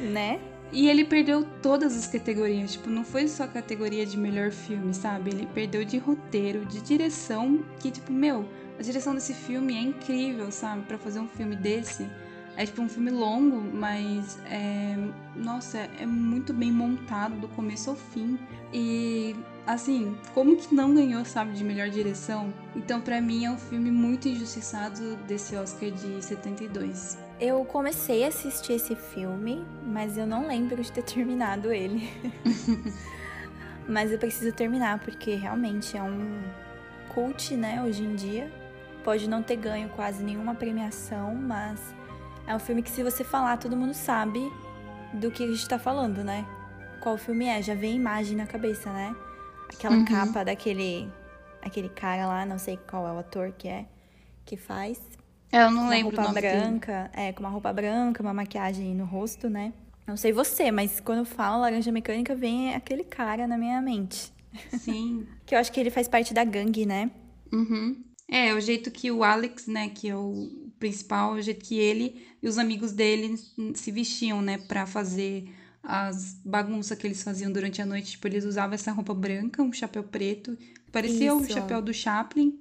Né? 0.00 0.40
E 0.74 0.88
ele 0.88 1.04
perdeu 1.04 1.46
todas 1.62 1.96
as 1.96 2.08
categorias, 2.08 2.72
tipo, 2.72 2.90
não 2.90 3.04
foi 3.04 3.28
só 3.28 3.44
a 3.44 3.48
categoria 3.48 4.04
de 4.04 4.18
melhor 4.18 4.50
filme, 4.50 4.92
sabe? 4.92 5.30
Ele 5.30 5.46
perdeu 5.46 5.84
de 5.84 5.98
roteiro, 5.98 6.66
de 6.66 6.80
direção, 6.80 7.64
que 7.78 7.92
tipo, 7.92 8.12
meu, 8.12 8.44
a 8.76 8.82
direção 8.82 9.14
desse 9.14 9.32
filme 9.32 9.76
é 9.76 9.80
incrível, 9.80 10.50
sabe? 10.50 10.82
Para 10.82 10.98
fazer 10.98 11.20
um 11.20 11.28
filme 11.28 11.54
desse, 11.54 12.10
é 12.56 12.66
tipo 12.66 12.82
um 12.82 12.88
filme 12.88 13.12
longo, 13.12 13.60
mas 13.72 14.36
é, 14.46 14.96
nossa, 15.36 15.78
é 15.78 16.04
muito 16.04 16.52
bem 16.52 16.72
montado 16.72 17.36
do 17.36 17.46
começo 17.46 17.90
ao 17.90 17.96
fim. 17.96 18.36
E 18.72 19.36
assim, 19.64 20.16
como 20.34 20.56
que 20.56 20.74
não 20.74 20.92
ganhou, 20.92 21.24
sabe, 21.24 21.52
de 21.52 21.62
melhor 21.62 21.88
direção? 21.88 22.52
Então, 22.74 23.00
para 23.00 23.20
mim 23.20 23.44
é 23.44 23.50
um 23.52 23.58
filme 23.58 23.92
muito 23.92 24.28
injustiçado 24.28 25.14
desse 25.28 25.54
Oscar 25.54 25.92
de 25.92 26.20
72. 26.20 27.16
Eu 27.40 27.64
comecei 27.64 28.24
a 28.24 28.28
assistir 28.28 28.74
esse 28.74 28.94
filme, 28.94 29.64
mas 29.82 30.16
eu 30.16 30.26
não 30.26 30.46
lembro 30.46 30.82
de 30.82 30.90
ter 30.92 31.02
terminado 31.04 31.72
ele. 31.72 32.08
mas 33.88 34.12
eu 34.12 34.18
preciso 34.18 34.52
terminar 34.52 35.00
porque 35.00 35.34
realmente 35.34 35.96
é 35.96 36.02
um 36.02 36.42
cult, 37.12 37.56
né, 37.56 37.82
hoje 37.82 38.04
em 38.04 38.14
dia. 38.14 38.50
Pode 39.02 39.28
não 39.28 39.42
ter 39.42 39.56
ganho 39.56 39.88
quase 39.90 40.22
nenhuma 40.22 40.54
premiação, 40.54 41.34
mas 41.34 41.94
é 42.46 42.54
um 42.54 42.58
filme 42.58 42.82
que, 42.82 42.90
se 42.90 43.02
você 43.02 43.22
falar, 43.22 43.58
todo 43.58 43.76
mundo 43.76 43.94
sabe 43.94 44.40
do 45.12 45.30
que 45.30 45.44
a 45.44 45.46
gente 45.46 45.68
tá 45.68 45.78
falando, 45.78 46.24
né? 46.24 46.46
Qual 47.00 47.18
filme 47.18 47.46
é? 47.46 47.60
Já 47.60 47.74
vem 47.74 47.92
a 47.92 47.96
imagem 47.96 48.36
na 48.36 48.46
cabeça, 48.46 48.90
né? 48.90 49.14
Aquela 49.72 49.96
uhum. 49.96 50.04
capa 50.04 50.44
daquele 50.44 51.10
aquele 51.62 51.88
cara 51.88 52.26
lá, 52.26 52.44
não 52.44 52.58
sei 52.58 52.78
qual 52.88 53.08
é 53.08 53.12
o 53.12 53.18
ator 53.18 53.52
que 53.52 53.68
é, 53.68 53.86
que 54.44 54.56
faz. 54.56 55.00
É, 55.52 55.62
eu 55.62 55.70
não 55.70 55.88
lembro 55.88 56.16
uma 56.16 56.24
roupa 56.24 56.40
branca, 56.40 57.10
dele. 57.14 57.28
é, 57.28 57.32
com 57.32 57.40
uma 57.40 57.48
roupa 57.48 57.72
branca, 57.72 58.22
uma 58.22 58.34
maquiagem 58.34 58.94
no 58.94 59.04
rosto, 59.04 59.48
né? 59.48 59.72
Não 60.06 60.16
sei 60.16 60.32
você, 60.32 60.70
mas 60.70 61.00
quando 61.00 61.20
eu 61.20 61.24
falo 61.24 61.62
laranja 61.62 61.90
mecânica, 61.90 62.34
vem 62.34 62.74
aquele 62.74 63.04
cara 63.04 63.46
na 63.46 63.56
minha 63.56 63.80
mente. 63.80 64.32
Sim. 64.78 65.26
que 65.46 65.54
eu 65.54 65.58
acho 65.58 65.72
que 65.72 65.80
ele 65.80 65.90
faz 65.90 66.08
parte 66.08 66.34
da 66.34 66.44
gangue, 66.44 66.84
né? 66.84 67.10
Uhum. 67.52 68.02
É, 68.28 68.52
o 68.54 68.60
jeito 68.60 68.90
que 68.90 69.10
o 69.10 69.22
Alex, 69.22 69.66
né, 69.66 69.88
que 69.88 70.08
é 70.08 70.16
o 70.16 70.50
principal, 70.78 71.32
o 71.32 71.40
jeito 71.40 71.64
que 71.64 71.78
ele 71.78 72.26
e 72.42 72.48
os 72.48 72.58
amigos 72.58 72.92
dele 72.92 73.36
se 73.74 73.90
vestiam, 73.90 74.42
né, 74.42 74.58
para 74.58 74.86
fazer 74.86 75.48
as 75.82 76.40
bagunças 76.44 76.96
que 76.96 77.06
eles 77.06 77.22
faziam 77.22 77.52
durante 77.52 77.80
a 77.80 77.86
noite. 77.86 78.12
Tipo, 78.12 78.28
eles 78.28 78.44
usavam 78.44 78.74
essa 78.74 78.92
roupa 78.92 79.14
branca, 79.14 79.62
um 79.62 79.72
chapéu 79.72 80.02
preto, 80.02 80.56
parecia 80.90 81.28
Isso. 81.28 81.36
o 81.36 81.48
chapéu 81.48 81.80
do 81.80 81.92
Chaplin. 81.92 82.58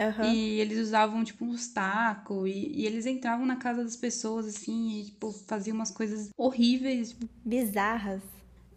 Uhum. 0.00 0.32
E 0.32 0.60
eles 0.60 0.78
usavam, 0.78 1.22
tipo, 1.22 1.44
uns 1.44 1.68
tacos. 1.68 2.48
E, 2.48 2.80
e, 2.80 2.86
eles 2.86 3.04
entravam 3.04 3.44
na 3.44 3.56
casa 3.56 3.84
das 3.84 3.96
pessoas, 3.96 4.46
assim, 4.46 5.00
e, 5.00 5.04
tipo, 5.04 5.30
faziam 5.30 5.74
umas 5.74 5.90
coisas 5.90 6.30
horríveis. 6.38 7.14
Bizarras. 7.44 8.22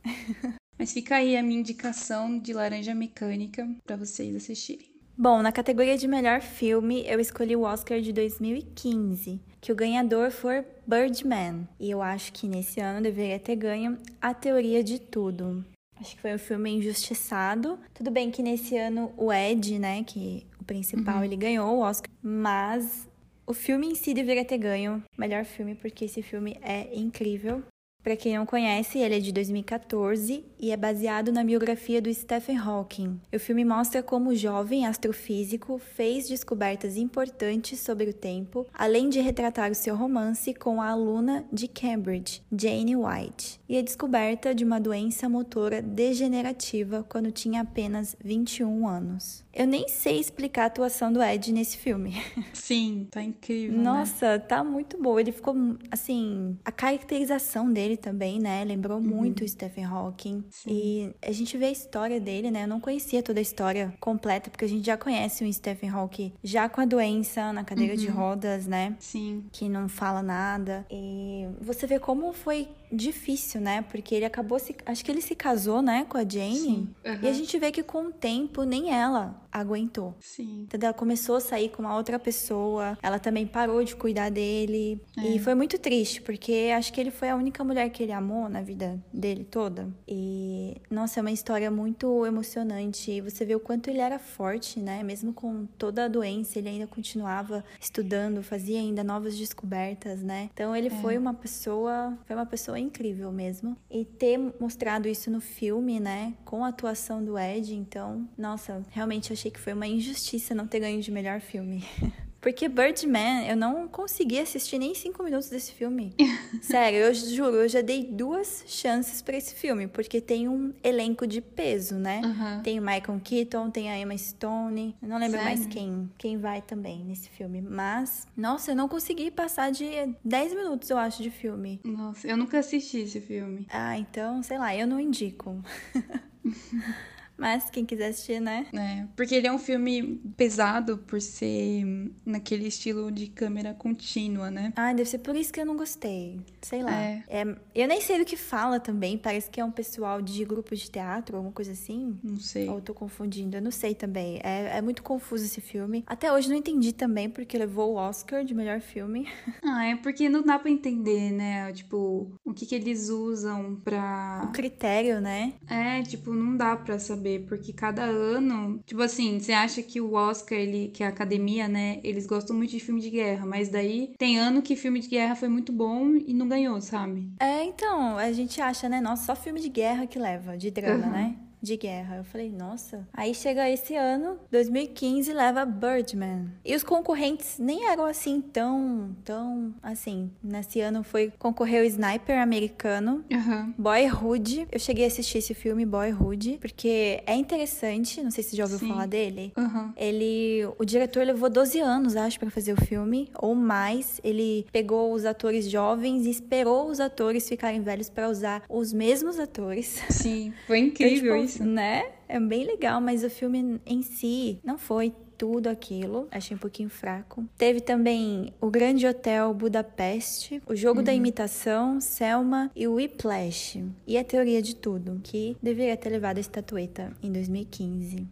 Mas 0.78 0.92
fica 0.92 1.16
aí 1.16 1.38
a 1.38 1.44
minha 1.44 1.60
indicação 1.60 2.38
de 2.38 2.52
Laranja 2.52 2.94
Mecânica 2.94 3.70
para 3.86 3.96
vocês 3.96 4.36
assistirem. 4.36 4.92
Bom, 5.16 5.42
na 5.44 5.52
categoria 5.52 5.96
de 5.96 6.08
melhor 6.08 6.42
filme, 6.42 7.06
eu 7.08 7.20
escolhi 7.20 7.56
o 7.56 7.62
Oscar 7.62 8.02
de 8.02 8.12
2015, 8.12 9.40
que 9.62 9.72
o 9.72 9.76
ganhador 9.76 10.32
foi 10.32 10.66
Birdman. 10.88 11.68
E 11.80 11.92
eu 11.92 12.02
acho 12.02 12.34
que 12.34 12.48
nesse 12.48 12.80
ano 12.80 13.02
deveria 13.02 13.40
ter 13.40 13.56
ganho 13.56 13.98
A 14.20 14.34
Teoria 14.34 14.84
de 14.84 15.00
Tudo. 15.00 15.64
Acho 16.02 16.16
que 16.16 16.22
foi 16.22 16.34
um 16.34 16.40
filme 16.40 16.72
injustiçado. 16.72 17.80
Tudo 17.94 18.10
bem 18.10 18.32
que 18.32 18.42
nesse 18.42 18.76
ano 18.76 19.14
o 19.16 19.32
Ed, 19.32 19.78
né, 19.78 20.04
que 20.04 20.46
o 20.64 20.66
principal, 20.66 21.18
uhum. 21.18 21.24
ele 21.24 21.36
ganhou 21.36 21.78
o 21.78 21.82
Oscar, 21.82 22.10
mas 22.22 23.08
O 23.46 23.54
filme 23.54 23.88
em 23.88 23.96
si 23.96 24.14
deveria 24.14 24.46
ter 24.46 24.58
ganho 24.58 25.04
melhor 25.18 25.44
filme, 25.44 25.76
porque 25.76 26.06
esse 26.06 26.22
filme 26.22 26.58
é 26.62 26.96
incrível. 26.96 27.62
Para 28.04 28.18
quem 28.18 28.38
não 28.38 28.46
conhece, 28.46 29.00
ele 29.00 29.16
é 29.16 29.20
de 29.20 29.32
2014 29.32 30.44
e 30.60 30.72
é 30.72 30.78
baseado 30.78 31.32
na 31.32 31.42
biografia 31.42 32.02
do 32.02 32.14
Stephen 32.14 32.58
Hawking. 32.58 33.20
O 33.34 33.40
filme 33.40 33.64
mostra 33.64 34.04
como 34.04 34.32
o 34.32 34.36
jovem 34.36 34.86
astrofísico 34.86 35.78
fez 35.78 36.28
descobertas 36.28 36.98
importantes 36.98 37.80
sobre 37.80 38.10
o 38.10 38.14
tempo, 38.14 38.68
além 38.74 39.08
de 39.08 39.22
retratar 39.22 39.72
o 39.72 39.76
seu 39.76 39.96
romance 39.96 40.54
com 40.54 40.82
a 40.82 40.90
aluna 40.90 41.46
de 41.52 41.68
Cambridge, 41.68 42.42
Jane 42.52 42.96
White, 42.98 43.60
e 43.70 43.78
a 43.78 43.82
descoberta 43.82 44.54
de 44.54 44.66
uma 44.66 44.80
doença 44.80 45.30
motora 45.30 45.82
degenerativa 45.82 47.06
quando 47.08 47.32
tinha 47.32 47.62
apenas 47.62 48.18
21 48.24 48.86
anos. 48.86 49.44
Eu 49.54 49.68
nem 49.68 49.88
sei 49.88 50.20
explicar 50.20 50.64
a 50.64 50.66
atuação 50.66 51.14
do 51.14 51.22
Ed 51.22 51.54
nesse 51.54 51.78
filme. 51.78 52.16
Sim, 52.54 53.08
tá 53.12 53.22
incrível. 53.22 53.78
né? 53.78 53.84
Nossa, 53.84 54.40
tá 54.40 54.64
muito 54.64 55.02
boa. 55.02 55.22
Ele 55.22 55.32
ficou, 55.32 55.56
assim, 55.92 56.58
a 56.66 56.72
caracterização 56.72 57.72
dele 57.72 57.93
também, 57.98 58.40
né? 58.40 58.64
Lembrou 58.64 59.00
muito 59.02 59.44
o 59.44 59.48
Stephen 59.48 59.86
Hawking. 59.86 60.44
Sim. 60.50 60.70
E 60.70 61.16
a 61.22 61.32
gente 61.32 61.58
vê 61.58 61.66
a 61.66 61.72
história 61.72 62.20
dele, 62.20 62.52
né? 62.52 62.64
Eu 62.64 62.68
não 62.68 62.80
conhecia 62.80 63.22
toda 63.24 63.40
a 63.40 63.42
história 63.42 63.94
completa, 64.00 64.50
porque 64.50 64.66
a 64.66 64.70
gente 64.70 64.86
já 64.86 64.98
conhece 64.98 65.44
o 65.44 65.54
Stephen 65.54 65.90
Hawking 65.90 66.34
já 66.44 66.68
com 66.70 66.82
a 66.82 66.86
doença 66.86 67.52
na 67.54 67.64
cadeira 67.64 67.96
de 67.96 68.08
rodas, 68.08 68.68
né? 68.68 68.96
Sim. 69.00 69.44
que 69.52 69.68
não 69.70 69.88
fala 69.88 70.22
nada. 70.22 70.86
E 70.90 71.48
você 71.62 71.86
vê 71.88 72.00
como 72.00 72.34
foi 72.34 72.68
difícil, 72.92 73.60
né? 73.60 73.82
Porque 73.82 74.14
ele 74.14 74.26
acabou 74.26 74.60
se. 74.60 74.76
Acho 74.86 75.04
que 75.04 75.12
ele 75.12 75.22
se 75.22 75.36
casou, 75.36 75.82
né, 75.82 76.06
com 76.08 76.18
a 76.18 76.22
Jane. 76.28 76.56
Sim, 76.56 76.88
E 77.22 77.28
a 77.28 77.34
gente 77.34 77.58
vê 77.58 77.72
que 77.72 77.82
com 77.84 78.08
o 78.08 78.12
tempo 78.12 78.64
nem 78.64 78.92
ela 78.92 79.42
aguentou. 79.52 80.16
Sim. 80.20 80.62
Entendeu? 80.64 80.88
Ela 80.88 80.94
começou 80.98 81.36
a 81.36 81.40
sair 81.40 81.70
com 81.70 81.82
uma 81.84 81.96
outra 81.96 82.18
pessoa, 82.20 82.98
ela 83.02 83.20
também 83.20 83.46
parou 83.46 83.84
de 83.84 83.96
cuidar 83.96 84.30
dele. 84.30 85.02
É. 85.18 85.28
E 85.28 85.40
foi 85.40 85.56
muito 85.56 85.78
triste, 85.80 86.22
porque 86.22 86.72
acho 86.76 86.92
que 86.94 87.00
ele 87.02 87.12
foi 87.12 87.30
a 87.30 87.36
única 87.36 87.64
mulher 87.64 87.83
que 87.90 88.04
ele 88.04 88.12
amou 88.12 88.50
na 88.50 88.62
vida 88.62 89.00
dele 89.14 89.44
toda. 89.44 89.88
E, 90.08 90.78
nossa, 90.90 91.20
é 91.20 91.22
uma 91.22 91.32
história 91.32 91.70
muito 91.70 92.26
emocionante. 92.26 93.12
E 93.12 93.22
você 93.22 93.46
vê 93.46 93.56
o 93.56 93.60
quanto 93.60 93.90
ele 93.90 94.00
era 94.00 94.20
forte, 94.20 94.80
né? 94.80 95.04
Mesmo 95.04 95.34
com 95.34 95.66
toda 95.78 96.06
a 96.06 96.08
doença, 96.08 96.60
ele 96.60 96.70
ainda 96.70 96.88
continuava 96.88 97.64
estudando, 97.80 98.44
fazia 98.44 98.80
ainda 98.80 99.04
novas 99.04 99.38
descobertas, 99.38 100.22
né? 100.22 100.50
Então 100.54 100.76
ele 100.76 100.90
foi 100.90 101.18
uma 101.18 101.34
pessoa, 101.34 102.18
foi 102.26 102.36
uma 102.36 102.46
pessoa 102.46 102.80
incrível 102.80 103.32
mesmo. 103.32 103.78
E 103.90 104.06
ter 104.06 104.38
mostrado 104.60 105.08
isso 105.08 105.30
no 105.30 105.42
filme, 105.42 106.00
né? 106.00 106.34
Com 106.46 106.64
a 106.64 106.70
atuação 106.70 107.24
do 107.24 107.38
Ed, 107.38 107.74
então, 107.76 108.28
nossa, 108.38 108.84
realmente 108.90 109.32
achei 109.34 109.52
que 109.52 109.60
foi 109.60 109.74
uma 109.74 109.88
injustiça 109.88 110.56
não 110.56 110.68
ter 110.68 110.80
ganho 110.80 111.02
de 111.02 111.12
melhor 111.12 111.40
filme. 111.40 111.84
Porque 112.44 112.68
Birdman, 112.68 113.48
eu 113.48 113.56
não 113.56 113.88
consegui 113.88 114.38
assistir 114.38 114.78
nem 114.78 114.94
cinco 114.94 115.24
minutos 115.24 115.50
desse 115.50 115.72
filme. 115.72 116.14
Sério, 116.62 117.00
eu 117.00 117.14
juro, 117.14 117.56
eu 117.56 117.70
já 117.70 117.80
dei 117.80 118.04
duas 118.04 118.66
chances 118.68 119.22
pra 119.22 119.38
esse 119.38 119.56
filme, 119.56 119.88
porque 119.88 120.20
tem 120.20 120.50
um 120.50 120.74
elenco 120.84 121.26
de 121.26 121.40
peso, 121.40 121.96
né? 121.96 122.20
Aham. 122.22 122.62
Tem 122.62 122.78
o 122.78 122.82
Michael 122.82 123.22
Keaton, 123.24 123.72
tem 123.72 123.90
a 123.90 123.98
Emma 123.98 124.18
Stone. 124.18 124.94
Eu 125.02 125.08
não 125.08 125.18
lembro 125.18 125.38
Sério? 125.38 125.46
mais 125.46 125.66
quem, 125.68 126.12
quem 126.18 126.38
vai 126.38 126.62
também 126.62 127.06
nesse 127.06 127.30
filme. 127.30 127.62
Mas, 127.62 128.28
nossa, 128.36 128.72
eu 128.72 128.76
não 128.76 128.90
consegui 128.90 129.32
passar 129.32 129.72
de 129.72 129.88
10 130.22 130.54
minutos, 130.54 130.90
eu 130.90 130.98
acho, 130.98 131.24
de 131.24 131.30
filme. 131.30 131.80
Nossa, 131.82 132.28
eu 132.28 132.36
nunca 132.36 132.60
assisti 132.60 132.98
esse 132.98 133.22
filme. 133.22 133.66
Ah, 133.70 133.98
então, 133.98 134.44
sei 134.44 134.58
lá, 134.58 134.76
eu 134.76 134.86
não 134.86 135.00
indico. 135.00 135.64
Mas 137.38 137.70
quem 137.70 137.86
quiser 137.86 138.08
assistir, 138.10 138.40
né? 138.40 138.68
É, 138.74 139.06
porque 139.16 139.36
ele 139.36 139.48
é 139.48 139.52
um 139.52 139.58
filme 139.60 140.22
pesado 140.38 140.98
por 140.98 141.20
ser 141.22 141.84
naquele 142.26 142.68
estilo 142.68 143.12
de 143.12 143.28
câmera 143.28 143.74
contínua, 143.74 144.50
né? 144.52 144.72
Ah, 144.76 144.94
deve 144.94 145.10
ser 145.10 145.20
por 145.20 145.36
isso 145.36 145.52
que 145.52 145.60
eu 145.60 145.66
não 145.66 145.76
gostei. 145.76 146.40
Sei 146.62 146.84
lá. 146.84 146.94
É. 146.94 147.24
É, 147.28 147.42
eu 147.76 147.88
nem 147.88 148.00
sei 148.02 148.20
do 148.20 148.26
que 148.26 148.38
fala 148.38 148.80
também. 148.80 149.18
Parece 149.18 149.50
que 149.50 149.60
é 149.60 149.66
um 149.66 149.72
pessoal 149.72 150.22
de 150.22 150.46
grupo 150.46 150.76
de 150.76 150.90
teatro, 150.90 151.38
alguma 151.38 151.54
coisa 151.54 151.72
assim. 151.72 152.18
Não 152.24 152.38
sei. 152.38 152.70
Ou 152.70 152.82
tô 152.82 152.94
confundindo, 152.94 153.58
eu 153.58 153.62
não 153.62 153.72
sei 153.72 153.96
também. 153.96 154.40
É, 154.44 154.78
é 154.78 154.82
muito 154.82 155.02
confuso 155.04 155.44
esse 155.46 155.62
filme. 155.62 156.04
Até 156.08 156.32
hoje 156.32 156.50
não 156.50 156.56
entendi 156.56 156.94
também, 156.94 157.30
porque 157.30 157.58
levou 157.58 157.94
o 157.94 157.96
Oscar 157.96 158.44
de 158.44 158.54
melhor 158.54 158.80
filme. 158.80 159.28
Ah, 159.66 159.86
é 159.86 159.96
porque 159.96 160.28
não 160.30 160.44
dá 160.44 160.60
pra 160.60 160.70
entender, 160.70 161.32
né? 161.32 161.72
Tipo, 161.72 162.32
o 162.44 162.54
que 162.54 162.66
que 162.66 162.76
eles 162.76 163.10
usam 163.10 163.76
pra. 163.78 164.44
O 164.46 164.52
critério, 164.52 165.22
né? 165.22 165.54
É, 165.68 166.02
tipo, 166.04 166.34
não 166.34 166.56
dá 166.58 166.76
pra 166.76 167.00
saber, 167.00 167.23
porque 167.48 167.74
cada 167.74 168.04
ano, 168.04 168.80
tipo 168.86 169.02
assim, 169.02 169.40
você 169.40 169.52
acha 169.54 169.82
que 169.82 170.00
o 170.02 170.14
Oscar, 170.14 170.58
ele, 170.58 170.90
que 170.94 171.04
a 171.04 171.08
academia, 171.10 171.68
né, 171.68 172.00
eles 172.04 172.26
gostam 172.26 172.56
muito 172.56 172.72
de 172.72 172.80
filme 172.80 173.02
de 173.02 173.10
guerra, 173.10 173.46
mas 173.46 173.70
daí 173.70 174.14
tem 174.18 174.38
ano 174.40 174.62
que 174.62 174.76
filme 174.76 175.00
de 175.00 175.08
guerra 175.08 175.36
foi 175.36 175.48
muito 175.50 175.72
bom 175.72 176.16
e 176.16 176.34
não 176.34 176.48
ganhou, 176.48 176.80
sabe? 176.82 177.30
É, 177.40 177.64
então, 177.64 178.18
a 178.18 178.32
gente 178.32 178.62
acha, 178.62 178.88
né? 178.90 179.00
Nossa, 179.02 179.26
só 179.26 179.36
filme 179.36 179.60
de 179.60 179.70
guerra 179.70 180.06
que 180.08 180.20
leva, 180.20 180.58
de 180.58 180.70
drama, 180.72 181.06
Uhum. 181.06 181.12
né? 181.12 181.36
De 181.64 181.78
guerra. 181.78 182.18
Eu 182.18 182.26
falei, 182.26 182.52
nossa. 182.52 183.08
Aí 183.14 183.34
chega 183.34 183.70
esse 183.70 183.96
ano, 183.96 184.38
2015, 184.52 185.32
leva 185.32 185.64
Birdman. 185.64 186.50
E 186.66 186.76
os 186.76 186.84
concorrentes 186.84 187.58
nem 187.58 187.88
eram 187.90 188.04
assim 188.04 188.42
tão, 188.42 189.16
tão 189.24 189.74
assim. 189.82 190.30
Nesse 190.44 190.82
ano 190.82 191.04
foi 191.04 191.32
concorreu 191.40 191.84
o 191.84 191.86
Sniper 191.86 192.38
americano. 192.42 193.24
Aham. 193.32 193.74
Boyhood, 193.78 194.68
eu 194.74 194.78
cheguei 194.78 195.06
a 195.06 195.08
assistir 195.08 195.38
esse 195.38 195.54
filme 195.54 195.86
Boyhood, 195.86 196.58
porque 196.60 197.24
é 197.26 197.34
interessante, 197.34 198.22
não 198.22 198.30
sei 198.30 198.44
se 198.44 198.50
você 198.52 198.56
já 198.58 198.64
ouviu 198.66 198.80
Sim. 198.80 198.88
falar 198.90 199.06
dele. 199.06 199.54
Aham. 199.58 199.94
Ele, 199.96 200.68
o 200.78 200.84
diretor 200.84 201.26
levou 201.26 201.50
12 201.50 201.80
anos, 201.80 202.18
acho, 202.18 202.42
pra 202.42 202.50
fazer 202.50 202.74
o 202.74 202.82
filme, 202.86 203.30
ou 203.40 203.56
mais. 203.56 204.20
Ele 204.22 204.66
pegou 204.74 205.14
os 205.14 205.24
atores 205.24 205.70
jovens 205.70 206.26
e 206.26 206.30
esperou 206.30 206.90
os 206.90 207.00
atores 207.00 207.48
ficarem 207.48 207.80
velhos 207.82 208.10
pra 208.10 208.28
usar 208.28 208.64
os 208.68 208.92
mesmos 208.92 209.40
atores. 209.40 210.04
Sim, 210.10 210.54
foi 210.68 210.80
Então, 210.84 211.08
incrível 211.08 211.34
tipo, 211.36 211.46
isso. 211.46 211.53
Né? 211.62 212.12
É 212.28 212.40
bem 212.40 212.66
legal, 212.66 213.02
mas 213.02 213.24
o 213.24 213.30
filme 213.30 213.80
em 213.86 214.02
si 214.02 214.60
não 214.64 214.78
foi 214.78 215.14
tudo 215.38 215.68
aquilo. 215.68 216.28
Achei 216.32 216.56
um 216.56 216.60
pouquinho 216.60 216.90
fraco. 216.90 217.46
Teve 217.58 217.82
também 217.82 218.54
o 218.62 218.70
Grande 218.70 219.06
Hotel 219.06 219.54
Budapeste, 219.54 220.62
o 220.66 220.76
Jogo 220.76 221.02
da 221.02 221.14
Imitação, 221.14 222.00
Selma 222.00 222.72
e 222.76 222.88
o 222.88 222.94
Whiplash. 222.94 223.84
E 224.08 224.18
a 224.18 224.24
Teoria 224.24 224.62
de 224.62 224.76
Tudo, 224.76 225.20
que 225.24 225.58
deveria 225.62 225.98
ter 225.98 226.10
levado 226.10 226.38
a 226.38 226.42
estatueta 226.42 227.12
em 227.22 227.32
2015. 227.32 228.28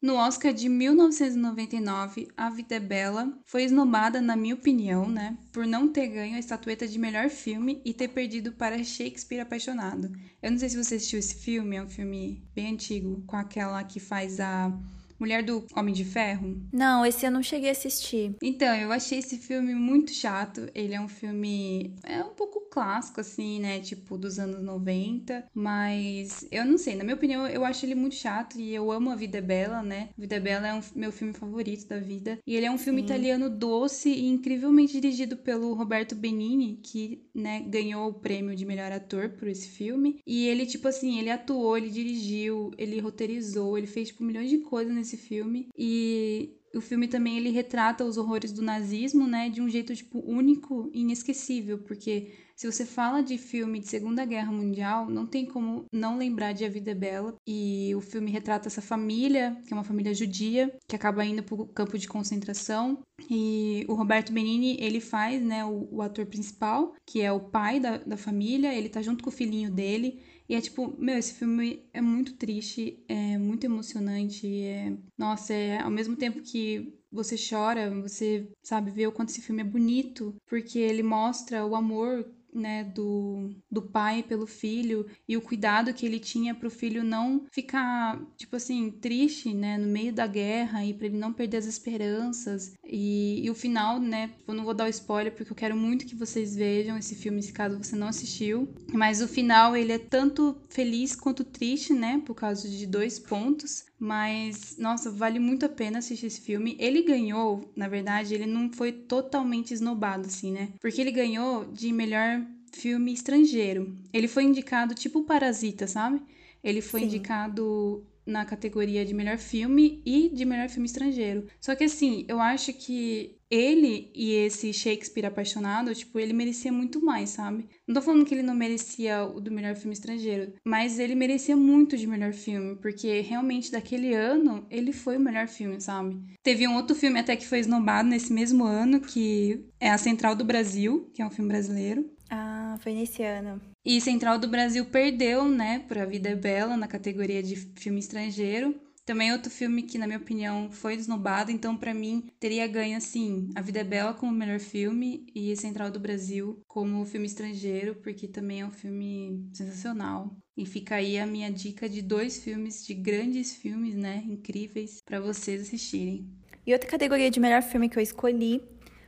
No 0.00 0.14
Oscar 0.14 0.54
de 0.54 0.68
1999, 0.68 2.28
A 2.36 2.48
Vida 2.50 2.76
é 2.76 2.80
Bela 2.80 3.36
foi 3.44 3.64
esnobada, 3.64 4.20
na 4.20 4.36
minha 4.36 4.54
opinião, 4.54 5.08
né, 5.08 5.36
por 5.52 5.66
não 5.66 5.92
ter 5.92 6.06
ganho 6.06 6.36
a 6.36 6.38
estatueta 6.38 6.86
de 6.86 7.00
melhor 7.00 7.28
filme 7.28 7.82
e 7.84 7.92
ter 7.92 8.06
perdido 8.06 8.52
para 8.52 8.84
Shakespeare 8.84 9.40
Apaixonado. 9.40 10.12
Eu 10.40 10.52
não 10.52 10.58
sei 10.58 10.68
se 10.68 10.76
você 10.76 10.94
assistiu 10.94 11.18
esse 11.18 11.34
filme, 11.34 11.74
é 11.74 11.82
um 11.82 11.88
filme 11.88 12.48
bem 12.54 12.74
antigo, 12.74 13.24
com 13.26 13.36
aquela 13.36 13.82
que 13.82 13.98
faz 13.98 14.38
a 14.38 14.72
mulher 15.18 15.42
do 15.42 15.64
Homem 15.74 15.94
de 15.94 16.04
Ferro. 16.04 16.60
Não, 16.72 17.04
esse 17.04 17.26
eu 17.26 17.30
não 17.30 17.42
cheguei 17.42 17.68
a 17.68 17.72
assistir. 17.72 18.34
Então, 18.42 18.74
eu 18.74 18.92
achei 18.92 19.18
esse 19.18 19.38
filme 19.38 19.74
muito 19.74 20.12
chato. 20.12 20.68
Ele 20.74 20.94
é 20.94 21.00
um 21.00 21.08
filme. 21.08 21.94
É 22.02 22.22
um 22.22 22.34
pouco 22.34 22.68
clássico, 22.70 23.20
assim, 23.20 23.60
né? 23.60 23.80
Tipo, 23.80 24.16
dos 24.16 24.38
anos 24.38 24.62
90. 24.62 25.44
Mas 25.54 26.46
eu 26.50 26.64
não 26.64 26.78
sei, 26.78 26.94
na 26.94 27.04
minha 27.04 27.16
opinião, 27.16 27.46
eu 27.46 27.64
acho 27.64 27.84
ele 27.84 27.94
muito 27.94 28.14
chato. 28.14 28.58
E 28.60 28.74
eu 28.74 28.90
amo 28.90 29.10
A 29.10 29.16
Vida 29.16 29.38
é 29.38 29.42
Bela, 29.42 29.82
né? 29.82 30.10
A 30.16 30.20
Vida 30.20 30.36
é 30.36 30.40
Bela 30.40 30.68
é 30.68 30.74
um, 30.74 30.80
meu 30.94 31.10
filme 31.10 31.32
favorito 31.32 31.88
da 31.88 31.98
vida. 31.98 32.38
E 32.46 32.56
ele 32.56 32.66
é 32.66 32.70
um 32.70 32.78
filme 32.78 33.00
Sim. 33.00 33.06
italiano 33.06 33.50
doce 33.50 34.10
e 34.10 34.26
incrivelmente 34.26 35.00
dirigido 35.00 35.36
pelo 35.36 35.74
Roberto 35.74 36.14
Benini, 36.14 36.80
que, 36.82 37.26
né, 37.34 37.64
ganhou 37.66 38.08
o 38.08 38.14
prêmio 38.14 38.54
de 38.54 38.64
melhor 38.64 38.92
ator 38.92 39.30
por 39.30 39.48
esse 39.48 39.68
filme. 39.68 40.20
E 40.26 40.46
ele, 40.46 40.66
tipo 40.66 40.88
assim, 40.88 41.18
ele 41.18 41.30
atuou, 41.30 41.76
ele 41.76 41.90
dirigiu, 41.90 42.70
ele 42.76 43.00
roteirizou, 43.00 43.76
ele 43.76 43.86
fez, 43.86 44.08
tipo, 44.08 44.24
milhões 44.24 44.50
de 44.50 44.58
coisas 44.58 44.94
nesse 44.94 45.07
filme. 45.16 45.68
E 45.76 46.56
o 46.74 46.80
filme 46.80 47.08
também 47.08 47.36
ele 47.36 47.50
retrata 47.50 48.04
os 48.04 48.16
horrores 48.16 48.52
do 48.52 48.62
nazismo, 48.62 49.26
né, 49.26 49.48
de 49.48 49.60
um 49.60 49.68
jeito 49.68 49.94
tipo 49.94 50.22
único 50.26 50.90
e 50.92 51.00
inesquecível, 51.00 51.78
porque 51.78 52.32
se 52.58 52.66
você 52.66 52.84
fala 52.84 53.22
de 53.22 53.38
filme 53.38 53.78
de 53.78 53.86
Segunda 53.86 54.24
Guerra 54.24 54.50
Mundial, 54.50 55.08
não 55.08 55.24
tem 55.24 55.46
como 55.46 55.84
não 55.92 56.18
lembrar 56.18 56.52
de 56.52 56.64
A 56.64 56.68
Vida 56.68 56.90
é 56.90 56.94
Bela. 56.94 57.36
E 57.46 57.94
o 57.94 58.00
filme 58.00 58.32
retrata 58.32 58.66
essa 58.66 58.82
família, 58.82 59.56
que 59.64 59.72
é 59.72 59.76
uma 59.76 59.84
família 59.84 60.12
judia, 60.12 60.76
que 60.88 60.96
acaba 60.96 61.24
indo 61.24 61.40
para 61.40 61.54
o 61.54 61.68
campo 61.68 61.96
de 61.96 62.08
concentração. 62.08 62.98
E 63.30 63.86
o 63.88 63.94
Roberto 63.94 64.32
Benini, 64.32 64.76
ele 64.80 65.00
faz, 65.00 65.40
né, 65.40 65.64
o, 65.64 65.86
o 65.88 66.02
ator 66.02 66.26
principal, 66.26 66.96
que 67.06 67.20
é 67.20 67.30
o 67.30 67.38
pai 67.38 67.78
da, 67.78 67.98
da 67.98 68.16
família, 68.16 68.74
ele 68.74 68.88
tá 68.88 69.00
junto 69.02 69.22
com 69.22 69.30
o 69.30 69.32
filhinho 69.32 69.70
dele. 69.70 70.20
E 70.48 70.54
é 70.54 70.60
tipo, 70.60 70.96
meu, 70.98 71.16
esse 71.18 71.34
filme 71.34 71.88
é 71.92 72.00
muito 72.00 72.34
triste, 72.34 73.04
é 73.08 73.36
muito 73.38 73.64
emocionante, 73.64 74.46
é... 74.64 74.96
Nossa, 75.16 75.52
é 75.52 75.80
ao 75.80 75.90
mesmo 75.90 76.16
tempo 76.16 76.40
que 76.42 76.98
você 77.10 77.36
chora, 77.36 77.90
você 77.90 78.50
sabe 78.62 78.90
ver 78.90 79.06
o 79.08 79.12
quanto 79.12 79.30
esse 79.30 79.42
filme 79.42 79.60
é 79.62 79.64
bonito, 79.64 80.34
porque 80.46 80.78
ele 80.78 81.02
mostra 81.02 81.66
o 81.66 81.74
amor 81.74 82.26
né, 82.52 82.84
do, 82.84 83.50
do 83.70 83.82
pai 83.82 84.22
pelo 84.22 84.46
filho 84.46 85.06
e 85.28 85.36
o 85.36 85.40
cuidado 85.40 85.92
que 85.92 86.06
ele 86.06 86.18
tinha 86.18 86.54
para 86.54 86.68
o 86.68 86.70
filho 86.70 87.04
não 87.04 87.44
ficar, 87.50 88.20
tipo 88.36 88.56
assim, 88.56 88.90
triste, 88.90 89.52
né, 89.54 89.78
no 89.78 89.86
meio 89.86 90.12
da 90.12 90.26
guerra 90.26 90.84
e 90.84 90.94
para 90.94 91.06
ele 91.06 91.18
não 91.18 91.32
perder 91.32 91.58
as 91.58 91.66
esperanças. 91.66 92.74
E, 92.84 93.44
e 93.44 93.50
o 93.50 93.54
final, 93.54 94.00
né, 94.00 94.30
eu 94.46 94.54
não 94.54 94.64
vou 94.64 94.74
dar 94.74 94.86
o 94.86 94.88
spoiler 94.88 95.34
porque 95.34 95.52
eu 95.52 95.56
quero 95.56 95.76
muito 95.76 96.06
que 96.06 96.14
vocês 96.14 96.54
vejam 96.56 96.96
esse 96.96 97.14
filme, 97.14 97.42
se 97.42 97.52
caso 97.52 97.78
você 97.78 97.96
não 97.96 98.08
assistiu. 98.08 98.68
Mas 98.92 99.20
o 99.20 99.28
final, 99.28 99.76
ele 99.76 99.92
é 99.92 99.98
tanto 99.98 100.56
feliz 100.68 101.14
quanto 101.14 101.44
triste, 101.44 101.92
né, 101.92 102.22
por 102.24 102.34
causa 102.34 102.68
de 102.68 102.86
dois 102.86 103.18
pontos. 103.18 103.87
Mas, 103.98 104.76
nossa, 104.78 105.10
vale 105.10 105.38
muito 105.38 105.66
a 105.66 105.68
pena 105.68 105.98
assistir 105.98 106.26
esse 106.26 106.40
filme. 106.40 106.76
Ele 106.78 107.02
ganhou, 107.02 107.68
na 107.74 107.88
verdade, 107.88 108.34
ele 108.34 108.46
não 108.46 108.70
foi 108.72 108.92
totalmente 108.92 109.74
esnobado, 109.74 110.26
assim, 110.26 110.52
né? 110.52 110.68
Porque 110.80 111.00
ele 111.00 111.10
ganhou 111.10 111.64
de 111.64 111.92
melhor 111.92 112.40
filme 112.72 113.12
estrangeiro. 113.12 113.92
Ele 114.12 114.28
foi 114.28 114.44
indicado 114.44 114.94
tipo 114.94 115.24
Parasita, 115.24 115.86
sabe? 115.86 116.22
Ele 116.62 116.80
foi 116.80 117.00
Sim. 117.00 117.06
indicado 117.06 118.04
na 118.28 118.44
categoria 118.44 119.04
de 119.04 119.14
melhor 119.14 119.38
filme 119.38 120.02
e 120.04 120.28
de 120.28 120.44
melhor 120.44 120.68
filme 120.68 120.86
estrangeiro. 120.86 121.46
Só 121.60 121.74
que 121.74 121.84
assim, 121.84 122.24
eu 122.28 122.40
acho 122.40 122.72
que 122.74 123.38
ele 123.50 124.10
e 124.14 124.32
esse 124.32 124.72
Shakespeare 124.72 125.24
apaixonado, 125.24 125.94
tipo, 125.94 126.18
ele 126.18 126.34
merecia 126.34 126.70
muito 126.70 127.02
mais, 127.02 127.30
sabe? 127.30 127.66
Não 127.86 127.94
tô 127.94 128.02
falando 128.02 128.26
que 128.26 128.34
ele 128.34 128.42
não 128.42 128.54
merecia 128.54 129.24
o 129.24 129.40
do 129.40 129.50
melhor 129.50 129.74
filme 129.74 129.94
estrangeiro, 129.94 130.52
mas 130.66 130.98
ele 130.98 131.14
merecia 131.14 131.56
muito 131.56 131.96
de 131.96 132.06
melhor 132.06 132.34
filme, 132.34 132.76
porque 132.76 133.20
realmente 133.22 133.72
daquele 133.72 134.12
ano 134.12 134.66
ele 134.70 134.92
foi 134.92 135.16
o 135.16 135.20
melhor 135.20 135.48
filme, 135.48 135.80
sabe? 135.80 136.20
Teve 136.42 136.68
um 136.68 136.76
outro 136.76 136.94
filme 136.94 137.18
até 137.18 137.34
que 137.36 137.46
foi 137.46 137.60
esnobado 137.60 138.08
nesse 138.08 138.32
mesmo 138.32 138.64
ano, 138.64 139.00
que 139.00 139.64
é 139.80 139.88
A 139.90 139.96
Central 139.98 140.34
do 140.34 140.44
Brasil, 140.44 141.10
que 141.14 141.22
é 141.22 141.26
um 141.26 141.30
filme 141.30 141.48
brasileiro. 141.48 142.04
Ah, 142.30 142.76
foi 142.80 142.92
nesse 142.92 143.22
ano. 143.22 143.60
E 143.90 144.02
Central 144.02 144.38
do 144.38 144.46
Brasil 144.46 144.84
perdeu, 144.84 145.48
né, 145.48 145.78
por 145.88 145.96
A 145.96 146.04
Vida 146.04 146.28
é 146.28 146.36
Bela 146.36 146.76
na 146.76 146.86
categoria 146.86 147.42
de 147.42 147.56
filme 147.56 147.98
estrangeiro. 148.00 148.78
Também 149.06 149.32
outro 149.32 149.50
filme 149.50 149.82
que, 149.82 149.96
na 149.96 150.06
minha 150.06 150.18
opinião, 150.18 150.70
foi 150.70 150.94
desnobado, 150.94 151.50
então 151.50 151.74
para 151.74 151.94
mim 151.94 152.28
teria 152.38 152.66
ganho 152.66 152.98
assim, 152.98 153.48
A 153.54 153.62
Vida 153.62 153.80
é 153.80 153.84
Bela 153.84 154.12
como 154.12 154.30
melhor 154.30 154.60
filme 154.60 155.24
e 155.34 155.56
Central 155.56 155.90
do 155.90 155.98
Brasil 155.98 156.60
como 156.68 157.02
filme 157.06 157.26
estrangeiro, 157.26 157.94
porque 157.94 158.28
também 158.28 158.60
é 158.60 158.66
um 158.66 158.70
filme 158.70 159.48
sensacional. 159.54 160.36
E 160.54 160.66
fica 160.66 160.96
aí 160.96 161.18
a 161.18 161.26
minha 161.26 161.50
dica 161.50 161.88
de 161.88 162.02
dois 162.02 162.44
filmes, 162.44 162.84
de 162.84 162.92
grandes 162.92 163.54
filmes, 163.54 163.94
né, 163.94 164.22
incríveis 164.26 165.00
para 165.02 165.18
vocês 165.18 165.62
assistirem. 165.62 166.28
E 166.66 166.74
outra 166.74 166.90
categoria 166.90 167.30
de 167.30 167.40
melhor 167.40 167.62
filme 167.62 167.88
que 167.88 167.98
eu 167.98 168.02
escolhi 168.02 168.60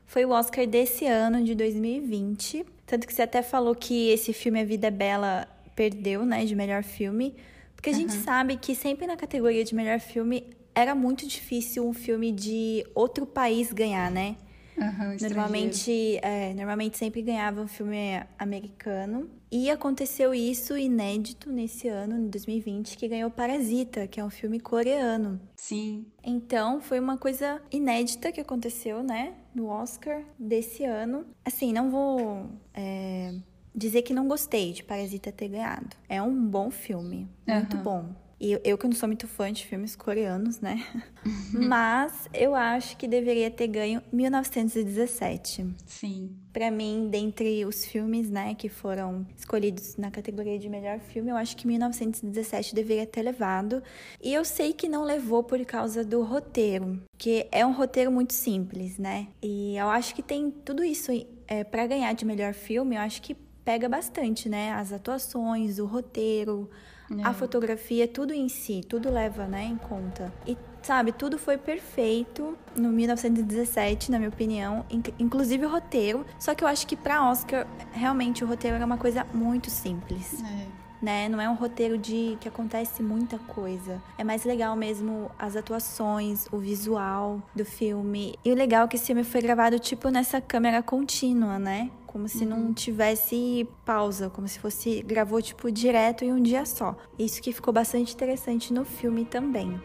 foi 0.06 0.24
o 0.24 0.30
Oscar 0.30 0.66
desse 0.66 1.04
ano, 1.04 1.44
de 1.44 1.54
2020. 1.54 2.64
Tanto 2.90 3.06
que 3.06 3.14
você 3.14 3.22
até 3.22 3.40
falou 3.40 3.72
que 3.72 4.08
esse 4.08 4.32
filme 4.32 4.60
A 4.60 4.64
Vida 4.64 4.88
é 4.88 4.90
Bela 4.90 5.46
perdeu, 5.76 6.26
né, 6.26 6.44
de 6.44 6.56
melhor 6.56 6.82
filme. 6.82 7.36
Porque 7.76 7.88
a 7.88 7.92
uhum. 7.92 8.00
gente 8.00 8.14
sabe 8.14 8.56
que 8.56 8.74
sempre 8.74 9.06
na 9.06 9.16
categoria 9.16 9.62
de 9.62 9.76
melhor 9.76 10.00
filme 10.00 10.44
era 10.74 10.92
muito 10.92 11.24
difícil 11.24 11.86
um 11.86 11.92
filme 11.92 12.32
de 12.32 12.84
outro 12.92 13.24
país 13.24 13.72
ganhar, 13.72 14.10
né? 14.10 14.34
Uhum, 14.76 15.16
normalmente, 15.20 16.18
é, 16.20 16.52
normalmente 16.52 16.98
sempre 16.98 17.22
ganhava 17.22 17.60
um 17.60 17.68
filme 17.68 18.20
americano. 18.36 19.30
E 19.52 19.70
aconteceu 19.70 20.34
isso 20.34 20.76
inédito 20.76 21.48
nesse 21.52 21.86
ano, 21.86 22.16
em 22.16 22.28
2020, 22.28 22.96
que 22.96 23.06
ganhou 23.06 23.30
Parasita, 23.30 24.08
que 24.08 24.18
é 24.18 24.24
um 24.24 24.30
filme 24.30 24.58
coreano. 24.58 25.40
Sim. 25.54 26.06
Então, 26.24 26.80
foi 26.80 26.98
uma 26.98 27.16
coisa 27.16 27.62
inédita 27.70 28.32
que 28.32 28.40
aconteceu, 28.40 29.00
né? 29.04 29.34
No 29.54 29.66
Oscar 29.66 30.22
desse 30.38 30.84
ano. 30.84 31.26
Assim, 31.44 31.72
não 31.72 31.90
vou 31.90 32.50
é, 32.74 33.34
dizer 33.74 34.02
que 34.02 34.14
não 34.14 34.28
gostei 34.28 34.72
de 34.72 34.82
Parasita 34.82 35.32
ter 35.32 35.48
ganhado. 35.48 35.96
É 36.08 36.22
um 36.22 36.46
bom 36.46 36.70
filme, 36.70 37.28
muito 37.46 37.76
uhum. 37.76 37.82
bom. 37.82 38.14
E 38.40 38.58
eu 38.64 38.78
que 38.78 38.86
não 38.86 38.94
sou 38.94 39.06
muito 39.06 39.28
fã 39.28 39.52
de 39.52 39.66
filmes 39.66 39.94
coreanos, 39.94 40.60
né? 40.60 40.82
Uhum. 41.26 41.68
Mas 41.68 42.26
eu 42.32 42.54
acho 42.54 42.96
que 42.96 43.06
deveria 43.06 43.50
ter 43.50 43.66
ganho 43.66 44.02
1917. 44.10 45.66
Sim. 45.84 46.34
Para 46.50 46.70
mim, 46.70 47.08
dentre 47.10 47.66
os 47.66 47.84
filmes, 47.84 48.30
né, 48.30 48.54
que 48.54 48.70
foram 48.70 49.26
escolhidos 49.36 49.98
na 49.98 50.10
categoria 50.10 50.58
de 50.58 50.70
melhor 50.70 51.00
filme, 51.00 51.30
eu 51.30 51.36
acho 51.36 51.54
que 51.54 51.66
1917 51.66 52.74
deveria 52.74 53.06
ter 53.06 53.20
levado. 53.20 53.82
E 54.22 54.32
eu 54.32 54.42
sei 54.42 54.72
que 54.72 54.88
não 54.88 55.04
levou 55.04 55.44
por 55.44 55.62
causa 55.66 56.02
do 56.02 56.22
roteiro, 56.22 56.98
que 57.18 57.46
é 57.52 57.64
um 57.66 57.72
roteiro 57.72 58.10
muito 58.10 58.32
simples, 58.32 58.96
né? 58.96 59.28
E 59.42 59.76
eu 59.76 59.90
acho 59.90 60.14
que 60.14 60.22
tem 60.22 60.50
tudo 60.50 60.82
isso 60.82 61.12
é, 61.46 61.62
para 61.62 61.86
ganhar 61.86 62.14
de 62.14 62.24
melhor 62.24 62.54
filme. 62.54 62.96
Eu 62.96 63.02
acho 63.02 63.20
que 63.20 63.36
pega 63.64 63.86
bastante, 63.86 64.48
né? 64.48 64.72
As 64.72 64.92
atuações, 64.92 65.78
o 65.78 65.84
roteiro, 65.84 66.70
é. 67.18 67.26
a 67.26 67.32
fotografia, 67.32 68.06
tudo 68.06 68.32
em 68.32 68.48
si, 68.48 68.82
tudo 68.88 69.10
leva, 69.10 69.46
né, 69.46 69.64
em 69.64 69.76
conta. 69.76 70.32
E 70.46 70.56
sabe, 70.82 71.12
tudo 71.12 71.38
foi 71.38 71.58
perfeito 71.58 72.56
no 72.76 72.90
1917, 72.90 74.10
na 74.10 74.18
minha 74.18 74.28
opinião, 74.28 74.84
inclusive 75.18 75.66
o 75.66 75.68
roteiro. 75.68 76.24
Só 76.38 76.54
que 76.54 76.64
eu 76.64 76.68
acho 76.68 76.86
que 76.86 76.96
para 76.96 77.28
Oscar, 77.28 77.66
realmente 77.92 78.44
o 78.44 78.46
roteiro 78.46 78.76
era 78.76 78.86
uma 78.86 78.98
coisa 78.98 79.26
muito 79.34 79.70
simples. 79.70 80.42
É. 80.42 80.80
Né? 81.02 81.28
Não 81.30 81.40
é 81.40 81.48
um 81.48 81.54
roteiro 81.54 81.96
de 81.96 82.36
que 82.40 82.46
acontece 82.46 83.02
muita 83.02 83.38
coisa. 83.38 84.02
É 84.18 84.24
mais 84.24 84.44
legal 84.44 84.76
mesmo 84.76 85.30
as 85.38 85.56
atuações, 85.56 86.46
o 86.52 86.58
visual 86.58 87.42
do 87.54 87.64
filme. 87.64 88.34
E 88.44 88.52
o 88.52 88.54
legal 88.54 88.84
é 88.84 88.88
que 88.88 88.96
esse 88.96 89.06
filme 89.06 89.24
foi 89.24 89.40
gravado 89.40 89.78
tipo 89.78 90.10
nessa 90.10 90.42
câmera 90.42 90.82
contínua, 90.82 91.58
né? 91.58 91.90
Como 92.10 92.28
se 92.28 92.42
uhum. 92.42 92.50
não 92.50 92.74
tivesse 92.74 93.68
pausa, 93.84 94.28
como 94.28 94.48
se 94.48 94.58
fosse 94.58 95.00
gravou 95.02 95.40
tipo 95.40 95.70
direto 95.70 96.24
em 96.24 96.32
um 96.32 96.42
dia 96.42 96.66
só. 96.66 96.96
Isso 97.16 97.40
que 97.40 97.52
ficou 97.52 97.72
bastante 97.72 98.12
interessante 98.12 98.72
no 98.72 98.84
filme 98.84 99.24
também. 99.24 99.80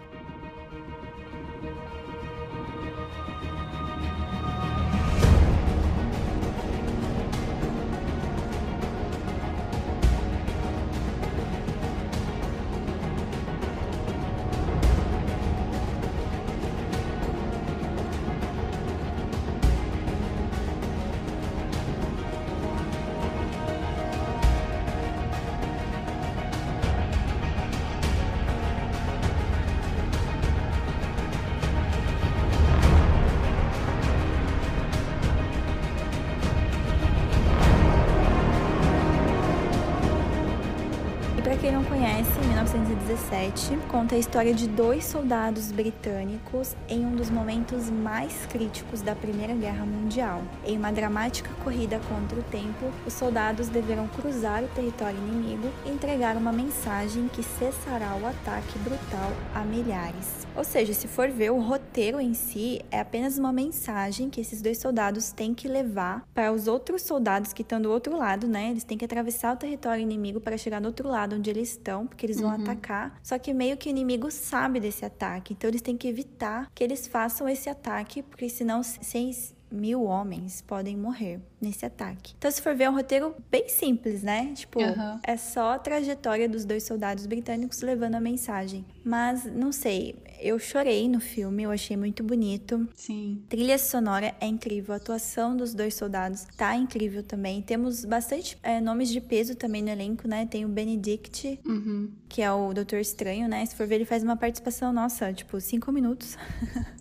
1917 43.26 43.88
conta 43.90 44.16
a 44.16 44.18
história 44.18 44.54
de 44.54 44.68
dois 44.68 45.06
soldados 45.06 45.72
britânicos 45.72 46.76
em 46.88 47.06
um 47.06 47.16
dos 47.16 47.30
momentos 47.30 47.90
mais 47.90 48.46
críticos 48.46 49.02
da 49.02 49.16
Primeira 49.16 49.54
Guerra 49.54 49.86
Mundial. 49.86 50.44
Em 50.66 50.78
uma 50.78 50.92
dramática 50.92 51.50
corrida 51.64 52.00
contra 52.08 52.40
o 52.40 52.44
tempo, 52.44 52.92
os 53.06 53.14
soldados 53.14 53.68
deverão 53.68 54.08
cruzar 54.08 54.64
o 54.64 54.68
território 54.70 55.18
inimigo 55.18 55.70
e 55.86 55.90
entregar 55.90 56.38
uma 56.38 56.52
mensagem 56.52 57.28
que 57.28 57.42
cessará 57.42 58.16
o 58.16 58.26
ataque 58.26 58.78
brutal 58.80 59.32
a 59.54 59.62
milhares. 59.62 60.46
Ou 60.56 60.64
seja, 60.64 60.94
se 60.94 61.08
for 61.08 61.30
ver, 61.30 61.52
o 61.52 61.60
roteiro 61.60 62.20
em 62.20 62.34
si 62.34 62.82
é 62.90 63.00
apenas 63.00 63.38
uma 63.38 63.52
mensagem 63.52 64.30
que 64.30 64.40
esses 64.40 64.62
dois 64.62 64.78
soldados 64.78 65.32
têm 65.32 65.54
que 65.54 65.68
levar 65.68 66.26
para 66.34 66.52
os 66.52 66.68
outros 66.68 67.02
soldados 67.02 67.52
que 67.52 67.62
estão 67.62 67.82
do 67.82 67.92
outro 67.92 68.18
lado, 68.18 68.48
né? 68.48 68.72
Eles 68.72 68.84
têm 68.84 68.98
que 68.98 69.04
atravessar 69.04 69.54
o 69.54 69.58
território 69.58 70.02
inimigo 70.02 70.40
para 70.40 70.58
chegar 70.58 70.80
do 70.80 70.88
outro 70.88 71.10
lado 71.10 71.36
onde 71.36 71.50
eles 71.50 71.72
estão, 71.72 72.08
porque 72.08 72.26
eles 72.26 72.40
vão 72.40 72.50
uhum. 72.50 72.62
atacar. 72.62 73.15
Só 73.24 73.38
que 73.40 73.54
meio 73.54 73.78
que 73.78 73.90
o 73.90 73.92
inimigo 73.92 74.30
sabe 74.32 74.80
desse 74.80 75.06
ataque, 75.06 75.54
então 75.54 75.70
eles 75.70 75.82
têm 75.82 75.98
que 75.98 76.08
evitar 76.08 76.70
que 76.74 76.84
eles 76.84 77.08
façam 77.08 77.48
esse 77.50 77.70
ataque, 77.70 78.22
porque 78.22 78.50
senão 78.50 78.84
seis 78.84 79.56
mil 79.72 80.04
homens 80.04 80.62
podem 80.62 80.96
morrer 80.96 81.40
nesse 81.60 81.86
ataque. 81.86 82.34
Então, 82.38 82.50
se 82.50 82.62
for 82.62 82.76
ver, 82.76 82.86
é 82.86 82.90
um 82.90 82.94
roteiro 82.94 83.36
bem 83.50 83.68
simples, 83.68 84.24
né? 84.24 84.54
Tipo, 84.54 84.80
uhum. 84.82 85.20
é 85.24 85.36
só 85.38 85.74
a 85.74 85.80
trajetória 85.80 86.48
dos 86.48 86.66
dois 86.66 86.84
soldados 86.84 87.26
britânicos 87.26 87.82
levando 87.82 88.16
a 88.16 88.22
mensagem. 88.22 88.86
Mas, 89.04 89.46
não 89.46 89.72
sei, 89.72 90.16
eu 90.40 90.58
chorei 90.60 91.08
no 91.08 91.20
filme, 91.20 91.64
eu 91.64 91.72
achei 91.72 91.96
muito 91.98 92.24
bonito. 92.24 92.88
Sim. 92.96 93.44
Trilha 93.50 93.78
sonora 93.78 94.36
é 94.40 94.48
incrível, 94.48 94.94
a 94.94 94.98
atuação 94.98 95.56
dos 95.56 95.74
dois 95.74 95.94
soldados 95.94 96.46
tá 96.58 96.76
incrível 96.76 97.24
também. 97.24 97.62
Temos 97.62 98.06
bastante 98.06 98.58
é, 98.64 98.80
nomes 98.80 99.10
de 99.10 99.22
peso 99.22 99.56
também 99.56 99.82
no 99.82 99.90
elenco, 99.90 100.28
né? 100.28 100.46
Tem 100.46 100.66
o 100.66 100.68
Benedict, 100.68 101.60
uhum. 101.66 102.12
que 102.28 102.42
é 102.42 102.52
o 102.52 102.74
Doutor 102.74 103.00
Estranho, 103.00 103.48
né? 103.48 103.66
Se 103.66 103.76
for 103.76 103.88
ver, 103.88 103.96
ele 103.96 104.06
faz 104.06 104.24
uma 104.24 104.36
participação, 104.38 104.92
nossa, 104.92 105.34
tipo, 105.34 105.60
cinco 105.60 105.92
minutos. 105.92 106.38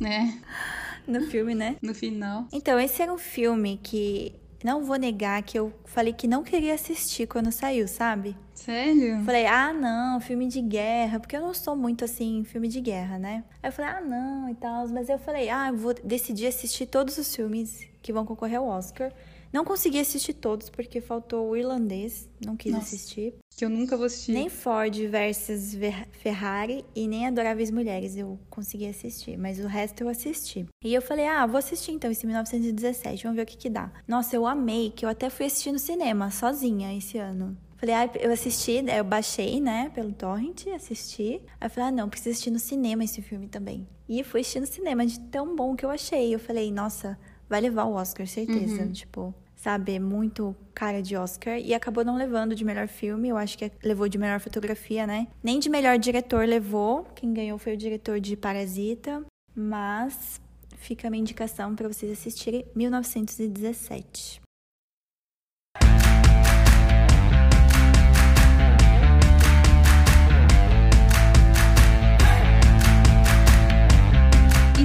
É. 0.04 0.34
no 1.06 1.22
filme, 1.22 1.54
né? 1.54 1.76
No 1.82 1.94
final. 1.94 2.46
Então, 2.52 2.78
esse 2.78 3.02
era 3.02 3.12
um 3.12 3.18
filme 3.18 3.78
que 3.82 4.34
não 4.64 4.82
vou 4.82 4.96
negar 4.96 5.42
que 5.42 5.58
eu 5.58 5.70
falei 5.84 6.14
que 6.14 6.26
não 6.26 6.42
queria 6.42 6.72
assistir 6.72 7.26
quando 7.26 7.52
saiu, 7.52 7.86
sabe? 7.86 8.34
Sério? 8.54 9.22
Falei, 9.22 9.46
ah, 9.46 9.74
não, 9.74 10.18
filme 10.20 10.48
de 10.48 10.62
guerra, 10.62 11.20
porque 11.20 11.36
eu 11.36 11.42
não 11.42 11.52
sou 11.52 11.76
muito 11.76 12.02
assim, 12.02 12.42
filme 12.44 12.66
de 12.66 12.80
guerra, 12.80 13.18
né? 13.18 13.44
Aí 13.62 13.68
eu 13.68 13.72
falei, 13.72 13.90
ah, 13.90 14.00
não 14.00 14.48
e 14.48 14.54
tal. 14.54 14.88
Mas 14.88 15.10
eu 15.10 15.18
falei, 15.18 15.50
ah, 15.50 15.68
eu 15.68 15.76
vou 15.76 15.92
decidir 15.92 16.46
assistir 16.46 16.86
todos 16.86 17.18
os 17.18 17.36
filmes 17.36 17.86
que 18.00 18.10
vão 18.10 18.24
concorrer 18.24 18.58
ao 18.58 18.66
Oscar. 18.66 19.12
Não 19.54 19.64
consegui 19.64 20.00
assistir 20.00 20.32
todos 20.32 20.68
porque 20.68 21.00
faltou 21.00 21.48
o 21.48 21.56
irlandês, 21.56 22.28
não 22.44 22.56
quis 22.56 22.72
Nossa. 22.72 22.86
assistir. 22.86 23.34
Que 23.56 23.64
eu 23.64 23.70
nunca 23.70 23.96
vou 23.96 24.06
assistir. 24.06 24.32
Nem 24.32 24.48
Ford 24.48 24.92
versus 25.08 25.72
Ver- 25.72 26.08
Ferrari 26.10 26.84
e 26.92 27.06
nem 27.06 27.24
Adoráveis 27.24 27.70
Mulheres 27.70 28.16
eu 28.16 28.36
consegui 28.50 28.88
assistir, 28.88 29.38
mas 29.38 29.60
o 29.60 29.68
resto 29.68 30.00
eu 30.02 30.08
assisti. 30.08 30.66
E 30.82 30.92
eu 30.92 31.00
falei, 31.00 31.28
ah, 31.28 31.46
vou 31.46 31.56
assistir 31.58 31.92
então 31.92 32.10
esse 32.10 32.26
1917, 32.26 33.22
vamos 33.22 33.36
ver 33.36 33.44
o 33.44 33.46
que 33.46 33.56
que 33.56 33.70
dá. 33.70 33.92
Nossa, 34.08 34.34
eu 34.34 34.44
amei, 34.44 34.90
que 34.90 35.04
eu 35.04 35.08
até 35.08 35.30
fui 35.30 35.46
assistir 35.46 35.70
no 35.70 35.78
cinema, 35.78 36.32
sozinha, 36.32 36.92
esse 36.92 37.16
ano. 37.18 37.56
Falei, 37.76 37.94
ah, 37.94 38.10
eu 38.18 38.32
assisti, 38.32 38.82
daí 38.82 38.98
eu 38.98 39.04
baixei, 39.04 39.60
né, 39.60 39.88
pelo 39.94 40.12
torrent, 40.12 40.66
assisti. 40.74 41.40
Aí 41.60 41.66
eu 41.66 41.70
falei, 41.70 41.90
ah, 41.90 41.92
não, 41.92 42.08
preciso 42.08 42.30
assistir 42.30 42.50
no 42.50 42.58
cinema 42.58 43.04
esse 43.04 43.22
filme 43.22 43.46
também. 43.46 43.86
E 44.08 44.24
fui 44.24 44.40
assistir 44.40 44.58
no 44.58 44.66
cinema, 44.66 45.06
de 45.06 45.20
tão 45.20 45.54
bom 45.54 45.76
que 45.76 45.84
eu 45.84 45.90
achei. 45.90 46.34
Eu 46.34 46.40
falei, 46.40 46.72
nossa, 46.72 47.16
vai 47.48 47.60
levar 47.60 47.84
o 47.84 47.92
Oscar, 47.92 48.26
certeza. 48.26 48.88
Tipo, 48.88 49.32
sabe, 49.64 49.94
é 49.94 49.98
muito 49.98 50.54
cara 50.74 51.00
de 51.00 51.16
Oscar. 51.16 51.58
E 51.58 51.72
acabou 51.72 52.04
não 52.04 52.16
levando 52.16 52.54
de 52.54 52.64
melhor 52.64 52.86
filme, 52.86 53.30
eu 53.30 53.36
acho 53.38 53.56
que 53.56 53.72
levou 53.82 54.06
de 54.08 54.18
melhor 54.18 54.38
fotografia, 54.38 55.06
né? 55.06 55.26
Nem 55.42 55.58
de 55.58 55.70
melhor 55.70 55.98
diretor 55.98 56.46
levou. 56.46 57.06
Quem 57.14 57.32
ganhou 57.32 57.56
foi 57.56 57.72
o 57.72 57.76
diretor 57.76 58.20
de 58.20 58.36
Parasita. 58.36 59.24
Mas 59.56 60.38
fica 60.76 61.08
a 61.08 61.10
minha 61.10 61.22
indicação 61.22 61.74
para 61.74 61.88
vocês 61.88 62.12
assistirem 62.12 62.66
1917. 62.74 64.43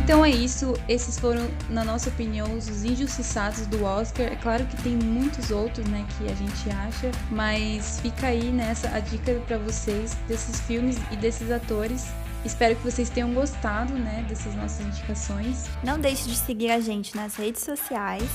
Então 0.09 0.25
é 0.25 0.31
isso, 0.31 0.73
esses 0.87 1.19
foram, 1.19 1.47
na 1.69 1.85
nossa 1.85 2.09
opinião, 2.09 2.51
os 2.57 2.83
injustiçados 2.83 3.67
do 3.67 3.85
Oscar. 3.85 4.25
É 4.25 4.35
claro 4.35 4.65
que 4.65 4.75
tem 4.81 4.97
muitos 4.97 5.51
outros, 5.51 5.87
né, 5.87 6.03
que 6.17 6.23
a 6.27 6.33
gente 6.33 6.67
acha, 6.71 7.11
mas 7.29 7.99
fica 7.99 8.25
aí 8.25 8.51
nessa 8.51 8.89
a 8.89 8.99
dica 8.99 9.39
para 9.45 9.59
vocês 9.59 10.15
desses 10.27 10.61
filmes 10.61 10.97
e 11.11 11.15
desses 11.15 11.51
atores. 11.51 12.07
Espero 12.43 12.75
que 12.77 12.81
vocês 12.81 13.11
tenham 13.11 13.31
gostado, 13.35 13.93
né, 13.93 14.25
dessas 14.27 14.55
nossas 14.55 14.83
indicações. 14.83 15.67
Não 15.83 15.99
deixe 15.99 16.27
de 16.27 16.35
seguir 16.35 16.71
a 16.71 16.79
gente 16.79 17.15
nas 17.15 17.35
redes 17.35 17.61
sociais. 17.61 18.27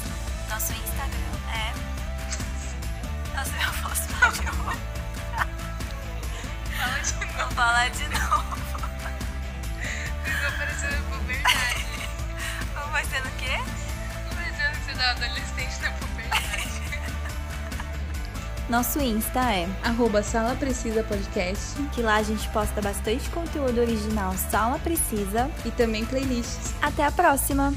Nosso 0.49 0.73
Instagram 0.75 1.19
é. 1.53 1.75
Nossa, 3.37 3.51
eu 3.51 3.83
posso 3.83 4.03
falar 4.11 4.33
de 4.33 4.45
novo. 4.47 4.71
Fala 6.71 7.01
de 7.01 7.15
novo. 7.37 7.55
Falar 7.57 7.89
de 7.89 8.09
novo. 8.11 8.84
Ficou 10.25 10.53
parecendo 10.59 11.03
puberdade. 11.11 11.85
Vai 12.91 13.05
sendo 13.07 13.29
o 13.29 13.33
quê? 13.33 13.59
Parecendo 14.35 14.79
que 14.79 14.85
você 14.85 14.93
tá 14.99 15.11
adolescente 15.11 15.83
na 15.83 15.91
puberdade. 15.93 16.65
Nosso 18.69 19.01
Insta 19.01 19.41
é 19.53 19.69
Arroba 19.83 20.23
Sala 20.23 20.55
Precisa 20.57 21.03
Podcast 21.05 21.75
que 21.93 22.01
lá 22.03 22.17
a 22.17 22.23
gente 22.23 22.49
posta 22.49 22.81
bastante 22.81 23.29
conteúdo 23.31 23.79
original 23.81 24.35
Sala 24.51 24.79
Precisa. 24.79 25.51
e 25.65 25.71
também 25.71 26.05
playlists. 26.05 26.75
Até 26.81 27.05
a 27.05 27.11
próxima! 27.13 27.75